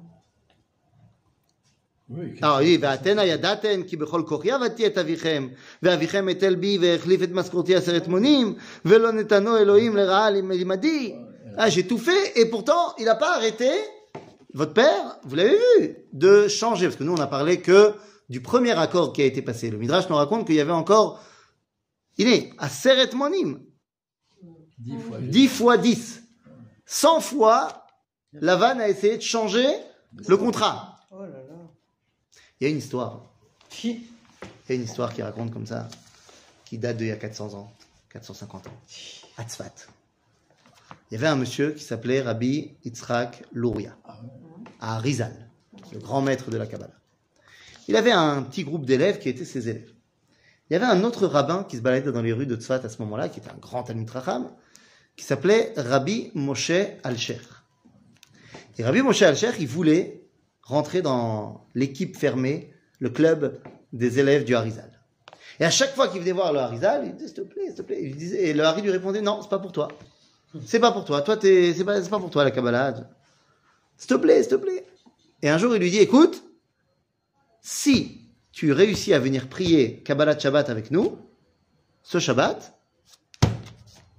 Oui, 2.10 2.38
Ah 2.42 2.58
oui, 2.60 2.78
ואתנה 2.82 3.26
ידעתן 3.26 3.84
כי 3.84 3.96
בכל 3.98 4.24
כוחי 4.28 4.52
עבדתי 4.52 4.88
את 4.88 4.98
אביכם, 4.98 5.48
ואביכם 5.84 6.28
היטל 6.28 6.56
בי 6.56 6.78
והחליף 6.82 7.24
את 7.24 7.30
משכורתי 7.32 7.76
עשרת 7.76 8.08
מונים, 8.08 8.56
ולא 8.86 9.12
נתנו 9.12 9.58
אלוהים 9.58 9.96
לרעה 9.96 10.30
לימדי. 10.30 11.16
Ah, 11.58 11.70
j'ai 11.70 11.88
tout 11.88 11.98
fait, 11.98 12.34
et 12.36 12.50
pourtant, 12.50 12.94
il 13.00 13.06
n'a 13.06 13.16
pas 13.16 13.36
arrêté, 13.38 13.70
votre 14.54 14.74
père, 14.74 15.18
vous 15.24 15.36
l'avez 15.36 15.58
vu, 15.80 15.96
de 16.12 16.48
changer, 16.50 16.88
parce 16.88 16.98
que 16.98 17.04
nous, 17.04 17.14
on 17.14 17.20
a 17.20 17.28
parlé 17.28 17.62
que 17.62 17.94
du 18.30 18.42
premier 18.42 18.72
accord 18.72 19.14
qui 19.14 19.22
a 19.22 19.26
été 19.26 19.42
passé. 19.42 19.70
Le 19.70 19.78
Midrash 19.78 20.10
nous 20.10 20.18
raconte 20.18 20.46
qu'il 20.48 20.56
y 20.56 20.60
avait 20.60 20.72
encore, 20.72 21.24
il 22.18 22.28
est 22.28 22.52
à 22.58 22.68
Seret 22.68 23.10
Monim, 23.16 23.62
dix 24.78 24.98
fois. 25.00 25.18
10 25.20 25.48
fois 25.48 25.78
10. 25.78 26.24
100 26.86 27.20
fois, 27.22 27.86
Lavan 28.34 28.80
a 28.80 28.90
essayé 28.90 29.18
de 29.18 29.22
changer 29.22 29.68
le 30.28 30.38
contrat. 30.38 30.89
Il 32.61 32.65
y 32.65 32.67
a 32.67 32.71
une 32.71 32.79
histoire. 32.79 33.23
Il 33.85 34.03
y 34.69 34.73
a 34.73 34.75
une 34.75 34.83
histoire 34.83 35.15
qui 35.15 35.23
raconte 35.23 35.51
comme 35.51 35.67
ça, 35.67 35.89
qui 36.67 36.77
date 36.77 36.99
d'il 36.99 37.07
y 37.07 37.11
a 37.11 37.17
400 37.17 37.55
ans, 37.55 37.73
450 38.11 38.67
ans. 38.67 38.81
À 39.39 39.45
Tzfat. 39.45 39.73
Il 41.11 41.15
y 41.15 41.17
avait 41.17 41.29
un 41.29 41.37
monsieur 41.37 41.71
qui 41.73 41.83
s'appelait 41.83 42.21
Rabbi 42.21 42.77
Yitzhak 42.85 43.45
Louria, 43.53 43.97
à 44.79 44.99
Rizal, 44.99 45.33
le 45.93 45.99
grand 46.01 46.21
maître 46.21 46.51
de 46.51 46.59
la 46.59 46.67
Kabbalah. 46.67 46.93
Il 47.89 47.97
avait 47.97 48.13
un 48.13 48.43
petit 48.43 48.65
groupe 48.65 48.85
d'élèves 48.85 49.19
qui 49.19 49.31
étaient 49.31 49.47
ses 49.47 49.71
élèves. 49.71 49.93
Il 50.69 50.75
y 50.75 50.77
avait 50.77 50.85
un 50.85 51.03
autre 51.03 51.27
rabbin 51.27 51.65
qui 51.65 51.77
se 51.79 51.81
baladait 51.81 52.13
dans 52.13 52.23
les 52.23 52.33
rues 52.33 52.47
de 52.47 52.57
Tzfat 52.57 52.85
à 52.85 52.89
ce 52.91 52.99
moment-là, 53.03 53.31
qui 53.31 53.41
était 53.41 53.51
un 53.51 53.59
grand 53.59 53.85
Talmud 53.85 54.09
qui 55.17 55.25
s'appelait 55.25 55.73
Rabbi 55.77 56.31
Moshe 56.35 56.73
Alcher. 57.05 57.41
Et 58.77 58.85
Rabbi 58.85 59.01
Moshe 59.01 59.23
Alcher, 59.23 59.53
il 59.59 59.67
voulait 59.67 60.20
rentrer 60.71 61.03
dans 61.03 61.67
l'équipe 61.75 62.17
fermée, 62.17 62.73
le 63.01 63.11
club 63.11 63.61
des 63.93 64.19
élèves 64.19 64.45
du 64.45 64.55
Harizal. 64.55 64.91
Et 65.59 65.65
à 65.65 65.71
chaque 65.71 65.95
fois 65.95 66.09
qu'il 66.09 66.21
venait 66.21 66.33
voir 66.33 66.53
le 66.53 66.61
Harizal, 66.61 67.05
il 67.07 67.15
disait 67.15 67.27
s'il 67.27 67.37
te 67.37 67.41
plaît, 67.43 67.67
s'il 67.67 67.75
te 67.75 67.83
plaît. 67.83 68.01
Et 68.01 68.55
le 68.55 68.65
Hari 68.65 68.83
lui 68.83 68.91
répondait 68.91 69.21
non, 69.21 69.43
c'est 69.43 69.51
pas 69.51 69.59
pour 69.59 69.73
toi. 69.73 69.89
C'est 70.65 70.81
pas 70.81 70.93
pour 70.93 71.05
toi. 71.05 71.23
Toi, 71.23 71.37
t'es, 71.37 71.75
c'est 71.75 71.85
pas, 71.85 72.03
c'est 72.03 72.09
pas 72.09 72.19
pour 72.19 72.31
toi 72.31 72.45
la 72.45 72.51
Kabbalah. 72.51 72.95
S'il 73.97 74.09
te 74.09 74.15
plaît, 74.15 74.43
s'il 74.43 74.53
te 74.53 74.57
plaît. 74.57 74.87
Et 75.43 75.51
un 75.51 75.59
jour, 75.59 75.75
il 75.75 75.83
lui 75.83 75.91
dit 75.91 75.99
écoute, 75.99 76.43
si 77.61 78.23
tu 78.53 78.73
réussis 78.73 79.13
à 79.13 79.19
venir 79.19 79.49
prier 79.49 80.03
Kabbalah 80.03 80.39
Shabbat 80.39 80.71
avec 80.71 80.91
nous, 80.91 81.19
ce 82.03 82.19
Shabbat, 82.19 82.79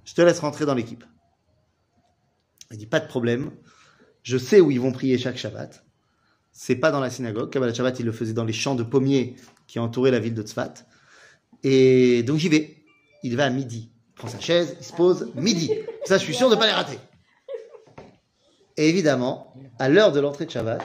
je 0.04 0.14
te 0.14 0.22
laisse 0.22 0.38
rentrer 0.40 0.66
dans 0.66 0.74
l'équipe. 0.74 1.04
Il 2.70 2.78
dit 2.78 2.86
pas 2.86 3.00
de 3.00 3.08
problème. 3.08 3.50
Je 4.22 4.38
sais 4.38 4.60
où 4.60 4.70
ils 4.70 4.80
vont 4.80 4.92
prier 4.92 5.18
chaque 5.18 5.36
Shabbat. 5.36 5.84
C'est 6.52 6.76
pas 6.76 6.90
dans 6.90 7.00
la 7.00 7.10
synagogue. 7.10 7.50
Kabbalah 7.50 7.74
Shabbat, 7.74 7.98
il 8.00 8.06
le 8.06 8.12
faisait 8.12 8.34
dans 8.34 8.44
les 8.44 8.52
champs 8.52 8.74
de 8.74 8.82
pommiers 8.82 9.36
qui 9.66 9.78
entouraient 9.78 10.10
la 10.10 10.20
ville 10.20 10.34
de 10.34 10.42
Tzfat. 10.42 10.74
Et 11.64 12.22
donc 12.22 12.38
j'y 12.38 12.48
vais. 12.48 12.76
Il 13.22 13.36
va 13.36 13.46
à 13.46 13.50
midi. 13.50 13.90
Il 14.10 14.14
prend 14.14 14.28
sa 14.28 14.40
chaise, 14.40 14.76
il 14.78 14.84
se 14.84 14.92
pose 14.92 15.30
midi. 15.34 15.70
Ça, 16.04 16.18
je 16.18 16.22
suis 16.22 16.34
sûr 16.34 16.50
de 16.50 16.56
pas 16.56 16.66
les 16.66 16.72
rater. 16.72 16.98
Et 18.76 18.88
évidemment, 18.88 19.54
à 19.78 19.88
l'heure 19.88 20.12
de 20.12 20.20
l'entrée 20.20 20.46
de 20.46 20.50
Shabbat, 20.50 20.82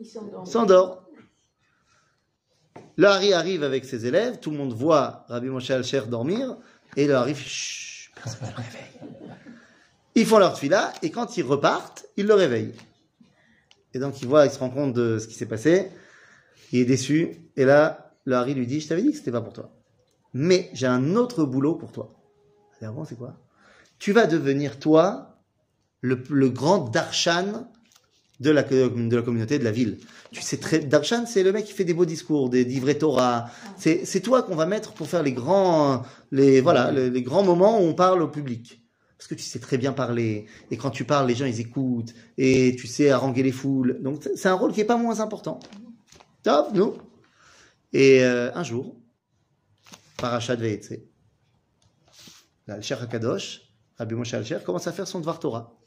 il 0.00 0.06
s'endort. 0.44 1.04
Le 2.96 3.06
Hari 3.06 3.32
arrive 3.32 3.62
avec 3.62 3.84
ses 3.84 4.06
élèves, 4.06 4.38
tout 4.40 4.50
le 4.50 4.58
monde 4.58 4.74
voit 4.74 5.24
Rabbi 5.28 5.46
Moshe 5.46 5.70
Alcher 5.70 6.02
dormir, 6.08 6.56
et 6.96 7.06
le 7.06 7.14
Hari 7.14 7.34
fait 7.34 7.48
chut, 7.48 8.12
personne 8.14 8.48
ne 8.48 8.50
le 8.50 8.56
réveille. 8.56 9.28
Ils 10.14 10.26
font 10.26 10.38
leur 10.38 10.54
tfila, 10.54 10.92
et 11.02 11.10
quand 11.10 11.36
ils 11.38 11.42
repartent, 11.42 12.04
ils 12.16 12.26
le 12.26 12.34
réveillent. 12.34 12.74
Et 13.94 13.98
donc 13.98 14.20
il 14.22 14.28
voit, 14.28 14.46
il 14.46 14.50
se 14.50 14.58
rend 14.58 14.70
compte 14.70 14.92
de 14.92 15.18
ce 15.18 15.26
qui 15.26 15.34
s'est 15.34 15.46
passé, 15.46 15.90
il 16.72 16.80
est 16.80 16.84
déçu, 16.84 17.50
et 17.56 17.64
là, 17.64 18.14
le 18.24 18.34
Hari 18.36 18.54
lui 18.54 18.66
dit, 18.66 18.80
je 18.80 18.88
t'avais 18.88 19.02
dit 19.02 19.10
que 19.10 19.16
c'était 19.16 19.32
pas 19.32 19.40
pour 19.40 19.52
toi. 19.52 19.70
Mais 20.32 20.70
j'ai 20.72 20.86
un 20.86 21.16
autre 21.16 21.44
boulot 21.44 21.74
pour 21.74 21.92
toi. 21.92 22.14
Et 22.80 22.86
bon, 22.86 23.04
c'est 23.04 23.16
quoi? 23.16 23.36
Tu 23.98 24.12
vas 24.12 24.26
devenir, 24.26 24.78
toi, 24.78 25.38
le, 26.00 26.16
grand 26.48 26.78
darshan 26.88 27.68
de 28.40 28.50
la, 28.50 28.62
communauté 28.62 29.58
de 29.58 29.64
la 29.64 29.70
ville. 29.70 29.98
Tu 30.32 30.42
sais 30.42 30.56
très, 30.56 30.80
Darshan, 30.80 31.26
c'est 31.26 31.42
le 31.42 31.52
mec 31.52 31.64
qui 31.64 31.72
fait 31.72 31.84
des 31.84 31.94
beaux 31.94 32.06
discours, 32.06 32.50
des 32.50 32.64
livrets 32.64 32.96
Torah. 32.96 33.50
C'est, 33.76 34.20
toi 34.20 34.42
qu'on 34.42 34.56
va 34.56 34.66
mettre 34.66 34.92
pour 34.92 35.06
faire 35.06 35.22
les 35.22 35.32
grands, 35.32 36.02
les, 36.32 36.60
voilà, 36.60 36.90
les 36.90 37.22
grands 37.22 37.44
moments 37.44 37.78
où 37.78 37.82
on 37.82 37.94
parle 37.94 38.22
au 38.22 38.28
public. 38.28 38.81
Parce 39.22 39.28
que 39.28 39.34
tu 39.36 39.44
sais 39.44 39.60
très 39.60 39.78
bien 39.78 39.92
parler. 39.92 40.46
Et 40.72 40.76
quand 40.76 40.90
tu 40.90 41.04
parles, 41.04 41.28
les 41.28 41.36
gens, 41.36 41.44
ils 41.44 41.60
écoutent. 41.60 42.12
Et 42.38 42.74
tu 42.76 42.88
sais 42.88 43.10
haranguer 43.10 43.44
les 43.44 43.52
foules. 43.52 44.02
Donc, 44.02 44.28
c'est 44.34 44.48
un 44.48 44.54
rôle 44.54 44.72
qui 44.72 44.80
est 44.80 44.84
pas 44.84 44.96
moins 44.96 45.20
important. 45.20 45.60
Top, 46.42 46.70
nous. 46.74 46.96
Et 47.92 48.24
euh, 48.24 48.52
un 48.52 48.64
jour, 48.64 48.96
Parashat 50.16 50.56
Ve'etze, 50.56 50.98
Sheikh 52.80 52.98
Hakadosh, 53.00 53.60
Rabbi 53.96 54.16
Moshe 54.16 54.34
Alcher, 54.34 54.58
commence 54.66 54.88
à 54.88 54.92
faire 54.92 55.06
son 55.06 55.20
Dvar 55.20 55.38
Torah. 55.38 55.78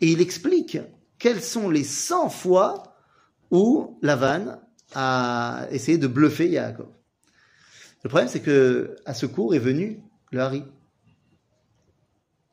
Et 0.00 0.12
il 0.12 0.20
explique 0.20 0.78
quelles 1.18 1.42
sont 1.42 1.70
les 1.70 1.82
100 1.82 2.28
fois 2.28 2.94
où 3.50 3.98
Lavan 4.02 4.60
a 4.94 5.66
essayé 5.72 5.98
de 5.98 6.06
bluffer 6.06 6.48
Yaakov. 6.48 6.92
Le 8.04 8.08
problème, 8.08 8.28
c'est 8.28 8.42
que 8.42 8.94
à 9.04 9.14
ce 9.14 9.26
cours 9.26 9.52
est 9.52 9.58
venu 9.58 10.00
le 10.30 10.40
Hari. 10.40 10.62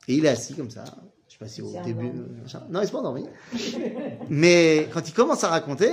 Et 0.08 0.16
il 0.16 0.24
est 0.24 0.28
assis 0.28 0.54
comme 0.54 0.70
ça. 0.70 0.84
Je 1.28 1.32
sais 1.32 1.38
pas 1.38 1.48
si 1.48 1.62
au 1.62 1.72
début. 1.82 2.10
machin. 2.42 2.66
Non, 2.70 2.82
il 2.82 2.90
pas 2.90 2.98
endormi. 2.98 3.24
Mais 4.28 4.88
quand 4.92 5.08
il 5.08 5.14
commence 5.14 5.44
à 5.44 5.48
raconter, 5.48 5.90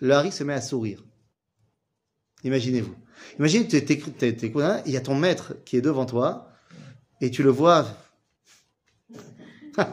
le 0.00 0.12
Hari 0.14 0.30
se 0.32 0.44
met 0.44 0.52
à 0.54 0.60
sourire. 0.60 1.02
Imaginez-vous. 2.44 2.94
Imaginez, 3.38 3.66
tu 3.66 3.82
t'es- 3.84 3.96
t'es- 4.34 4.52
hein, 4.62 4.82
il 4.86 4.92
y 4.92 4.96
a 4.96 5.00
ton 5.00 5.14
maître 5.14 5.54
qui 5.64 5.76
est 5.76 5.80
devant 5.80 6.04
toi, 6.06 6.50
et 7.20 7.30
tu 7.30 7.42
le 7.42 7.50
vois. 7.50 7.86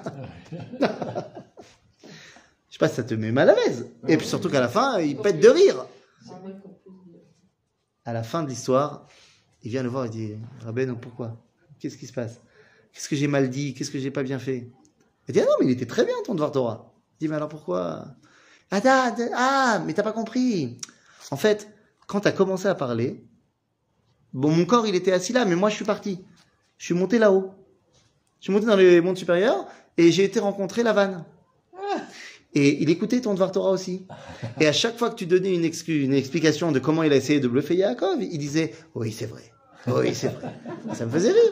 Je 2.70 2.74
sais 2.76 2.80
pas 2.80 2.89
si 2.89 2.96
ça 2.96 3.04
te 3.04 3.13
met 3.13 3.32
mal 3.32 3.50
à 3.50 3.56
l'aise. 3.56 3.89
Et 4.08 4.17
puis 4.17 4.28
surtout 4.28 4.50
qu'à 4.50 4.60
la 4.60 4.67
fin, 4.67 5.00
il 5.00 5.17
pète 5.17 5.39
de 5.39 5.48
rire. 5.50 5.86
À 8.06 8.13
la 8.13 8.24
fin 8.24 8.44
de 8.44 8.50
l'histoire, 8.50 9.08
il 9.63 9.70
vient 9.72 9.84
le 9.84 9.89
voir 9.89 10.06
et 10.06 10.10
dit 10.10 10.36
Rabbeinu, 10.62 10.94
pourquoi? 10.96 11.38
Qu'est-ce 11.80 11.98
qui 11.98 12.08
se 12.08 12.13
passe? 12.13 12.39
Qu'est-ce 12.93 13.10
que 13.10 13.15
j'ai 13.15 13.27
mal 13.27 13.49
dit? 13.49 13.73
Qu'est-ce 13.73 13.91
que 13.91 13.99
j'ai 13.99 14.12
pas 14.12 14.23
bien 14.23 14.39
fait? 14.39 14.69
Il 15.27 15.34
dit 15.34 15.39
Ah 15.41 15.45
non, 15.45 15.51
mais 15.60 15.65
il 15.67 15.71
était 15.71 15.86
très 15.86 16.06
bien 16.06 16.15
ton 16.25 16.34
devoir 16.34 16.51
Torah. 16.51 16.93
Il 17.19 17.25
dit 17.25 17.30
Mais 17.30 17.36
alors 17.36 17.49
pourquoi? 17.49 18.06
Ah, 18.71 18.80
da- 18.82 19.13
ah, 19.36 19.82
mais 19.86 19.93
t'as 19.93 20.04
pas 20.04 20.12
compris. 20.13 20.77
En 21.30 21.38
fait, 21.38 21.69
quand 22.08 22.21
t'as 22.21 22.32
commencé 22.32 22.67
à 22.67 22.75
parler, 22.75 23.23
bon, 24.34 24.49
mon 24.51 24.65
corps 24.65 24.88
il 24.88 24.95
était 24.95 25.12
assis 25.12 25.34
là, 25.34 25.45
mais 25.45 25.56
moi 25.56 25.69
je 25.69 25.75
suis 25.75 25.86
parti. 25.86 26.19
Je 26.77 26.86
suis 26.86 26.93
monté 26.93 27.19
là-haut. 27.19 27.51
Je 28.39 28.45
suis 28.45 28.54
monté 28.54 28.65
dans 28.65 28.75
les 28.75 29.01
mondes 29.01 29.17
supérieurs 29.17 29.67
et 29.97 30.12
j'ai 30.12 30.23
été 30.23 30.39
rencontrer 30.39 30.84
la 30.84 30.93
vanne. 30.93 31.25
Et 32.54 32.81
il 32.83 32.89
écoutait 32.89 33.21
ton 33.21 33.33
Dvar 33.33 33.52
Torah 33.54 33.71
aussi. 33.71 34.06
Et 34.60 34.67
à 34.67 34.73
chaque 34.73 34.98
fois 34.98 35.10
que 35.10 35.15
tu 35.15 35.25
donnais 35.25 35.54
une, 35.54 35.63
excuse, 35.63 36.04
une 36.04 36.13
explication 36.13 36.71
de 36.73 36.79
comment 36.79 37.04
il 37.04 37.13
a 37.13 37.15
essayé 37.15 37.39
de 37.39 37.48
bluffer 37.48 37.75
Yaakov, 37.75 38.21
il 38.21 38.37
disait 38.37 38.73
Oui, 38.94 39.12
c'est 39.13 39.25
vrai. 39.27 39.54
Oui, 39.87 40.13
c'est 40.13 40.27
vrai. 40.27 40.54
Ça 40.94 41.06
me 41.06 41.12
faisait 41.12 41.31
rire. 41.31 41.52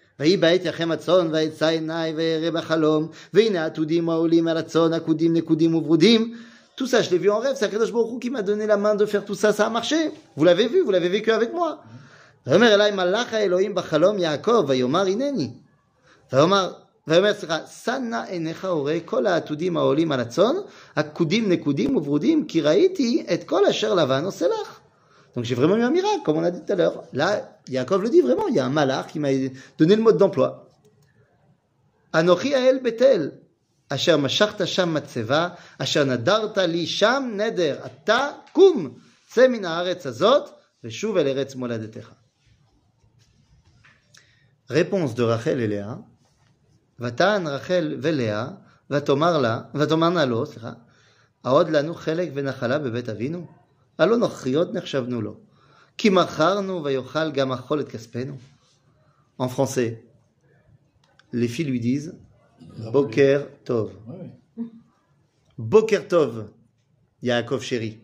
ויהי 0.20 0.36
בעת 0.36 0.64
יחם 0.64 0.90
הצאן 0.90 1.28
ויצא 1.32 1.66
עיניי 1.66 2.12
וירא 2.16 2.50
בחלום, 2.50 3.08
והנה 3.34 3.66
עתודים 3.66 4.08
העולים 4.08 4.48
על 4.48 4.56
הצאן 4.56 4.92
עקודים 4.92 5.32
נקודים 5.32 5.74
וברודים, 5.74 6.34
Tout 6.76 6.86
ça, 6.86 7.00
je 7.00 7.10
l'ai 7.10 7.16
vu 7.16 7.30
en 7.30 7.38
rêve. 7.38 7.56
C'est 7.56 7.64
Akadosh 7.64 7.90
Baruch 7.90 8.12
Hu 8.12 8.18
qui 8.18 8.28
m'a 8.28 8.42
donné 8.42 8.66
la 8.66 8.76
main 8.76 8.94
de 8.94 9.06
faire 9.06 9.24
tout 9.24 9.34
ça. 9.34 9.50
Ça 9.54 9.66
a 9.66 9.70
marché. 9.70 9.96
Vous 10.36 10.44
l'avez 10.44 10.68
vu, 10.68 10.82
vous 10.82 10.90
l'avez 10.90 11.08
vécu 11.08 11.32
avec 11.32 11.52
moi. 11.54 11.78
ויאמר 12.46 12.74
אליי 12.74 12.90
מלאך 12.90 13.34
האלוהים 13.34 13.74
בחלום 13.74 14.18
יעקב, 14.18 14.64
ויאמר 14.68 15.06
הנני. 15.06 15.50
ויאמר, 16.32 16.72
ויאמר 17.08 17.34
סליחה, 17.34 17.58
שא 17.66 17.98
נא 17.98 18.22
עיניך 18.28 18.64
וראה 18.64 18.98
כל 19.04 19.26
העתודים 19.26 19.76
העולים 19.76 20.12
על 20.12 20.20
הצאן, 20.20 20.54
עקודים 20.96 21.48
נקודים 21.48 21.96
וברודים, 21.96 22.46
כי 22.46 22.60
ראיתי 22.60 23.26
את 23.34 23.44
כל 23.44 23.66
אשר 23.66 23.94
לבן 23.94 24.24
עושה 24.24 24.46
לך. 24.48 24.69
donc 25.35 25.45
j'ai 25.45 25.55
vraiment 25.55 25.77
eu 25.77 25.83
un 25.83 25.91
miracle, 25.91 26.21
comme 26.25 26.37
on 26.37 26.41
l'a 26.41 26.51
dit 26.51 26.63
tout 26.65 26.73
à 26.73 26.75
l'heure. 26.75 27.03
Là, 27.13 27.57
Yaakov 27.69 28.01
le 28.03 28.09
dit 28.09 28.21
vraiment, 28.21 28.47
il 28.47 28.55
y 28.55 28.59
a 28.59 28.65
un 28.65 28.69
malard 28.69 29.07
qui 29.07 29.19
m'a 29.19 29.29
donné 29.77 29.95
le 29.95 30.01
mode 30.01 30.17
d'emploi. 30.17 30.67
Anochi 32.13 32.53
Ael 32.53 32.81
Betel, 32.81 33.39
Asher 33.89 34.17
Mashachta 34.17 34.65
Sham 34.65 34.91
Matseva, 34.91 35.55
Asher 35.79 36.03
Nadarta 36.03 36.67
Li 36.67 36.85
Sham 36.85 37.35
Neder, 37.35 37.77
Ata 37.83 38.43
Kum, 38.53 38.95
Tse 39.29 39.47
Min 39.47 39.63
Haaretz 39.63 40.05
Azot, 40.05 40.45
Veshuv 40.83 41.17
El 41.17 41.27
Eretz 41.27 41.55
Moladetecha. 41.55 42.17
Réponse 44.67 45.15
de 45.15 45.23
Rachel 45.23 45.61
et 45.61 45.67
Léa. 45.67 45.99
Vatan 46.97 47.45
Rachel 47.45 47.95
Veléa, 47.95 48.61
Vatomarla, 48.89 49.71
Vatomarna 49.73 50.25
Lo, 50.25 50.45
Aod 51.43 51.69
Lanu 51.69 51.93
Chelek 51.95 52.31
Venachala 52.31 52.79
Bebet 52.79 53.09
Avinu. 53.09 53.47
הלא 53.98 54.16
נוכריות 54.16 54.74
נחשבנו 54.74 55.22
לו. 55.22 55.36
כי 55.98 56.10
מכרנו 56.10 56.84
ויאכל 56.84 57.30
גם 57.30 57.52
אכול 57.52 57.80
את 57.80 57.88
כספנו. 57.88 58.36
En 59.38 59.48
français, 59.48 60.02
les 61.32 61.48
filles 61.48 61.66
lui 61.66 61.80
disent 61.80 62.16
Boker 62.92 63.48
Tov. 63.64 63.90
Ouais. 64.06 64.64
Boker 65.58 66.08
Tov, 66.08 66.50
Yaakov 67.22 67.62
chéri. 67.62 68.00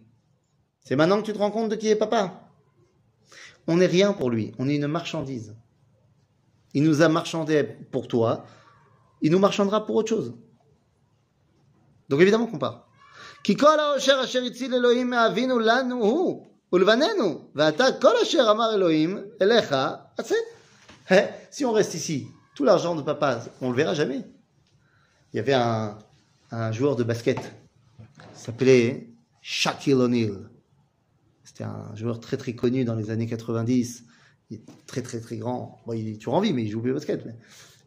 C'est 0.80 0.97
maintenant 0.97 1.20
que 1.20 1.26
tu 1.26 1.32
te 1.32 1.38
rends 1.38 1.51
compte 1.51 1.70
de 1.70 1.76
qui 1.76 1.88
est 1.88 1.97
papa. 1.97 2.51
On 3.66 3.76
n'est 3.76 3.86
rien 3.86 4.12
pour 4.12 4.30
lui, 4.30 4.53
on 4.59 4.68
est 4.68 4.76
une 4.76 4.88
marchandise. 4.88 5.55
Il 6.74 6.82
nous 6.82 7.01
a 7.03 7.09
marchandé 7.09 7.64
pour 7.90 8.09
toi, 8.09 8.45
il 9.20 9.30
nous 9.30 9.38
marchandera 9.38 9.86
pour 9.86 9.97
autre 9.97 10.09
chose. 10.09 10.34
Donc 12.09 12.20
évidemment 12.20 12.47
qu'on 12.47 12.59
part. 12.59 12.86
כי 13.47 13.57
כל 13.57 13.80
העושר 13.80 14.20
אשר 14.24 14.43
הציל 14.43 14.74
אלוהים 14.74 15.11
מאבינו 15.11 15.59
לנו 15.59 16.05
הוא 16.05 16.47
ולבנינו, 16.72 17.49
ואתה 17.55 17.84
כל 18.01 18.12
אשר 18.22 18.51
אמר 18.51 18.74
אלוהים 18.74 19.18
אליך, 19.43 19.74
עשה. 20.18 20.34
Hein, 21.11 21.14
Si 21.51 21.64
on 21.64 21.72
reste 21.72 21.95
ici, 21.95 22.28
tout 22.55 22.64
l'argent 22.64 22.95
de 22.95 23.03
papa, 23.03 23.45
on 23.61 23.70
le 23.70 23.76
verra 23.76 23.93
jamais. 23.93 24.22
Il 25.32 25.36
y 25.36 25.40
avait 25.40 25.53
un, 25.53 25.99
un 26.51 26.72
joueur 26.72 26.97
de 26.97 27.03
basket, 27.05 27.38
il 27.99 28.38
s'appelait 28.38 29.09
Shaquille 29.40 29.95
O'Neal. 29.95 30.49
C'était 31.45 31.64
un 31.64 31.95
joueur 31.95 32.20
très 32.20 32.36
très 32.36 32.55
connu 32.55 32.84
dans 32.84 32.95
les 32.95 33.11
années 33.11 33.26
90. 33.26 34.05
Il 34.51 34.57
est 34.59 34.62
très 34.86 35.03
très 35.03 35.20
très 35.20 35.36
grand. 35.36 35.80
Bon, 35.86 35.93
il 35.93 36.09
est 36.09 36.16
toujours 36.16 36.34
en 36.34 36.40
vie, 36.40 36.53
mais 36.53 36.62
il 36.62 36.70
joue 36.70 36.80
plus 36.80 36.93
au 36.93 36.95
basket. 36.95 37.26
Mais 37.26 37.34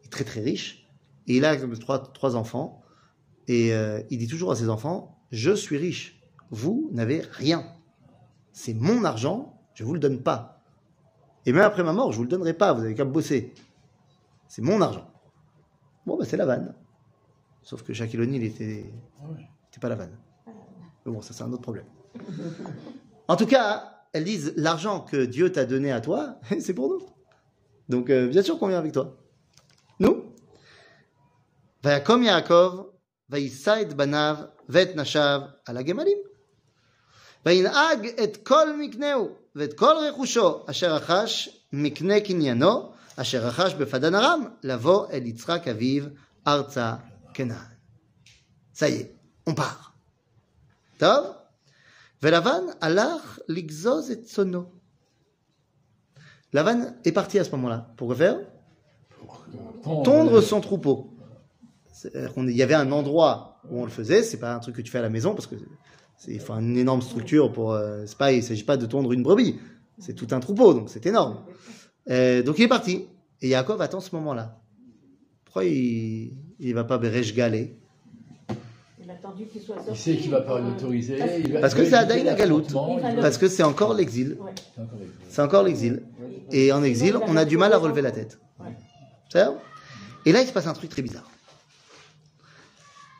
il 0.02 0.06
est 0.06 0.10
très 0.10 0.24
très 0.24 0.40
riche. 0.40 0.86
Et 1.26 1.36
il 1.36 1.44
a 1.44 1.56
trois, 1.78 2.12
trois 2.12 2.36
enfants. 2.36 2.82
Et 3.48 3.72
euh, 3.72 4.00
il 4.10 4.18
dit 4.18 4.28
toujours 4.28 4.52
à 4.52 4.56
ses 4.56 4.68
enfants 4.68 5.18
je 5.31 5.51
suis 5.51 5.77
riche, 5.77 6.21
vous 6.49 6.89
n'avez 6.91 7.21
rien. 7.21 7.65
C'est 8.51 8.73
mon 8.73 9.03
argent, 9.03 9.59
je 9.73 9.83
ne 9.83 9.87
vous 9.87 9.93
le 9.93 9.99
donne 9.99 10.21
pas. 10.21 10.63
Et 11.45 11.53
même 11.53 11.63
après 11.63 11.83
ma 11.83 11.93
mort, 11.93 12.11
je 12.11 12.17
ne 12.17 12.17
vous 12.17 12.23
le 12.23 12.29
donnerai 12.29 12.53
pas, 12.53 12.73
vous 12.73 12.81
n'avez 12.81 12.95
qu'à 12.95 13.05
bosser. 13.05 13.53
C'est 14.47 14.61
mon 14.61 14.81
argent. 14.81 15.09
Bon, 16.05 16.17
bah, 16.17 16.25
c'est 16.25 16.37
la 16.37 16.45
vanne. 16.45 16.75
Sauf 17.63 17.83
que 17.83 17.93
Shaquille 17.93 18.21
O'Neal 18.21 18.43
était... 18.43 18.91
Ah 19.21 19.27
était 19.69 19.79
pas 19.79 19.89
la 19.89 19.95
vanne. 19.95 20.17
Mais 21.05 21.11
bon, 21.11 21.21
ça 21.21 21.33
c'est 21.33 21.43
un 21.43 21.51
autre 21.51 21.61
problème. 21.61 21.85
En 23.27 23.35
tout 23.37 23.45
cas, 23.45 24.03
elles 24.13 24.25
disent 24.25 24.53
l'argent 24.57 25.01
que 25.01 25.25
Dieu 25.25 25.51
t'a 25.51 25.65
donné 25.65 25.91
à 25.91 26.01
toi, 26.01 26.39
c'est 26.59 26.73
pour 26.73 26.89
nous. 26.89 26.99
Donc 27.87 28.09
euh, 28.09 28.27
bien 28.27 28.41
sûr 28.41 28.59
qu'on 28.59 28.67
vient 28.67 28.77
avec 28.77 28.91
toi. 28.91 29.17
Nous? 29.99 30.33
Vayakom 31.83 32.23
Yaakov, 32.23 32.91
Banav, 33.95 34.51
ואת 34.70 34.96
נשיו 34.96 35.40
על 35.66 35.76
הגמלים. 35.76 36.18
וינהג 37.46 38.06
את 38.06 38.36
כל 38.36 38.76
מקנהו 38.76 39.28
ואת 39.56 39.72
כל 39.74 39.94
רכושו 40.08 40.64
אשר 40.66 40.94
רכש 40.94 41.48
מקנה 41.72 42.20
קניינו, 42.20 42.92
אשר 43.16 43.46
רכש 43.46 43.74
בפדן 43.74 44.14
ארם, 44.14 44.48
לבוא 44.62 45.06
אל 45.10 45.26
יצחק 45.26 45.68
אביו 45.68 46.04
ארצה 46.46 46.94
כנען. 47.34 47.76
Ça 48.74 48.88
y 48.88 48.92
est, 48.92 49.50
on 49.50 49.54
part. 49.54 49.90
טוב? 50.98 51.26
ולבן 52.22 52.62
הלך 52.80 53.38
לגזוז 53.48 54.10
את 54.10 54.24
צונו. 54.24 54.64
לבן 56.54 56.80
est 57.04 57.12
parti 57.12 57.38
à 57.38 57.44
ce 57.44 57.50
moment-là. 57.50 57.86
Pour 57.96 58.14
faire 58.16 58.36
Tondre 60.04 60.40
son 60.42 60.60
troupeau. 60.60 61.12
C'est-à-dire 61.92 62.32
qu'on- 62.34 62.48
Il 62.48 62.56
y 62.56 62.62
avait 62.62 62.74
un 62.74 62.90
endroit 62.92 63.49
où 63.69 63.81
on 63.81 63.85
le 63.85 63.91
faisait, 63.91 64.23
c'est 64.23 64.37
pas 64.37 64.53
un 64.55 64.59
truc 64.59 64.75
que 64.75 64.81
tu 64.81 64.91
fais 64.91 64.97
à 64.99 65.03
la 65.03 65.09
maison 65.09 65.33
parce 65.33 65.47
que 65.47 65.55
c'est 66.17 66.31
il 66.31 66.39
faut 66.39 66.53
une 66.53 66.77
énorme 66.77 67.01
structure 67.01 67.51
pour. 67.51 67.73
euh, 67.73 68.03
c'est 68.05 68.17
pas, 68.17 68.31
il 68.31 68.43
s'agit 68.43 68.63
pas 68.63 68.77
de 68.77 68.85
tondre 68.85 69.11
une 69.11 69.23
brebis, 69.23 69.59
c'est 69.99 70.13
tout 70.13 70.27
un 70.31 70.39
troupeau, 70.39 70.73
donc 70.73 70.89
c'est 70.89 71.05
énorme. 71.05 71.41
Euh, 72.09 72.41
donc 72.43 72.57
il 72.59 72.63
est 72.63 72.67
parti. 72.67 73.07
Et 73.41 73.49
Yaakov 73.49 73.81
attend 73.81 73.99
ce 74.01 74.13
moment-là. 74.15 74.59
Pourquoi 75.45 75.65
il 75.65 76.33
il 76.59 76.73
va 76.75 76.83
pas 76.83 76.97
Beresh 76.99 77.33
Galé? 77.33 77.75
Il 79.03 79.09
a 79.09 79.13
attendu 79.13 79.45
qu'il 79.47 79.61
soit 79.61 79.75
Il 79.79 79.85
sorti. 79.85 79.99
sait 80.01 80.15
qu'il 80.17 80.29
va 80.29 80.41
pas 80.41 80.59
l'autoriser. 80.59 81.17
parce- 81.17 81.31
il 81.39 81.47
il 81.49 81.59
que 81.73 81.85
c'est 81.85 81.95
Adaï 81.95 82.23
la 82.23 82.35
galoute. 82.35 82.69
il 82.69 83.15
Parce 83.19 83.37
que 83.39 83.47
c'est 83.47 83.63
encore 83.63 83.95
l'exil. 83.95 84.37
Ouais. 84.39 84.51
C'est 85.27 85.41
encore 85.41 85.63
l'exil. 85.63 86.03
Et 86.51 86.71
en 86.71 86.83
exil, 86.83 87.17
on 87.27 87.35
a 87.35 87.45
du 87.45 87.57
mal 87.57 87.73
à 87.73 87.77
relever 87.79 88.01
la 88.03 88.11
tête. 88.11 88.39
Ouais. 88.59 88.75
C'est 89.31 89.39
ça 89.39 89.55
Et 90.25 90.31
là, 90.31 90.41
il 90.41 90.47
se 90.47 90.53
passe 90.53 90.67
un 90.67 90.73
truc 90.73 90.91
très 90.91 91.01
bizarre. 91.01 91.29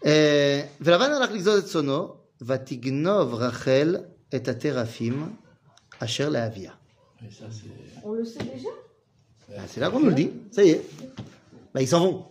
Euh, 0.05 0.63
ולבן 0.81 1.11
הלך 1.13 1.31
לגזוז 1.33 1.59
את 1.59 1.67
צונו, 1.67 2.09
ותגנוב 2.43 3.35
רחל 3.35 3.97
את 4.35 4.49
התרפים 4.49 5.29
אשר 5.99 6.29
לאביה. 6.29 6.71
Et 7.21 7.25
ça, 7.33 7.45
c'est- 7.51 8.05
On 8.07 8.13
le 8.13 8.25
sait 8.25 8.39
déjà 8.55 8.69
Ah, 9.57 9.61
C'est 9.69 9.81
là 9.81 9.91
qu'on 9.91 10.01
nous 10.01 10.09
le 10.15 10.15
dit. 10.15 10.31
Ça 10.53 10.63
y 10.65 10.71
est. 10.71 10.83
Bah, 11.75 11.81
ils 11.81 11.89
s'en 11.89 12.01
vont. 12.05 12.25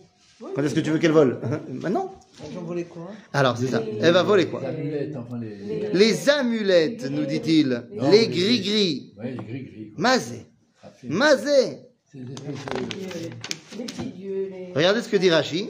Quand 0.54 0.62
est-ce 0.62 0.74
que 0.74 0.80
tu 0.80 0.90
veux 0.90 0.98
qu'elle 0.98 1.12
vole 1.20 1.32
Maintenant 1.84 2.14
J'en 2.54 2.60
volais 2.70 2.84
quoi 2.84 3.10
Alors, 3.32 3.56
c'est 3.56 3.68
ça. 3.74 3.82
Elle 4.02 4.12
va 4.12 4.22
voler 4.22 4.46
quoi 4.52 4.60
Les 4.60 4.66
amulettes, 4.68 5.16
enfin 5.16 5.38
les. 5.40 5.90
Les 6.02 6.28
amulettes, 6.28 7.04
nous 7.16 7.24
dit-il. 7.34 7.68
Non, 7.94 8.10
Les 8.10 8.20
mais- 8.28 8.34
gris-gris. 8.38 9.14
Ouais, 9.18 9.30
les 9.38 9.44
gris-gris. 9.50 9.86
quoi. 9.92 10.02
Mazé. 10.02 10.40
Ça 10.82 10.88
fait- 10.96 11.08
Mazé. 11.08 11.62
C'est 12.12 12.18
des 12.28 12.32
espèces 12.34 12.64
de. 12.66 13.78
Les 13.78 13.84
petits 13.84 14.10
dieux, 14.18 14.48
les... 14.52 14.72
Regardez 14.78 15.00
ce 15.02 15.08
que 15.08 15.16
dit 15.16 15.30
Rashi. 15.30 15.62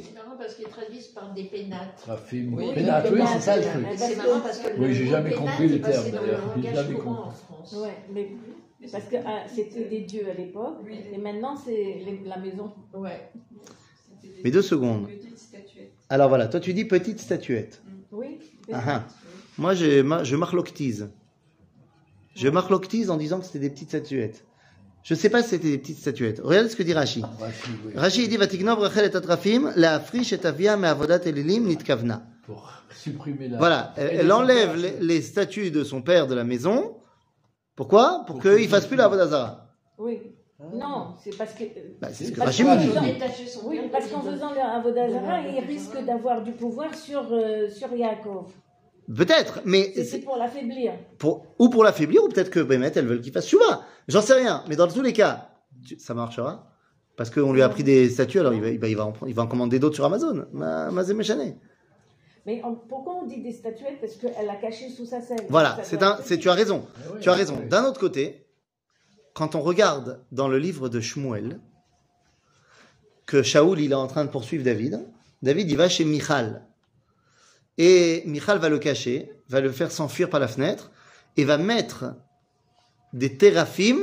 des 1.36 1.44
pénates. 1.46 1.96
Trafim. 2.02 2.52
Oui, 2.54 2.74
Pénate, 2.74 3.08
oui, 3.12 3.22
c'est 3.34 3.40
ça 3.40 3.58
le 3.58 3.64
truc. 3.64 3.86
C'est 3.98 4.16
marrant 4.18 4.40
parce 4.42 4.60
que 4.60 4.80
Oui, 4.80 4.94
j'ai 4.94 5.08
jamais 5.08 5.32
compris 5.34 5.68
le 5.68 5.82
terme, 5.82 6.12
d'ailleurs. 6.12 6.42
J'ai 6.62 6.74
jamais 6.74 6.94
compris. 6.96 7.10
en 7.10 7.32
France. 7.32 7.74
Ouais, 7.82 7.98
mais 8.14 8.32
parce 8.92 9.06
que 9.06 9.16
ah, 9.26 9.44
c'était 9.48 9.86
des 9.86 10.02
dieux 10.02 10.28
à 10.30 10.34
l'époque, 10.34 10.78
et 11.14 11.18
maintenant 11.18 11.56
c'est 11.56 12.02
la 12.26 12.38
maison. 12.38 12.72
Ouais. 12.94 13.30
Mais 14.44 14.52
deux 14.52 14.62
secondes. 14.62 15.08
Alors 16.10 16.30
voilà, 16.30 16.48
toi 16.48 16.60
tu 16.60 16.74
dis 16.74 16.86
petite 16.86 17.20
statuette. 17.20 17.82
Oui. 18.12 18.40
c'est 18.68 18.74
Ah, 18.74 18.84
ah. 18.88 19.08
Moi 19.58 19.74
je, 19.74 20.02
ma- 20.02 20.24
je 20.24 20.36
marloctise. 20.36 21.10
Je 22.36 22.48
marloctise 22.50 23.10
en 23.10 23.18
disant 23.18 23.40
que 23.40 23.46
c'était 23.46 23.60
des 23.60 23.70
petites 23.70 23.90
statuettes. 23.90 24.44
Je 25.04 25.16
sais 25.16 25.30
pas 25.30 25.42
si 25.42 25.50
c'était 25.50 25.72
des 25.72 25.78
petites 25.78 25.98
statuettes. 25.98 26.40
Regardez 26.44 26.70
ce 26.70 26.76
que 26.76 26.84
dit 26.84 26.94
Rashi. 26.94 27.22
Rachid, 27.40 27.76
oui. 27.86 27.94
Rashi 27.96 28.28
dit 28.28 28.38
Vatignov 28.38 28.80
Rachel 28.80 29.10
et 29.12 29.16
Atrafim, 29.16 29.72
la 29.76 30.00
friche 30.00 30.34
et 30.34 30.46
avia 30.46 30.78
me 30.78 30.88
avodat 30.88 31.22
elilim 31.26 31.66
nitkavna. 31.66 32.24
Pour 32.46 32.72
supprimer 32.96 33.48
la. 33.48 33.58
Voilà, 33.58 33.94
elle, 33.98 34.32
enlève 34.32 34.76
les, 34.76 34.94
les 35.00 35.22
statues 35.22 35.72
de 35.72 35.84
son 35.84 36.02
père 36.02 36.28
de 36.28 36.36
la 36.36 36.44
maison. 36.44 36.98
Pourquoi? 37.76 38.24
Pour 38.28 38.40
qu'il 38.40 38.68
fasse 38.68 38.86
plus 38.86 38.98
la 38.98 39.08
Vodazara. 39.08 39.68
Oui. 39.98 40.20
Non, 40.74 41.16
c'est 41.24 41.36
parce 41.36 41.54
que. 41.54 41.64
Bah, 42.00 42.10
c'est 42.14 42.26
ce 42.26 42.32
que 42.32 42.40
me 42.40 42.78
dit. 42.78 42.90
Oui, 43.64 43.80
parce 43.92 44.08
qu'en 44.08 44.22
faisant 44.22 44.52
le 44.54 44.60
Avodazara, 44.60 45.40
il 45.48 45.66
risque 45.66 45.98
d'avoir 46.06 46.44
du 46.44 46.52
pouvoir 46.52 46.94
sur, 46.94 47.26
euh, 47.32 47.68
sur 47.70 47.92
Yaakov. 47.94 48.52
Peut-être, 49.16 49.62
mais 49.66 49.94
C'est 50.06 50.20
pour 50.20 50.38
l'affaiblir. 50.38 50.94
pour, 51.18 51.46
ou 51.60 51.70
pour 51.70 51.84
l'affaiblir, 51.84 52.24
ou 52.24 52.30
peut-être 52.30 52.50
que 52.50 52.60
Bémet, 52.60 52.92
elles 52.96 53.06
veulent 53.08 53.22
qu'il 53.22 53.34
fasse 53.34 53.48
Chouva. 53.48 53.84
J'en 54.08 54.22
sais 54.22 54.34
rien, 54.36 54.64
mais 54.70 54.76
dans 54.76 54.88
tous 54.88 55.02
les 55.02 55.14
cas, 55.14 55.50
tu- 55.86 56.00
ça 56.00 56.14
marchera. 56.14 56.68
Parce 57.18 57.30
qu'on 57.30 57.52
lui 57.54 57.62
a 57.62 57.70
pris 57.70 57.84
des 57.84 58.10
statues, 58.10 58.40
alors 58.40 58.54
il 58.54 58.62
va, 58.62 58.70
il 58.70 58.80
va, 58.80 58.88
il 58.88 58.96
va, 58.96 59.06
en, 59.06 59.12
prendre- 59.12 59.30
il 59.30 59.36
va 59.36 59.44
en 59.44 59.48
commander 59.48 59.80
d'autres 59.80 59.96
sur 59.96 60.06
Amazon. 60.06 60.46
Ma, 60.54 60.90
Mazé 60.92 61.14
Méchané. 61.14 61.58
Mais 62.46 62.62
on- 62.64 62.76
pourquoi 62.76 63.16
on 63.22 63.26
dit 63.28 63.42
des 63.42 63.52
statuettes 63.52 64.00
Parce 64.00 64.16
qu'elle 64.16 64.46
l'a 64.46 64.56
caché 64.56 64.90
sous 64.90 65.06
sa 65.06 65.22
selle? 65.22 65.46
Voilà, 65.50 65.78
c'est 65.84 66.02
un, 66.02 66.18
c'est, 66.24 66.38
tu 66.38 66.50
as 66.50 66.54
raison. 66.54 66.86
Ah 66.98 67.18
Tu 67.20 67.30
as 67.30 67.34
raison. 67.34 67.60
D'un 67.70 67.84
autre 67.86 68.00
côté, 68.00 68.48
quand 69.34 69.56
on 69.56 69.62
regarde 69.62 70.24
dans 70.32 70.48
le 70.48 70.58
livre 70.58 70.90
de 70.90 71.00
Shmuel, 71.02 71.60
que 73.28 73.44
Shaoul 73.44 73.80
il 73.80 73.92
est 73.92 73.96
en 73.96 74.08
train 74.08 74.26
de 74.26 74.30
poursuivre 74.30 74.64
David, 74.64 75.06
David 75.44 75.70
il 75.70 75.78
va 75.78 75.90
chez 75.90 76.06
Michal. 76.06 76.66
Et 77.84 78.24
Michal 78.28 78.60
va 78.60 78.70
le 78.70 78.78
cacher. 78.78 79.32
va 79.50 79.60
le 79.60 79.72
faire 79.72 79.92
s'enfuir 79.92 80.30
par 80.30 80.40
la 80.40 80.48
fenêtre 80.48 80.92
et 81.38 81.44
va 81.46 81.58
mettre 81.58 82.14
des 83.14 83.36
théraphim 83.38 84.00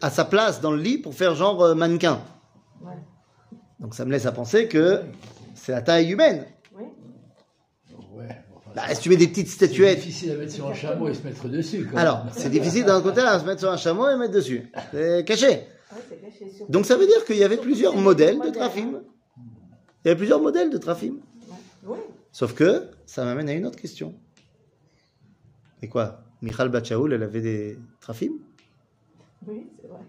à 0.00 0.10
sa 0.10 0.24
place 0.24 0.60
dans 0.60 0.70
le 0.72 0.80
lit 0.80 0.98
pour 0.98 1.14
faire 1.14 1.34
genre 1.34 1.62
euh, 1.62 1.74
mannequin. 1.74 2.20
Ouais. 2.82 2.92
Donc 3.80 3.94
ça 3.94 4.04
me 4.04 4.12
laisse 4.12 4.26
à 4.26 4.32
penser 4.32 4.68
que 4.68 5.02
c'est 5.54 5.72
la 5.72 5.82
taille 5.82 6.10
humaine. 6.12 6.44
Oui. 6.76 6.84
Ouais, 8.14 8.28
enfin, 8.54 8.70
Bah, 8.76 8.94
si 8.94 9.00
tu 9.00 9.08
mets 9.08 9.16
des 9.16 9.28
petites 9.28 9.48
c'est 9.48 9.66
statuettes, 9.66 9.98
difficile 10.00 10.32
à 10.32 10.36
mettre 10.36 10.52
sur 10.52 10.68
un 10.68 10.74
chameau 10.74 11.08
et 11.08 11.14
se 11.14 11.22
mettre 11.22 11.48
dessus. 11.48 11.86
quoi. 11.86 12.00
alors 12.00 12.26
c'est 12.32 12.50
difficile 12.50 12.84
d'un 12.84 13.00
côté 13.00 13.20
à 13.22 13.40
se 13.40 13.44
mettre 13.44 13.60
sur 13.60 13.70
un 13.72 13.76
chameau 13.76 14.08
et 14.10 14.16
mettre 14.16 14.34
dessus. 14.34 14.70
C'est 14.92 15.24
caché. 15.24 15.46
Ouais, 15.48 15.66
c'est 16.08 16.20
caché 16.20 16.50
sur- 16.56 16.68
Donc 16.68 16.84
ça 16.86 16.96
veut 16.96 17.06
dire 17.06 17.24
qu'il 17.24 17.36
y 17.38 17.44
avait 17.44 17.56
plusieurs 17.56 17.94
c'est 17.94 17.98
modèles 18.00 18.38
de 18.38 18.50
trafim. 18.50 18.92
hein. 18.96 19.02
Il 20.04 20.08
y 20.08 20.10
avait 20.10 20.18
plusieurs 20.18 20.40
modèles 20.40 20.70
de 20.70 20.78
trafim. 20.78 21.14
Oui. 21.84 21.96
Sauf 22.32 22.54
que 22.54 22.90
ça 23.06 23.24
m'amène 23.24 23.48
à 23.48 23.52
une 23.54 23.66
autre 23.66 23.78
question. 23.78 24.14
Et 25.82 25.88
quoi? 25.88 26.22
Michal 26.42 26.68
Batchaoul, 26.68 27.12
elle 27.12 27.22
avait 27.22 27.40
des 27.40 27.78
trafim 28.00 28.32
Oui, 29.46 29.66
c'est 29.80 29.88
vrai. 29.88 30.00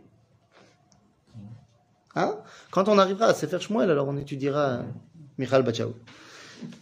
Hein? 2.16 2.38
Quand 2.72 2.88
on 2.88 2.98
arrivera 2.98 3.28
à 3.28 3.34
Sefer 3.34 3.60
Shmuel, 3.60 3.90
alors 3.90 4.08
on 4.08 4.18
étudiera 4.18 4.84
Michal 5.38 5.64
Batchaoul. 5.64 5.94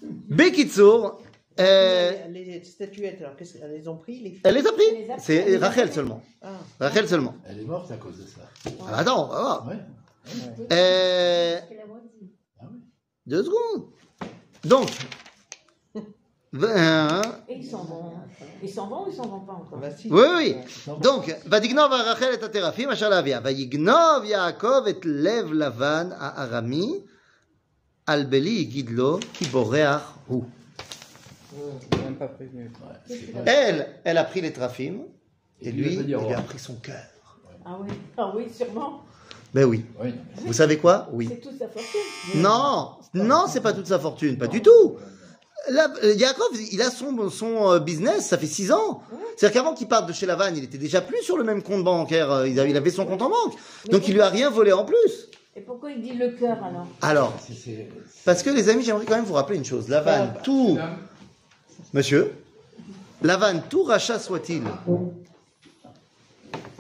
Bekitsour, 0.02 1.22
euh, 1.60 2.28
Les, 2.30 2.46
les 2.46 2.64
statuettes, 2.64 3.22
alors 3.22 3.36
qu'est-ce 3.36 3.58
qu'elles 3.58 3.72
les 3.72 3.88
ont 3.88 3.98
pris 3.98 4.20
les 4.22 4.30
filles 4.32 4.42
elle 4.44 4.56
les 4.56 4.68
a 4.68 4.72
pris. 4.72 5.20
C'est 5.20 5.58
Rachel 5.58 5.92
seulement. 5.94 6.22
Ah, 6.42 6.60
Rachel 6.80 7.08
seulement. 7.08 7.36
Elle 7.46 7.60
est 7.60 7.66
morte 7.66 7.92
à 7.92 7.98
cause 7.98 8.18
de 8.18 8.24
ça. 8.28 8.42
Ah, 8.88 8.98
attends, 9.00 9.26
on 9.26 9.28
va 9.30 9.40
voir. 9.42 9.68
Ouais. 9.68 9.78
Euh, 10.72 11.60
Ah 12.60 12.66
oui. 12.72 12.80
deux 13.26 13.44
secondes. 13.44 13.88
Donc, 14.66 14.90
ben, 16.58 16.76
hein. 16.76 17.22
Et 17.48 17.56
ils 17.56 17.66
s'en 17.66 17.84
vont. 17.84 18.14
Hein. 18.16 18.46
Ils 18.64 18.70
s'en 18.70 18.88
vont 18.88 19.06
ou 19.06 19.10
ils 19.10 19.16
s'en 19.16 19.28
vont 19.28 19.42
pas 19.42 19.54
encore. 19.54 19.80
Oui, 19.82 20.26
oui. 20.38 20.56
Donc, 21.02 21.36
Vadignov 21.46 21.92
à 21.92 22.04
Rachel 22.04 22.40
et 22.40 22.44
à 22.44 22.50
Terafim, 22.50 22.90
Asher 22.90 23.10
Lavia. 23.10 23.40
Vadignov 23.40 24.26
Yaakov 24.26 24.88
et 24.88 24.98
Lev 25.04 25.54
Lavan 25.54 26.12
à 26.20 26.42
Arami, 26.44 27.04
al 28.08 28.26
Beli 28.26 28.70
Gidlo, 28.70 29.20
qui 29.34 29.46
boréach 29.48 30.02
ou. 30.30 30.46
Elle, 33.46 33.88
elle 34.04 34.18
a 34.18 34.24
pris 34.24 34.42
les 34.42 34.52
Terafim, 34.52 35.02
et, 35.62 35.72
lui, 35.72 35.96
il 35.96 36.16
a 36.16 36.42
pris 36.42 36.60
son 36.60 36.76
cœur. 36.76 37.04
Ah 37.66 37.78
oui, 37.82 37.90
ah 38.18 38.32
oui 38.36 38.46
sûrement. 38.56 39.02
Ben 39.54 39.66
oui. 39.66 39.86
oui. 40.02 40.14
Vous 40.46 40.54
savez 40.54 40.78
quoi? 40.78 41.10
Oui. 41.12 41.28
C'est 41.30 41.42
toute 41.42 41.58
sa 41.58 41.68
fortune. 41.68 42.42
Non, 42.42 42.98
non, 43.14 43.46
c'est 43.48 43.62
pas 43.62 43.74
toute 43.74 43.88
sa 43.88 44.00
fortune, 44.00 44.38
pas 44.38 44.48
du 44.48 44.62
tout. 44.62 44.98
Là, 45.70 45.92
euh, 46.04 46.14
Yaakov, 46.14 46.48
il 46.72 46.82
a 46.82 46.90
son, 46.90 47.30
son 47.30 47.72
euh, 47.74 47.80
business, 47.80 48.28
ça 48.28 48.38
fait 48.38 48.48
six 48.48 48.72
ans. 48.72 49.02
C'est-à-dire 49.36 49.62
qu'avant 49.62 49.74
qu'il 49.76 49.88
parte 49.88 50.08
de 50.08 50.14
chez 50.14 50.26
Lavan, 50.26 50.54
il 50.56 50.64
était 50.64 50.78
déjà 50.78 51.02
plus 51.02 51.22
sur 51.22 51.38
le 51.38 51.44
même 51.44 51.62
compte 51.62 51.84
bancaire, 51.84 52.32
euh, 52.32 52.48
il 52.48 52.58
avait, 52.60 52.70
il 52.72 52.78
avait 52.78 52.90
son 52.90 53.06
compte 53.06 53.22
en 53.22 53.30
banque. 53.30 53.54
Donc 53.92 54.08
il 54.08 54.14
lui 54.14 54.22
a 54.22 54.30
rien 54.30 54.50
volé 54.50 54.72
en 54.72 54.86
plus. 54.86 55.28
Et 55.56 55.62
pourquoi 55.62 55.92
il 55.92 56.02
dit 56.02 56.14
le 56.14 56.30
cœur 56.32 56.58
alors? 56.64 56.88
Alors, 57.02 57.34
C'est- 57.46 57.54
c'est- 57.54 57.90
parce 58.24 58.44
que 58.44 58.50
les 58.50 58.70
amis, 58.70 58.84
j'aimerais 58.84 59.06
quand 59.06 59.16
même 59.16 59.26
vous 59.26 59.34
rappeler 59.34 59.58
une 59.58 59.66
chose. 59.66 59.90
Lavan, 59.90 60.30
tout, 60.44 60.78
monsieur, 61.94 62.32
Lavan, 63.22 63.60
tout 63.70 63.84
rachat 63.84 64.20
soit-il, 64.20 64.62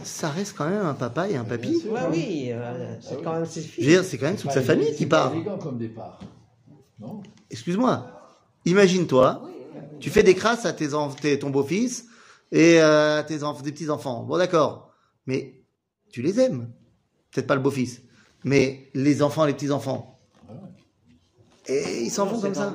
ça 0.03 0.29
reste 0.29 0.55
quand 0.57 0.69
même 0.69 0.85
un 0.85 0.93
papa 0.93 1.27
et 1.29 1.35
un 1.35 1.43
papy. 1.43 1.83
Ouais, 1.89 1.99
oui, 2.11 2.49
euh, 2.51 2.95
c'est 3.01 3.09
Ah 3.11 3.15
oui. 3.17 3.21
quand 3.23 3.33
même 3.33 3.45
ses 3.45 3.61
Je 3.61 3.65
veux 3.67 3.71
filles. 3.73 3.85
dire, 3.88 4.03
c'est 4.03 4.17
quand 4.17 4.27
même 4.27 4.38
toute 4.38 4.51
sa 4.51 4.61
famille 4.61 4.91
qui 4.93 4.99
c'est 4.99 5.05
part. 5.07 5.33
élégant 5.33 5.57
comme 5.57 5.77
départ. 5.77 6.19
Non? 6.99 7.21
Excuse-moi. 7.49 8.11
Imagine-toi, 8.68 9.49
tu 10.01 10.09
fais 10.09 10.24
des 10.24 10.36
crasses 10.36 10.65
à 10.65 10.74
tes, 10.74 10.89
ton 11.39 11.49
beau-fils 11.49 12.07
et 12.51 12.82
euh, 12.82 13.20
à 13.20 13.24
tes 13.24 13.38
petits-enfants. 13.38 14.24
Bon, 14.24 14.38
d'accord. 14.38 14.91
Mais 15.26 15.63
tu 16.11 16.22
les 16.22 16.38
aimes. 16.41 16.70
Peut-être 17.32 17.47
pas 17.47 17.55
le 17.55 17.61
beau-fils, 17.61 18.01
mais 18.43 18.89
les 18.93 19.22
enfants, 19.22 19.45
les 19.45 19.53
petits-enfants. 19.53 20.20
Et 21.68 22.03
ils 22.03 22.09
s'en 22.09 22.26
vont 22.26 22.41
comme 22.41 22.53
ça. 22.53 22.74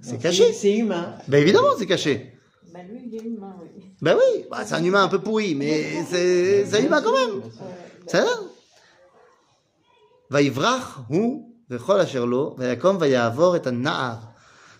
C'est 0.00 0.18
caché. 0.18 0.52
C'est 0.52 0.76
humain. 0.76 1.14
Ben 1.28 1.38
évidemment, 1.38 1.76
c'est 1.78 1.86
caché. 1.86 2.32
Ben 2.74 2.84
lui, 2.88 3.02
il 3.06 3.14
est 3.14 3.24
humain, 3.24 3.54
oui. 3.62 3.84
Ben, 4.00 4.16
oui, 4.16 4.46
bah, 4.50 4.64
c'est 4.64 4.74
un 4.74 4.82
humain 4.82 5.04
un 5.04 5.08
peu 5.08 5.20
pourri, 5.20 5.54
mais 5.54 6.04
c'est 6.10 6.84
humain 6.84 7.02
quand 7.02 7.12
même. 7.12 7.42
C'est 8.06 8.16
Ça 8.16 8.24
vechol. 11.68 12.56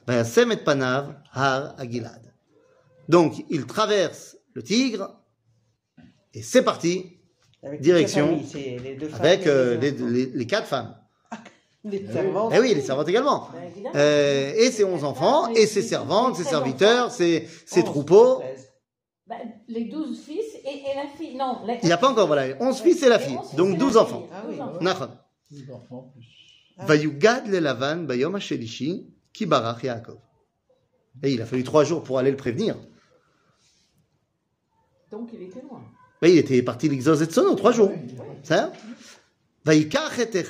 Har 0.06 1.74
Agilad. 1.78 2.32
Donc, 3.08 3.44
il 3.50 3.66
traverse 3.66 4.36
le 4.54 4.62
Tigre 4.62 5.22
et 6.34 6.42
c'est 6.42 6.62
parti, 6.62 7.18
direction, 7.80 8.40
avec 9.14 9.46
euh, 9.46 9.78
les, 9.78 10.46
quatre 10.46 10.66
femmes. 10.66 10.96
Les 11.84 12.06
servantes. 12.06 12.52
Eh 12.54 12.60
oui, 12.60 12.74
les 12.74 12.80
servantes 12.80 13.08
également. 13.08 13.48
Euh, 13.96 14.52
et 14.54 14.70
ses 14.70 14.84
onze 14.84 15.02
enfants, 15.02 15.48
et 15.48 15.66
ses 15.66 15.82
servantes, 15.82 16.36
ses 16.36 16.44
serviteurs, 16.44 17.10
ses, 17.10 17.48
troupeaux. 17.84 18.40
Ben, 19.26 19.36
les 19.66 19.86
douze 19.86 20.22
fils 20.24 20.44
et, 20.64 20.94
la 20.94 21.08
fille. 21.18 21.36
Non. 21.36 21.58
Il 21.82 21.86
n'y 21.86 21.92
a 21.92 21.96
pas 21.96 22.08
encore, 22.08 22.28
voilà. 22.28 22.54
Onze 22.60 22.80
fils 22.80 23.02
et 23.02 23.08
la 23.08 23.18
fille. 23.18 23.38
Donc 23.56 23.78
douze 23.78 23.96
enfants. 23.96 24.28
Ah 24.32 24.44
oui. 24.48 24.58
Nachon. 24.80 25.08
Vayugad 26.78 27.48
le 27.48 27.58
lavan 27.58 28.04
bayom 28.04 28.38
qui 29.32 29.46
barach 29.46 29.82
Yaakov? 29.82 30.18
Et 31.22 31.32
il 31.32 31.42
a 31.42 31.46
fallu 31.46 31.64
trois 31.64 31.84
jours 31.84 32.02
pour 32.02 32.18
aller 32.18 32.30
le 32.30 32.36
prévenir. 32.36 32.76
Donc 35.10 35.30
il 35.32 35.42
était 35.42 35.62
loin. 35.62 35.82
Il 36.22 36.38
était 36.38 36.62
parti 36.62 36.88
l'exos 36.88 37.20
et 37.20 37.30
son 37.30 37.54
trois 37.56 37.72
jours. 37.72 37.92
Ça 38.42 38.72
Vaikach 39.64 40.18
et 40.18 40.44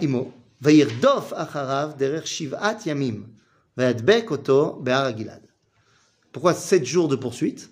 Imo. 0.00 0.32
Acharav 0.64 1.96
derer 1.96 2.24
shivat 2.24 2.78
yamim. 2.86 3.26
Oto. 4.30 4.84
Pourquoi 6.32 6.54
sept 6.54 6.84
jours 6.84 7.08
de 7.08 7.16
poursuite? 7.16 7.70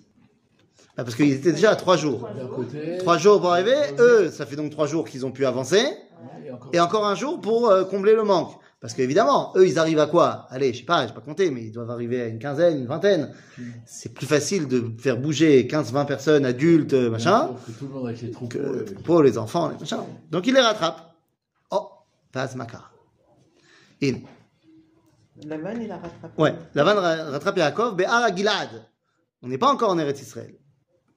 Bah, 0.95 1.03
parce 1.03 1.15
qu'ils 1.15 1.31
étaient 1.31 1.51
déjà 1.51 1.71
à 1.71 1.75
trois 1.75 1.97
jours. 1.97 2.27
Trois 2.99 3.17
jours 3.17 3.39
pour 3.39 3.51
arriver. 3.51 3.75
Eux, 3.99 4.31
ça 4.31 4.45
fait 4.45 4.55
donc 4.55 4.71
trois 4.71 4.87
jours 4.87 5.07
qu'ils 5.07 5.25
ont 5.25 5.31
pu 5.31 5.45
avancer. 5.45 5.85
Et 6.73 6.79
encore 6.79 7.05
un 7.05 7.15
jour 7.15 7.39
pour 7.39 7.69
euh, 7.69 7.83
combler 7.83 8.15
le 8.15 8.23
manque. 8.23 8.53
Parce 8.79 8.93
qu'évidemment, 8.93 9.53
eux, 9.55 9.67
ils 9.67 9.79
arrivent 9.79 9.99
à 9.99 10.05
quoi? 10.05 10.45
Allez, 10.49 10.71
je 10.71 10.79
sais 10.79 10.85
pas, 10.85 11.03
je 11.03 11.07
sais 11.07 11.13
pas 11.13 11.21
compter, 11.21 11.49
mais 11.49 11.63
ils 11.63 11.71
doivent 11.71 11.89
arriver 11.89 12.21
à 12.21 12.27
une 12.27 12.37
quinzaine, 12.37 12.77
une 12.77 12.85
vingtaine. 12.85 13.33
C'est 13.85 14.13
plus 14.13 14.27
facile 14.27 14.67
de 14.67 14.91
faire 14.99 15.17
bouger 15.17 15.67
15-20 15.67 16.05
personnes 16.05 16.45
adultes, 16.45 16.93
machin, 16.93 17.55
Que 17.65 17.71
tout 17.71 17.87
le 17.87 17.91
monde 17.93 18.07
avec 18.07 18.21
les 18.21 18.29
troupeaux. 18.31 18.57
que 19.17 19.21
les 19.23 19.37
enfants, 19.39 19.69
les 19.69 19.77
machins. 19.79 19.97
Donc 20.29 20.45
il 20.45 20.53
les 20.53 20.61
rattrape. 20.61 21.15
Oh, 21.71 21.89
Paz 22.31 22.55
Makar. 22.55 22.93
In. 24.03 24.13
La 25.45 25.57
manne, 25.57 25.81
il 25.81 25.91
a 25.91 25.97
rattrapé. 25.97 26.39
Ouais, 26.41 26.53
Lavan 26.75 26.95
ra- 27.01 27.23
rattrape 27.31 27.57
Yaakov, 27.57 27.95
Behar 27.95 28.35
Gilad. 28.35 28.69
On 29.41 29.47
n'est 29.47 29.57
pas 29.57 29.71
encore 29.71 29.89
en 29.91 29.97
Eretz 29.97 30.21
Israël. 30.21 30.53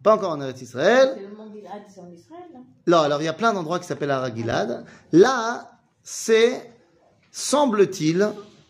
Pas 0.02 0.14
encore 0.14 0.30
en 0.32 0.40
Eretz 0.40 0.62
Israël. 0.62 1.12
C'est 1.14 1.26
le 1.26 1.36
monde 1.36 1.52
d'Ilad, 1.52 1.82
c'est 1.94 2.00
en 2.00 2.11
Israël. 2.11 2.42
non? 2.54 2.64
Non, 2.86 2.98
alors 3.02 3.20
il 3.20 3.26
y 3.26 3.28
a 3.28 3.32
plein 3.34 3.52
d'endroits 3.52 3.78
qui 3.78 3.86
s'appellent 3.86 4.11
Aragilad. 4.11 4.84
Là, 5.12 5.72
c'est, 6.02 6.70
semble-t-il, 7.31 8.28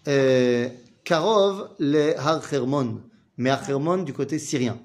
euh, 0.09 0.69
Karov, 1.05 1.71
les 1.79 2.15
Har 2.15 2.43
Hermon. 2.53 3.01
Mais 3.37 3.51
Har 3.51 4.05
du 4.05 4.13
côté 4.13 4.39
syrien. 4.39 4.79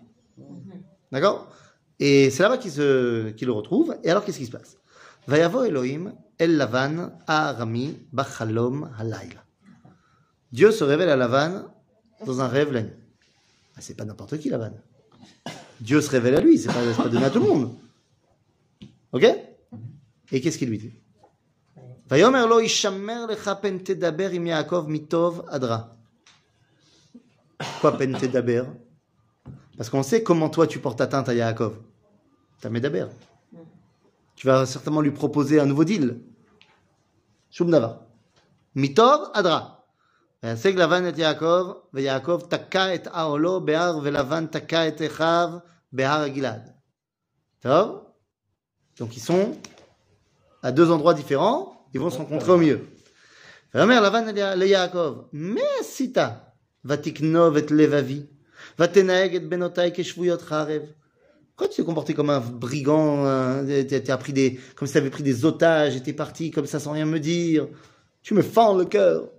D'accord? 1.12 1.52
Et 2.00 2.30
c'est 2.30 2.44
là-bas 2.44 2.58
qu'il 2.58 2.74
le 2.78 3.52
retrouve. 3.52 3.96
Et 4.04 4.10
alors, 4.10 4.24
qu'est-ce 4.24 4.38
qui 4.38 4.46
se 4.46 4.52
passe? 4.52 4.78
Vayavo 5.28 5.64
Elohim 5.64 6.14
El 6.38 6.58
Lavan 6.58 7.12
Arami 7.28 7.98
Bachalom 8.12 8.90
Halayla. 8.98 9.44
Dieu 10.52 10.72
se 10.72 10.84
révèle 10.84 11.10
à 11.10 11.16
Lavan 11.16 11.66
dans 12.26 12.42
un 12.42 12.48
rêve 12.48 12.72
la 12.72 12.84
nuit. 12.84 12.94
Ah, 13.76 13.82
c'est 13.82 13.96
pas 13.96 14.06
n'importe 14.06 14.38
qui, 14.40 14.50
Lavan. 14.50 14.72
Dieu 15.82 16.00
se 16.02 16.10
révèle 16.10 16.36
à 16.36 16.42
lui, 16.42 16.58
c'est 16.58 16.68
pas, 16.68 17.04
pas 17.04 17.10
donné 17.10 17.26
à 17.26 17.30
tout 17.30 17.40
le 17.40 17.48
monde. 17.48 17.76
Ok? 19.12 19.26
Et 20.32 20.42
qu'est-ce 20.42 20.58
qu'il 20.58 20.70
lui 20.70 20.78
dit? 20.78 20.94
ויאמר 22.11 22.47
לו, 22.47 22.61
ישמר 22.61 23.27
לך 23.27 23.51
פן 23.61 23.79
תדבר 23.79 24.31
עם 24.31 24.47
יעקב 24.47 24.85
מטוב 24.89 25.43
עד 25.49 25.65
רע. 25.65 25.79
Quoi 27.61 27.93
peine 27.99 28.19
תדבר 28.21 28.65
Parce 29.77 29.89
qu'on 29.91 30.03
sait 30.03 30.23
comment 30.23 30.51
toi 30.51 30.67
tu 30.67 30.79
portes 30.79 31.01
atteinte 31.01 31.29
à 31.29 31.35
Yaakov. 31.35 31.75
T'as 32.61 32.69
médaber. 32.69 33.07
Tu 34.35 34.47
vas 34.47 34.67
certainement 34.67 35.01
lui 35.01 35.11
proposer 35.11 35.61
un 35.61 35.67
nouveau 35.67 35.85
deal. 35.85 36.15
שום 37.51 37.71
דבר. 37.71 37.97
מטוב 38.77 39.21
עד 39.35 39.47
רע. 39.47 39.69
וישג 40.43 40.77
לבן 40.77 41.09
את 41.09 41.19
יעקב, 41.19 41.73
ויעקב 41.95 42.41
תקע 42.49 42.95
את 42.95 43.09
העולו 43.11 43.65
בהר, 43.65 43.99
ולבן 44.03 44.47
תקע 44.47 44.89
את 44.89 45.03
אחיו 45.07 45.51
בהר 45.93 46.21
הגלעד. 46.21 46.71
טוב 47.61 48.05
Donc 49.01 49.17
ils 49.17 49.21
sont 49.21 49.57
à 50.63 50.73
deux 50.73 50.91
endroits 50.91 51.15
différents, 51.15 51.74
ils 51.96 52.02
vont 52.02 52.10
se 52.10 52.18
rencontrer 52.18 52.52
au 52.52 52.58
mieux. 52.58 52.82
Ramer 53.74 54.02
Lavan 54.02 54.26
le 54.26 54.68
Yaakov, 54.68 55.28
Mesita, 55.32 56.54
Vatiknov 56.84 57.58
et 57.58 57.66
Levavi, 57.70 58.28
Vatenaeg 58.78 59.36
et 59.36 59.40
Benotai 59.40 59.94
Keshvuyot 59.94 60.38
Harev. 60.50 60.84
Quand 61.56 61.70
tu 61.70 61.78
t'es 61.78 61.84
comporté 61.86 62.14
comme 62.14 62.30
un 62.30 62.42
brigand, 62.42 63.26
euh, 63.26 63.84
tu 63.88 64.18
pris 64.18 64.34
des, 64.34 64.60
comme 64.76 64.90
si 64.90 65.02
tu 65.02 65.10
pris 65.10 65.24
des 65.24 65.46
otages, 65.46 66.04
tu 66.04 66.14
parti 66.14 66.52
comme 66.52 66.66
ça 66.66 66.82
sans 66.82 66.92
rien 66.92 67.06
me 67.06 67.18
dire, 67.18 67.70
tu 68.22 68.34
me 68.34 68.42
fends 68.42 68.76
le 68.76 68.86
cœur. 68.86 69.30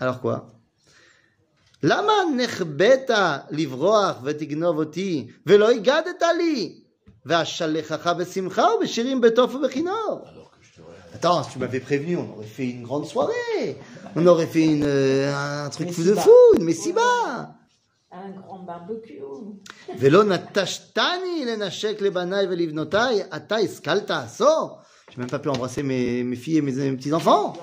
Alors 0.00 0.20
quoi? 0.20 0.50
למה 1.82 2.12
נחבאת 2.36 3.10
לברוח 3.50 4.16
ותגנוב 4.24 4.78
אותי 4.78 5.28
ולא 5.46 5.68
הגדת 5.70 6.22
לי? 6.38 6.80
ואשלחך 7.26 8.06
בשמחה 8.18 8.66
ובשירים 8.74 9.20
בתוף 9.20 9.54
ובכינור. 9.54 10.34
Attends, 11.23 11.43
si 11.43 11.51
tu 11.53 11.59
m'avais 11.59 11.79
prévenu, 11.79 12.17
on 12.17 12.33
aurait 12.33 12.45
fait 12.45 12.69
une 12.69 12.83
grande 12.83 13.05
soirée. 13.05 13.77
On 14.15 14.25
aurait 14.25 14.47
fait 14.47 14.65
une, 14.65 14.83
euh, 14.85 15.65
un 15.65 15.69
truc 15.69 15.91
fou 15.91 16.03
de 16.03 16.11
Messiba. 16.11 16.21
fou, 16.21 16.57
une 16.57 16.63
messiba. 16.63 17.01
Un 18.11 18.29
grand 18.29 18.59
barbecue. 18.59 19.21
ולא 19.99 20.23
נטשתני 20.23 21.45
לנשק 21.47 22.01
לבניי 22.01 22.45
ולבנותיי, 22.47 23.21
אתה 23.35 23.55
השכלת 23.55 24.11
עשור. 24.11 24.79
J'ai 25.11 25.21
même 25.21 25.29
pas 25.29 25.39
pu 25.39 25.49
embrasser 25.49 25.83
mes, 25.83 26.23
mes 26.23 26.35
filles 26.35 26.57
et 26.57 26.61
mes, 26.61 26.71
mes 26.73 26.97
petits-enfants. 26.97 27.57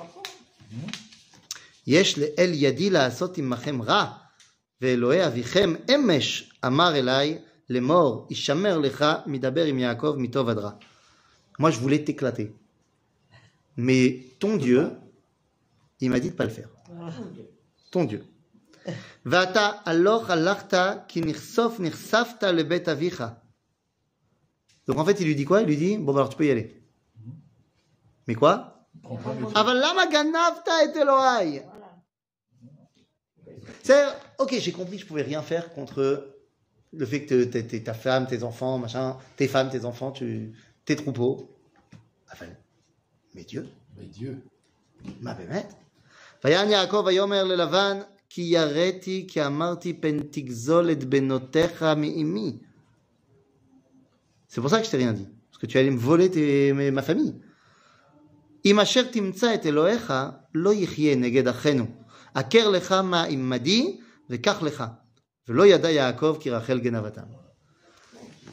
יש 1.87 2.19
לאל 2.19 2.51
ידי 2.55 2.91
לעשות 2.91 3.39
עמכם 3.39 3.83
רע, 3.83 4.05
ואלוהי 4.83 5.27
אביכם 5.27 5.75
אמש 5.95 6.53
אמר 6.67 6.97
אליי 6.97 7.39
לאמור, 7.71 8.27
ישמר 8.31 8.79
לך 8.79 9.05
מדבר 9.27 9.65
עם 9.65 9.79
יעקב 9.79 10.15
מטוב 10.19 10.49
עד 10.49 10.59
רע. 10.59 10.71
Moi, 11.59 11.71
je 11.71 11.79
voulais 11.79 12.05
t'éclater. 12.05 12.53
Mais 13.78 14.26
ton 14.40 14.58
Dieu, 14.58 14.92
il 16.00 16.10
m'a 16.10 16.20
dit 16.20 16.28
de 16.28 16.34
ne 16.34 16.38
pas 16.38 16.46
le 16.46 16.50
faire. 16.50 16.70
Ah. 17.00 17.10
Ton 17.92 18.06
Dieu. 18.06 18.24
Donc 24.88 24.98
en 24.98 25.06
fait, 25.06 25.20
il 25.20 25.28
lui 25.28 25.36
dit 25.36 25.46
quoi? 25.46 25.62
Il 25.62 25.68
lui 25.68 25.78
dit 25.78 25.98
Bon, 25.98 26.14
bah, 26.14 26.22
alors 26.22 26.30
tu 26.30 26.38
peux 26.38 26.46
y 26.46 26.52
aller. 26.52 26.82
Mais 28.28 28.36
quoi? 28.36 28.88
C'est 33.84 34.06
ok, 34.38 34.56
j'ai 34.60 34.72
compris 34.72 34.98
que 34.98 35.04
je 35.04 35.08
pouvais 35.08 35.22
rien 35.22 35.42
faire 35.42 35.74
contre 35.74 36.36
le 36.94 37.06
fait 37.06 37.26
que 37.26 37.44
t'es 37.44 37.84
ta 37.84 37.94
femme, 37.94 38.28
tes 38.28 38.44
enfants, 38.44 38.78
machin, 38.78 39.18
tes 39.38 39.48
femmes, 39.48 39.70
tes 39.70 39.86
enfants, 39.86 40.12
tu, 40.12 40.54
tes 40.86 40.96
troupeaux. 40.96 41.56
mais 43.35 43.45
Dieu, 43.45 43.65
Mais 43.99 44.09
Dieu. 44.19 44.35
מה 45.21 45.35
באמת? 45.35 45.73
ויען 46.45 46.71
יעקב 46.71 47.03
ויאמר 47.07 47.45
ללבן 47.45 47.99
כי 48.31 48.43
יראתי 48.43 49.25
כי 49.29 49.47
אמרתי 49.47 50.01
פן 50.01 50.21
תגזול 50.31 50.91
את 50.91 51.05
בנותיך 51.05 51.83
מאמי. 51.83 52.59
C'est 54.49 54.61
pour 54.61 54.71
ça 54.71 54.79
que 54.81 54.87
je 54.87 54.91
t'ai 54.91 54.97
rien 54.97 55.13
dit. 55.13 55.29
Parce 55.51 55.59
que 55.59 55.67
tu 55.67 55.79
allais 55.79 55.91
me 55.91 55.99
voler 55.99 56.31
tes- 56.31 56.73
mes- 56.73 56.91
ma 56.91 57.03
famille. 57.03 57.35
אם 58.65 58.81
אשר 58.81 59.03
תמצא 59.13 59.55
את 59.55 59.67
אלוהיך 59.67 60.13
לא 60.55 60.75
יחיה 60.75 61.17
נגד 61.17 61.49
אחינו. 61.49 61.87
עקר 62.35 62.69
לך 62.71 62.93
מה 62.93 63.25
עמדי 63.25 63.99
וקח 64.31 64.63
לך. 64.63 64.85
ולא 65.49 65.67
ידע 65.67 65.91
יעקב 65.91 66.37
כי 66.41 66.51
רחל 66.51 66.79
גנבתם. 66.81 67.23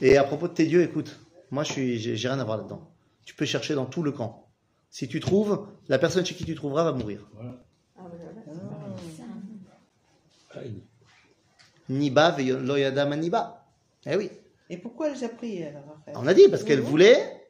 Et 0.01 0.18
à 0.18 0.24
propos 0.24 0.47
de 0.49 0.54
tes 0.54 0.66
dieux, 0.66 0.82
écoute, 0.84 1.12
moi 1.51 1.64
je 1.64 1.72
suis, 1.72 1.97
j'ai 1.99 2.16
j'ai 2.18 2.28
rien 2.28 2.39
à 2.39 2.43
voir 2.43 2.58
là-dedans. 2.58 2.82
Tu 3.26 3.34
peux 3.36 3.45
chercher 3.45 3.74
dans 3.76 3.86
tout 3.86 4.04
le 4.04 4.12
camp. 4.12 4.32
Si 4.91 5.07
tu 5.09 5.20
trouves, 5.20 5.68
la 5.89 5.99
personne 5.99 6.24
chez 6.24 6.34
qui 6.34 6.45
tu 6.45 6.55
trouveras 6.55 6.84
va 6.84 6.93
mourir. 6.93 7.28
Ah, 7.39 7.43
voilà. 7.97 8.95
Aïe. 10.55 10.82
Niba 11.89 12.36
lo 12.39 12.76
yadam 12.76 13.14
niba. 13.16 13.66
Eh 14.07 14.16
oui. 14.16 14.30
Et 14.70 14.76
pourquoi 14.76 15.09
elle 15.11 15.24
a 15.24 15.28
pris 15.28 15.62
alors 15.64 15.84
Raphaël 15.86 16.16
On 16.18 16.26
a 16.26 16.34
dit 16.34 16.49
parce 16.51 16.62
qu'elle 16.64 16.80
voulait 16.80 17.47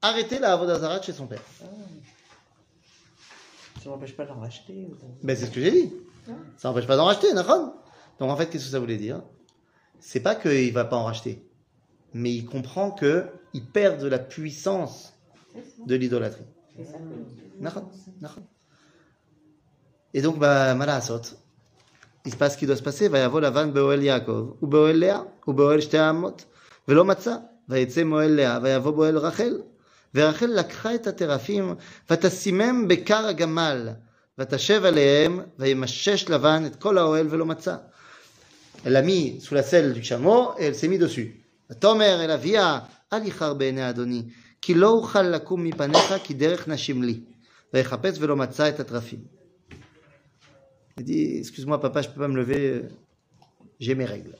arrêter 0.00 0.38
la 0.38 0.52
Avodazara 0.54 1.00
chez 1.02 1.12
son 1.12 1.26
père. 1.26 1.42
Ça 3.82 3.88
m'empêche 3.90 4.16
pas 4.16 4.24
d'en 4.26 4.38
racheter. 4.40 4.86
ou- 4.90 4.96
Ben 5.22 5.36
c'est 5.36 5.46
ce 5.46 5.50
que 5.50 5.60
j'ai 5.60 5.70
dit. 5.70 5.92
Ça 6.56 6.68
n'empêche 6.68 6.86
pas 6.86 6.96
d'en 6.96 7.04
racheter, 7.06 7.32
d'accord 7.34 7.74
Donc 8.18 8.30
en 8.30 8.36
fait, 8.36 8.48
qu'est-ce 8.48 8.66
que 8.66 8.70
ça 8.70 8.78
voulait 8.78 8.96
dire? 8.96 9.22
C'est 9.98 10.20
pas 10.20 10.34
qu'il 10.34 10.72
va 10.72 10.84
pas 10.84 10.96
en 10.96 11.04
racheter, 11.04 11.44
mais 12.14 12.32
il 12.32 12.46
comprend 12.46 12.90
que 12.90 13.28
il 13.54 13.64
perd 13.66 14.00
de 14.00 14.08
la 14.08 14.18
puissance 14.18 15.14
de 15.86 15.94
l'idolâtrie. 15.94 16.44
D'accord 17.59 17.89
D'accord. 18.21 18.43
Et 20.13 20.21
donc, 20.21 20.37
bah, 20.39 20.73
malasot. 20.75 21.21
Il 22.25 22.31
se 22.31 22.37
passe 22.37 22.53
ce 22.53 22.57
qui 22.57 22.65
doit 22.65 22.75
se 22.75 22.83
passer. 22.83 23.09
ויבוא 23.11 23.41
לבן 23.41 23.73
באוהל 23.73 24.03
יעקב, 24.03 24.53
ובאוהל 24.61 24.95
לאה, 24.95 25.19
ובאוהל 25.47 25.81
שתי 25.81 25.97
האמות, 25.97 26.45
ולא 26.87 27.05
מצא. 27.05 27.35
ויצא 27.69 28.03
מאוהל 28.03 28.31
לאה, 28.31 28.59
ויבוא 28.63 28.91
באוהל 28.91 29.17
רחל. 29.17 29.61
ורחל 30.15 30.45
לקחה 30.45 30.95
את 30.95 31.07
הטרפים, 31.07 31.75
ותשימם 32.09 32.87
בכר 32.87 33.25
הגמל, 33.27 33.89
ותשב 34.39 34.85
עליהם, 34.85 35.39
וימשש 35.59 36.29
לבן 36.29 36.63
את 36.65 36.75
כל 36.75 36.97
האוהל 36.97 37.27
ולא 37.29 37.45
מצא. 37.45 37.75
Elle 38.85 38.93
l'a 38.93 39.01
mis 39.01 39.41
sous 39.41 39.55
la 39.55 39.63
selle 39.63 39.93
du 39.93 40.03
chameau 40.03 40.51
et 40.57 40.65
elle 40.65 40.75
s'est 40.75 40.87
mise 40.87 40.99
dessus. 40.99 41.33
ותאמר 41.69 42.25
אל 42.25 42.31
אביה, 42.31 42.79
אל 43.13 43.27
יחר 43.27 43.53
בעיני 43.53 43.89
אדוני, 43.89 44.23
כי 44.61 44.73
לא 44.73 44.89
אוכל 44.89 45.21
לקום 45.21 45.63
מפניך 45.63 46.13
כי 46.23 46.33
דרך 46.33 46.67
נשים 46.67 47.03
לי. 47.03 47.21
ויחפש 47.73 48.17
ולא 48.19 48.35
מצא 48.35 48.69
את 48.69 48.79
הטרפים. 48.79 49.37
Il 50.99 51.03
dit, 51.03 51.37
excuse-moi 51.37 51.79
papa, 51.79 52.01
je 52.01 52.09
peux 52.09 52.19
pas 52.19 52.27
me 52.27 52.35
lever, 52.35 52.69
euh, 52.69 52.89
j'ai 53.79 53.93
mes 53.93 54.05
règles. 54.05 54.35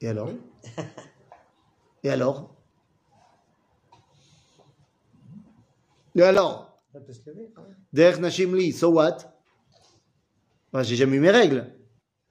Et 0.00 0.08
alors 0.08 0.32
Et 2.02 2.10
alors 2.10 2.56
Et 6.16 6.22
alors 6.22 6.80
Elle 6.94 7.04
peut 7.04 7.12
se 7.12 7.30
lever 7.30 7.50
quand 7.54 7.62
même. 7.62 7.76
Derech 7.92 8.18
Nashim 8.18 8.56
Li, 8.56 8.72
so 8.72 8.90
what 8.90 9.18
Moi, 10.72 10.82
j'ai 10.82 10.96
jamais 10.96 11.16
eu 11.16 11.20
mes 11.20 11.30
règles. 11.30 11.72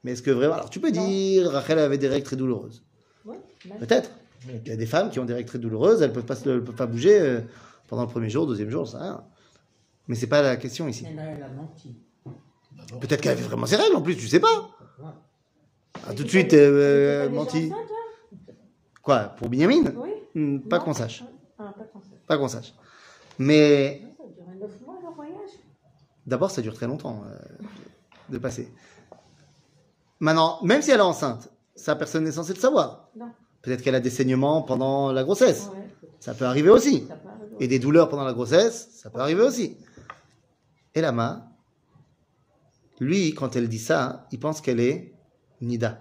Mais 0.03 0.11
est-ce 0.11 0.21
que 0.21 0.31
vraiment. 0.31 0.55
Alors, 0.55 0.69
tu 0.69 0.79
peux 0.79 0.91
dire, 0.91 1.49
Rachel 1.49 1.79
avait 1.79 1.97
des 1.97 2.07
règles 2.07 2.25
très 2.25 2.35
douloureuses. 2.35 2.83
Ouais, 3.25 3.39
même. 3.65 3.79
Peut-être. 3.79 4.11
Il 4.48 4.68
y 4.68 4.72
a 4.72 4.76
des 4.76 4.86
femmes 4.86 5.10
qui 5.10 5.18
ont 5.20 5.24
des 5.24 5.34
règles 5.34 5.48
très 5.48 5.58
douloureuses, 5.58 6.02
elles 6.02 6.10
ne 6.10 6.14
peuvent, 6.14 6.24
pas 6.24 6.34
se- 6.36 6.48
elles 6.48 6.64
peuvent 6.64 6.74
pas 6.74 6.86
bouger 6.86 7.20
euh, 7.20 7.40
pendant 7.88 8.02
le 8.02 8.08
premier 8.08 8.28
jour, 8.30 8.46
deuxième 8.46 8.70
jour, 8.70 8.88
ça 8.88 8.98
rien. 9.00 9.24
Mais 10.08 10.14
c'est 10.16 10.26
pas 10.26 10.42
la 10.42 10.56
question 10.56 10.88
ici. 10.88 11.04
Mais 11.08 11.14
là, 11.14 11.22
elle 11.30 11.42
a 11.42 11.48
menti. 11.48 11.96
D'abord. 12.76 13.00
Peut-être 13.00 13.20
qu'elle 13.20 13.32
avait 13.32 13.42
vraiment 13.42 13.66
ses 13.66 13.76
règles 13.76 13.94
en 13.94 14.02
plus, 14.02 14.16
tu 14.16 14.26
sais 14.26 14.40
pas. 14.40 14.70
Ah, 16.08 16.14
tout 16.14 16.24
de 16.24 16.28
suite, 16.28 16.52
euh, 16.54 17.26
pas 17.28 17.32
menti. 17.34 17.66
enceinte, 17.72 17.72
hein 17.88 18.52
Quoi 19.02 19.18
Pour 19.36 19.48
Binyamin 19.48 19.92
Oui. 19.96 20.10
Hmm, 20.34 20.58
Pas 20.60 20.78
Non 20.78 20.84
qu'on 20.84 20.94
sache. 20.94 21.22
Ah, 21.58 21.72
pas 21.76 21.84
qu'on 21.84 22.00
sache. 22.00 22.10
Pas 22.26 22.38
qu'on 22.38 22.48
sache. 22.48 22.74
Mais 23.38 24.00
Non, 24.02 24.08
Ça 24.18 24.24
a 24.24 24.44
duré 24.44 24.56
9 24.58 24.80
mois 24.86 24.98
le 25.02 25.14
voyage. 25.14 25.50
D'abord, 26.26 26.50
ça 26.50 26.62
dure 26.62 26.74
très 26.74 26.86
longtemps 26.86 27.22
euh, 27.28 27.36
de 28.30 28.38
passer. 28.38 28.72
Maintenant, 30.20 30.58
même 30.62 30.82
si 30.82 30.90
elle 30.90 30.98
est 30.98 31.02
enceinte, 31.02 31.50
ça 31.74 31.94
personne 31.96 32.24
n'est 32.24 32.32
censé 32.32 32.54
le 32.54 32.60
savoir. 32.60 33.08
Non. 33.16 33.30
Peut-être 33.62 33.82
qu'elle 33.82 33.94
a 33.94 34.00
des 34.00 34.10
saignements 34.10 34.62
pendant 34.62 35.12
la 35.12 35.24
grossesse. 35.24 35.70
Ça 36.20 36.34
peut 36.34 36.44
arriver 36.44 36.70
aussi. 36.70 37.06
Et 37.60 37.68
des 37.68 37.78
douleurs 37.78 38.08
pendant 38.08 38.24
la 38.24 38.32
grossesse, 38.32 38.90
ça 38.92 39.10
peut 39.10 39.20
arriver 39.20 39.42
aussi. 39.42 39.76
Et 40.94 41.00
la 41.00 41.12
main, 41.12 41.44
lui, 43.00 43.34
quand 43.34 43.56
elle 43.56 43.68
dit 43.68 43.78
ça, 43.78 44.26
il 44.32 44.38
pense 44.38 44.60
qu'elle 44.60 44.80
est 44.80 45.14
Nida. 45.60 46.00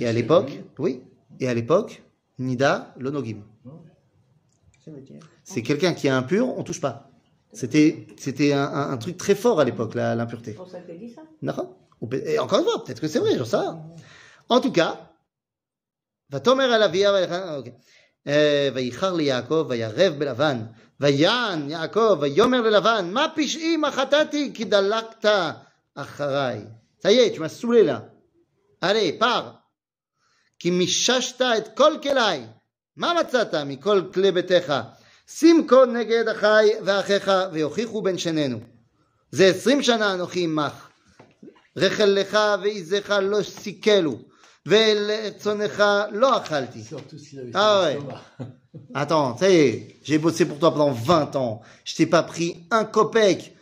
Et 0.00 0.06
à 0.06 0.12
l'époque, 0.12 0.62
oui, 0.78 1.02
et 1.40 1.48
à 1.48 1.54
l'époque, 1.54 2.02
Nida, 2.38 2.94
l'onogim. 2.98 3.42
C'est 5.44 5.62
quelqu'un 5.62 5.94
qui 5.94 6.08
est 6.08 6.10
impur, 6.10 6.48
on 6.48 6.60
ne 6.60 6.64
touche 6.64 6.80
pas. 6.80 7.10
C'était, 7.52 8.06
un, 8.52 8.96
truc 8.96 9.16
très 9.16 9.34
fort 9.34 9.60
à 9.60 9.64
l'époque, 9.64 9.94
l'impureté. 9.94 10.56
C'est. 11.40 12.26
Et 12.26 12.38
encore 12.38 12.58
une 12.58 12.64
fois, 12.64 12.84
peut-être 12.84 13.00
que 13.00 13.08
c'est 13.08 13.18
vrai, 13.18 13.36
j'en 13.36 13.44
sais 13.44 13.56
En 14.48 14.60
tout 14.60 14.72
cas, 14.72 15.11
ותאמר 16.32 16.64
על 16.64 16.82
אביה, 16.82 17.12
וייחר 18.74 19.12
ליעקב, 19.12 19.66
וירב 19.68 20.14
בלבן, 20.18 20.58
ויען 21.00 21.70
יעקב, 21.70 22.18
ויאמר 22.20 22.60
ללבן, 22.60 23.10
מה 23.12 23.26
פשעי, 23.36 23.76
מה 23.76 23.92
חטאתי, 23.92 24.50
כי 24.54 24.64
דלקת 24.64 25.30
אחריי. 25.94 26.64
Saoulé 27.04 27.82
là. 27.82 28.08
Allez, 28.80 29.18
pars. 29.18 29.44
כי 30.58 30.70
מיששת 30.70 31.42
את 31.42 31.76
כל 31.76 31.92
כליי. 32.02 32.46
מה 32.96 33.14
מצאת 33.20 33.54
מכל 33.54 34.02
כלי 34.14 34.32
ביתך? 34.32 34.74
שים 35.28 35.66
קוד 35.68 35.88
נגד 35.88 36.28
אחי 36.28 36.70
ואחיך, 36.84 37.30
ויוכיחו 37.52 38.02
בין 38.02 38.18
שנינו. 38.18 38.60
זה 39.30 39.46
עשרים 39.46 39.82
שנה 39.82 40.14
אנוכי 40.14 40.44
עמך. 40.44 40.88
רחל 41.76 42.04
לך 42.04 42.38
ועזך 42.62 43.10
לא 43.10 43.42
סיכלו. 43.42 44.18
Surtout 46.83 47.17
s'il 47.17 47.39
avait 47.39 47.51
Ah 47.53 47.79
son 47.81 47.85
ouais. 47.85 47.93
estomac. 47.93 48.21
Attends, 48.93 49.37
ça 49.37 49.49
y 49.49 49.55
est, 49.55 49.95
j'ai 50.03 50.17
bossé 50.17 50.45
pour 50.45 50.59
toi 50.59 50.71
pendant 50.71 50.91
20 50.91 51.35
ans. 51.35 51.61
Je 51.83 51.95
t'ai 51.95 52.05
pas 52.05 52.23
pris 52.23 52.57
un 52.71 52.83
copec. 52.85 53.53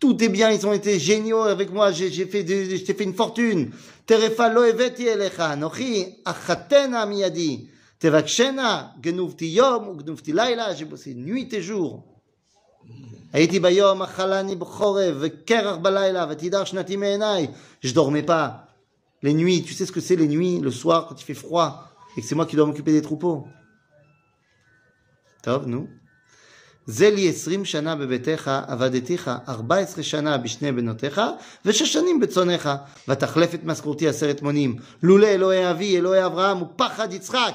Tous 0.00 0.14
tes 0.14 0.28
biens, 0.28 0.50
ils 0.50 0.66
ont 0.66 0.72
été 0.72 0.98
géniaux 0.98 1.42
avec 1.42 1.70
moi. 1.70 1.92
J'ai 1.92 2.10
j'ai 2.10 2.26
fait, 2.26 2.42
des- 2.42 2.76
je 2.76 2.84
t'ai 2.84 2.94
fait 2.94 3.04
une 3.04 3.14
fortune. 3.14 3.70
Terefa 4.06 4.48
lo 4.48 4.64
eveti 4.64 5.06
elecha. 5.06 5.46
Anochi 5.50 6.16
achatena 6.24 7.06
miyadi. 7.06 7.68
Tevakshena 8.00 8.94
genuvti 9.00 9.48
yom 9.48 9.88
ou 9.90 9.98
genuvti 10.00 10.32
laila. 10.32 10.74
J'ai 10.74 10.86
bossé 10.86 11.14
nuit 11.14 11.52
et 11.52 11.62
jour. 11.62 12.02
הייתי 13.32 13.60
ביום, 13.60 14.02
אכלני 14.02 14.54
בחורף, 14.56 15.14
וקרח 15.20 15.76
בלילה, 15.76 16.26
ותידר 16.30 16.64
שנתי 16.64 16.96
מעיניי. 16.96 17.46
Je 17.84 17.92
dormais 17.94 18.22
pas. 18.22 18.66
Les 19.22 19.34
nuits, 19.34 19.62
tu 19.62 19.72
sais 19.74 19.86
ce 19.86 19.92
que 19.92 20.00
c'est 20.00 20.16
les 20.16 20.28
nuits, 20.28 20.58
le 20.60 20.70
soir, 20.70 21.06
quand 21.06 21.20
il 21.20 21.24
fait 21.24 21.34
froid, 21.34 21.88
et 22.16 22.20
que 22.20 22.26
c'est 22.26 22.34
moi 22.34 22.46
qui 22.46 22.56
dois 22.56 22.66
m'occuper 22.66 22.92
des 22.92 23.02
troupeaux. 23.02 23.46
טוב, 25.42 25.66
נו. 25.66 25.86
זה 26.86 27.10
לי 27.10 27.28
עשרים 27.28 27.64
שנה 27.64 27.96
בביתך, 27.96 28.50
עבדתיך 28.66 29.30
ארבע 29.48 29.76
עשרה 29.76 30.02
שנה 30.02 30.38
בשני 30.38 30.72
בנותיך, 30.72 31.20
ושש 31.64 31.92
שנים 31.92 32.20
בצונך, 32.20 32.70
ותחלף 33.08 33.54
את 33.54 33.64
משכורתי 33.64 34.08
עשרת 34.08 34.42
מונים. 34.42 34.76
לולא 35.02 35.26
אלוהי 35.26 35.70
אבי, 35.70 35.96
אלוהי 35.96 36.26
אברהם 36.26 36.62
ופחד 36.62 37.12
יצחק. 37.12 37.54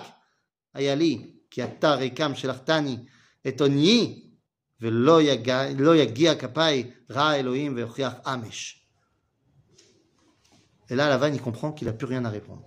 היה 0.74 0.95
לי, 0.95 1.32
כי 1.51 1.63
אתה 1.63 1.93
ריקם 1.93 2.36
שלחתני 2.36 2.97
את 3.47 3.61
עוניי, 3.61 4.22
ולא 4.82 5.22
יגיע, 5.22 5.63
לא 5.78 5.95
יגיע 5.95 6.36
כפיי 6.36 6.91
רע 7.11 7.34
אלוהים 7.36 7.76
ויוכיח 7.76 8.13
אמש. 8.34 8.80
Et 10.91 10.95
là, 10.95 11.09
Lavan, 11.09 11.28
il 11.33 11.41
comprend 11.41 11.72
qu'il 11.72 11.87
n'a 11.87 11.93
plus 11.93 12.07
rien 12.07 12.24
à 12.24 12.28
répondre. 12.30 12.62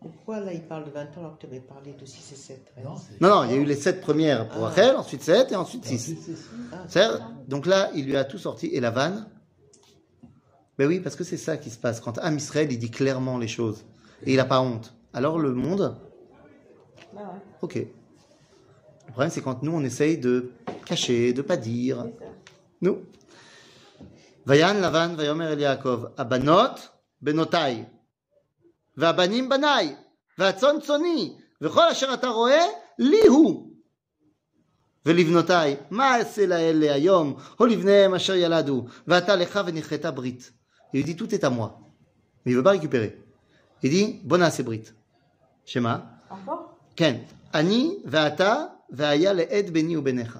Pourquoi 0.00 0.40
là 0.40 0.52
il 0.54 0.62
parle 0.62 0.84
de 0.86 0.90
20 0.90 1.02
ans 1.02 1.06
alors 1.18 1.34
que 1.36 1.40
tu 1.42 1.46
avais 1.46 1.60
parlé 1.60 1.92
de 1.92 2.06
6 2.06 2.32
et 2.32 2.36
7 2.36 2.72
Non, 2.82 2.94
Non, 3.20 3.28
non, 3.28 3.44
il 3.44 3.50
y 3.50 3.54
a 3.54 3.56
eu 3.58 3.64
les 3.64 3.74
sept 3.76 4.00
premières 4.00 4.48
pour 4.48 4.64
Ah. 4.64 4.68
Rachel, 4.70 4.96
ensuite 4.96 5.22
sept 5.22 5.52
et 5.52 5.56
ensuite 5.56 5.84
c'est- 5.84 5.98
six. 5.98 6.16
c'est- 6.16 6.36
c'est- 6.36 6.42
C'est-à-dire, 6.88 7.30
Donc 7.48 7.66
là, 7.66 7.90
il 7.94 8.06
lui 8.06 8.16
a 8.16 8.24
tout 8.24 8.38
sorti. 8.38 8.68
Et 8.68 8.80
la 8.80 8.90
vanne 8.90 9.26
Ben 10.78 10.86
oui, 10.88 11.00
parce 11.00 11.16
que 11.16 11.24
c'est 11.24 11.36
ça 11.36 11.58
qui 11.58 11.68
se 11.68 11.76
passe. 11.78 12.00
Quand 12.00 12.16
Am 12.20 12.34
Israël, 12.38 12.68
il 12.72 12.78
dit 12.78 12.90
clairement 12.90 13.36
les 13.36 13.48
choses. 13.48 13.84
Et 14.24 14.32
il 14.32 14.36
n'a 14.38 14.46
pas 14.46 14.62
honte. 14.62 14.94
Alors 15.12 15.38
le 15.38 15.52
monde, 15.52 15.94
ouais, 17.14 17.20
ok. 17.60 17.74
Le 17.74 19.12
problème, 19.12 19.30
c'est 19.30 19.42
quand 19.42 19.62
nous, 19.62 19.72
on 19.72 19.82
essaye 19.84 20.16
de 20.16 20.52
cacher, 20.86 21.34
de 21.34 21.42
pas 21.42 21.58
dire. 21.58 22.06
Nous. 22.80 23.00
Vayan 24.46 24.74
Lavan, 24.80 25.14
Vayomer 25.14 25.46
El 25.52 25.60
Yaakov, 25.60 26.12
Abanot, 26.16 26.76
Benotai, 27.25 27.83
והבנים 28.97 29.49
בניי, 29.49 29.95
והצאן 30.37 30.75
צאני, 30.81 31.35
וכל 31.61 31.87
אשר 31.87 32.13
אתה 32.13 32.27
רואה, 32.27 32.65
לי 32.99 33.27
הוא. 33.27 33.71
ולבנותיי, 35.05 35.75
מה 35.89 36.17
אעשה 36.17 36.45
לאלה 36.45 36.93
היום, 36.93 37.35
או 37.59 37.65
לבניהם 37.65 38.13
אשר 38.13 38.35
ילדו, 38.35 38.85
ואתה 39.07 39.35
לך 39.35 39.59
ונכרתה 39.65 40.11
ברית. 40.11 40.51
Il 40.95 41.03
dit, 41.03 41.15
tout 41.15 41.33
est 41.35 41.43
à 41.43 41.49
moi. 41.49 41.79
Mais 42.45 42.51
il 42.51 42.57
veut 42.57 42.63
pas 42.63 42.71
récupérer. 42.71 43.17
Il 43.83 43.89
dit, 43.89 44.19
בוא 44.23 44.37
נעשה 44.37 44.63
ברית. 44.63 44.93
שמה? 45.65 45.99
Encore 46.31 46.35
כן, 46.95 47.15
אני 47.53 47.97
ואתה, 48.05 48.65
והיה 48.89 49.33
לעד 49.33 49.69
ביני 49.69 49.97
וביניך. 49.97 50.39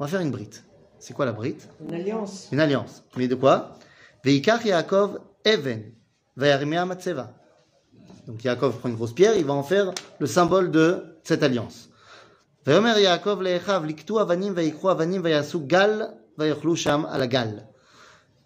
On 0.00 0.04
va 0.04 0.08
faire 0.08 0.20
une 0.20 0.30
brite. 0.30 0.64
C'est 0.98 1.14
quoi 1.14 1.26
la 1.26 1.32
brite 1.32 1.68
Une 1.80 1.94
alliance. 1.94 2.48
Une 2.52 2.60
alliance. 2.60 3.02
Mais 3.16 3.28
de 3.28 3.34
quoi 3.34 3.76
Veikach 4.24 4.64
Yaakov 4.64 5.18
Even, 5.45 5.93
Matseva. 6.35 7.33
Donc 8.27 8.43
Yaakov 8.43 8.79
prend 8.79 8.89
une 8.89 8.95
grosse 8.95 9.13
pierre, 9.13 9.37
il 9.37 9.45
va 9.45 9.53
en 9.53 9.63
faire 9.63 9.93
le 10.19 10.25
symbole 10.25 10.71
de 10.71 11.19
cette 11.23 11.43
alliance. 11.43 11.89
Yaakov 12.65 13.43
le'echav 13.43 13.85
liktu 13.85 14.17
avanim 14.17 14.53
vayikru 14.53 14.89
avanim 14.89 15.21
vayasu 15.21 15.59
gal 15.59 16.17
vayochlu 16.37 16.75
sham 16.75 17.05
à 17.05 17.19
la 17.19 17.27
gal. 17.27 17.67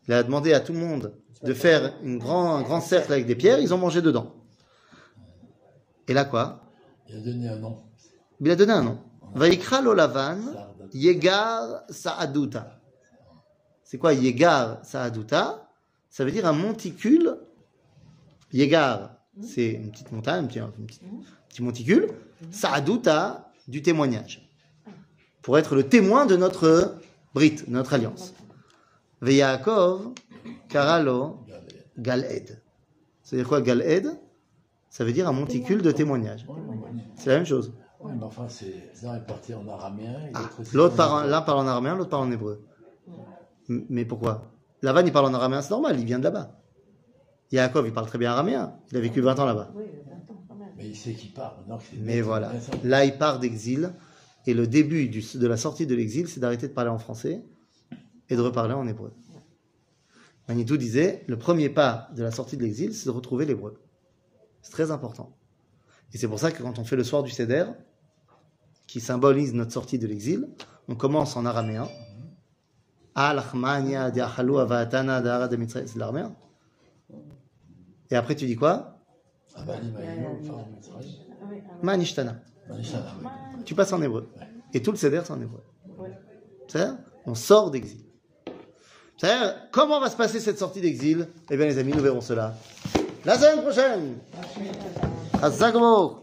Il 0.08 0.14
a 0.14 0.24
demandé 0.24 0.54
à 0.54 0.60
tout 0.60 0.74
le 0.74 0.80
monde 0.80 1.14
de 1.42 1.54
faire 1.54 1.94
une 2.04 2.18
grand, 2.18 2.56
un 2.58 2.62
grand 2.64 2.82
cercle 2.82 3.14
avec 3.14 3.26
des 3.26 3.36
pierres, 3.36 3.60
ils 3.60 3.74
ont 3.74 3.78
mangé 3.78 4.02
dedans. 4.02 4.36
Et 6.10 6.14
là 6.14 6.26
quoi? 6.26 6.62
Il 7.08 7.16
a 7.16 7.22
donné 7.22 7.48
un 7.48 7.56
nom. 7.56 7.78
Il 8.42 8.52
a 8.52 8.56
donné 8.56 8.74
un 8.74 8.84
nom. 8.84 9.00
Vaikra 9.36 9.82
lo 9.82 9.94
lavan 9.94 10.42
Sardat. 10.42 10.88
Yegar 10.92 11.84
Saaduta. 11.90 12.82
C'est 13.84 13.98
quoi 13.98 14.14
Yegar 14.14 14.84
Saaduta? 14.84 15.69
Ça 16.10 16.26
veut 16.26 16.32
dire 16.32 16.46
un 16.46 16.54
monticule. 16.54 17.38
Yegar, 18.52 19.16
c'est 19.42 19.70
une 19.72 19.92
petite 19.92 20.12
montagne, 20.12 20.44
un 20.44 20.48
petit, 20.48 20.60
un 20.60 20.70
petit- 20.70 21.02
petit 21.50 21.62
monticule. 21.64 22.10
Saaduta, 22.52 23.52
du 23.68 23.82
témoignage. 23.82 24.50
Pour 25.42 25.58
être 25.58 25.76
le 25.76 25.88
témoin 25.88 26.26
de 26.26 26.36
notre 26.36 26.96
brit, 27.34 27.58
notre 27.68 27.94
alliance. 27.94 28.34
Veyaakov, 29.22 30.14
Karalo, 30.68 31.40
Galed. 31.98 32.62
C'est-à-dire 33.24 33.48
quoi 33.48 33.62
Galed? 33.62 34.20
Ça 34.90 35.04
veut 35.04 35.12
dire 35.14 35.28
un 35.28 35.32
monticule 35.34 35.82
de 35.84 35.92
témoignage. 35.92 36.48
C'est 37.16 37.30
la 37.30 37.36
même 37.38 37.46
chose. 37.46 37.74
Ouais, 38.00 38.14
mais 38.18 38.24
enfin, 38.24 38.48
c'est 38.50 38.92
l'un 39.04 39.18
est 39.18 39.26
parti 39.28 39.54
en 39.54 39.68
araméen 39.68 40.16
Ah, 40.34 40.50
l'autre 40.74 40.96
l'un 41.28 41.42
parle 41.42 41.60
en 41.60 41.68
araméen, 41.68 41.96
l'autre 41.96 42.10
parle 42.10 42.28
en 42.28 42.32
hébreu. 42.32 42.64
Mais 43.68 44.06
pourquoi? 44.06 44.52
Lavan, 44.82 45.06
il 45.06 45.12
parle 45.12 45.26
en 45.28 45.34
araméen, 45.34 45.62
c'est 45.62 45.72
normal, 45.72 46.00
il 46.00 46.06
vient 46.06 46.20
de 46.20 46.24
là-bas. 46.24 46.56
Yaakov, 47.52 47.88
il 47.88 47.94
parle 47.94 48.08
très 48.08 48.18
bien 48.18 48.32
araméen, 48.32 48.76
il 48.92 48.98
a 48.98 49.00
vécu 49.02 49.22
20 49.22 49.40
ans 49.40 49.46
là-bas. 49.46 49.72
Oui, 49.76 49.84
20 50.06 50.34
ans 50.34 50.44
quand 50.48 50.56
même. 50.56 50.70
Mais 50.78 50.88
il 50.88 50.96
sait 50.96 51.14
qu'il 51.14 51.34
part. 51.34 51.58
Mais 52.00 52.22
voilà, 52.22 52.52
là, 52.84 53.06
il 53.06 53.18
part 53.18 53.40
d'exil, 53.40 53.92
et 54.46 54.54
le 54.54 54.68
début 54.68 55.10
du- 55.10 55.24
de 55.38 55.48
la 55.48 55.58
sortie 55.58 55.86
de 55.86 55.96
l'exil, 55.96 56.28
c'est 56.28 56.40
d'arrêter 56.40 56.68
de 56.68 56.74
parler 56.74 56.92
en 56.92 57.00
français 57.00 57.44
et 58.30 58.36
de 58.36 58.42
reparler 58.42 58.74
en 58.74 58.88
hébreu. 58.88 59.12
Manitou 60.48 60.78
disait, 60.78 61.24
le 61.28 61.38
premier 61.38 61.70
pas 61.70 62.10
de 62.16 62.24
la 62.24 62.32
sortie 62.32 62.58
de 62.58 62.64
l'exil, 62.64 62.94
c'est 62.94 63.06
de 63.06 63.12
retrouver 63.12 63.46
l'hébreu. 63.46 63.80
C'est 64.62 64.72
très 64.72 64.92
important. 64.92 65.36
Et 66.14 66.18
c'est 66.18 66.28
pour 66.28 66.40
ça 66.40 66.52
que 66.52 66.64
quand 66.64 66.80
on 66.80 66.84
fait 66.84 66.96
le 66.96 67.04
soir 67.04 67.22
du 67.24 67.30
Seder, 67.32 67.66
qui 68.88 69.00
symbolise 69.00 69.54
notre 69.54 69.72
sortie 69.72 70.00
de 70.00 70.08
l'exil, 70.08 70.48
on 70.88 70.96
commence 70.96 71.36
en 71.36 71.46
araméen. 71.46 71.88
C'est 73.20 73.34
l'araméen. 75.98 76.32
Et 78.10 78.16
après, 78.16 78.36
tu 78.36 78.46
dis 78.46 78.56
quoi? 78.56 78.96
Manishtana. 81.84 82.38
Tu 83.66 83.76
passes 83.76 83.92
en 83.92 84.02
hébreu. 84.02 84.30
Et 84.74 84.82
tout 84.82 84.92
le 84.92 84.98
Seder, 84.98 85.20
c'est 85.26 85.34
en 85.34 85.42
hébreu. 85.42 85.62
C'est-à-dire, 86.68 86.96
on 87.26 87.36
sort 87.36 87.72
d'exil. 87.72 88.06
C'est-à-dire, 89.18 89.68
comment 89.72 90.00
va 90.00 90.10
se 90.10 90.16
passer 90.16 90.40
cette 90.40 90.58
sortie 90.58 90.80
d'exil? 90.80 91.28
Eh 91.50 91.58
bien, 91.58 91.66
les 91.66 91.78
amis, 91.78 91.92
nous 91.92 92.02
verrons 92.02 92.22
cela 92.22 92.56
la 93.26 93.38
semaine 93.38 93.62
prochaine. 93.62 94.16
Baruch. 95.42 96.16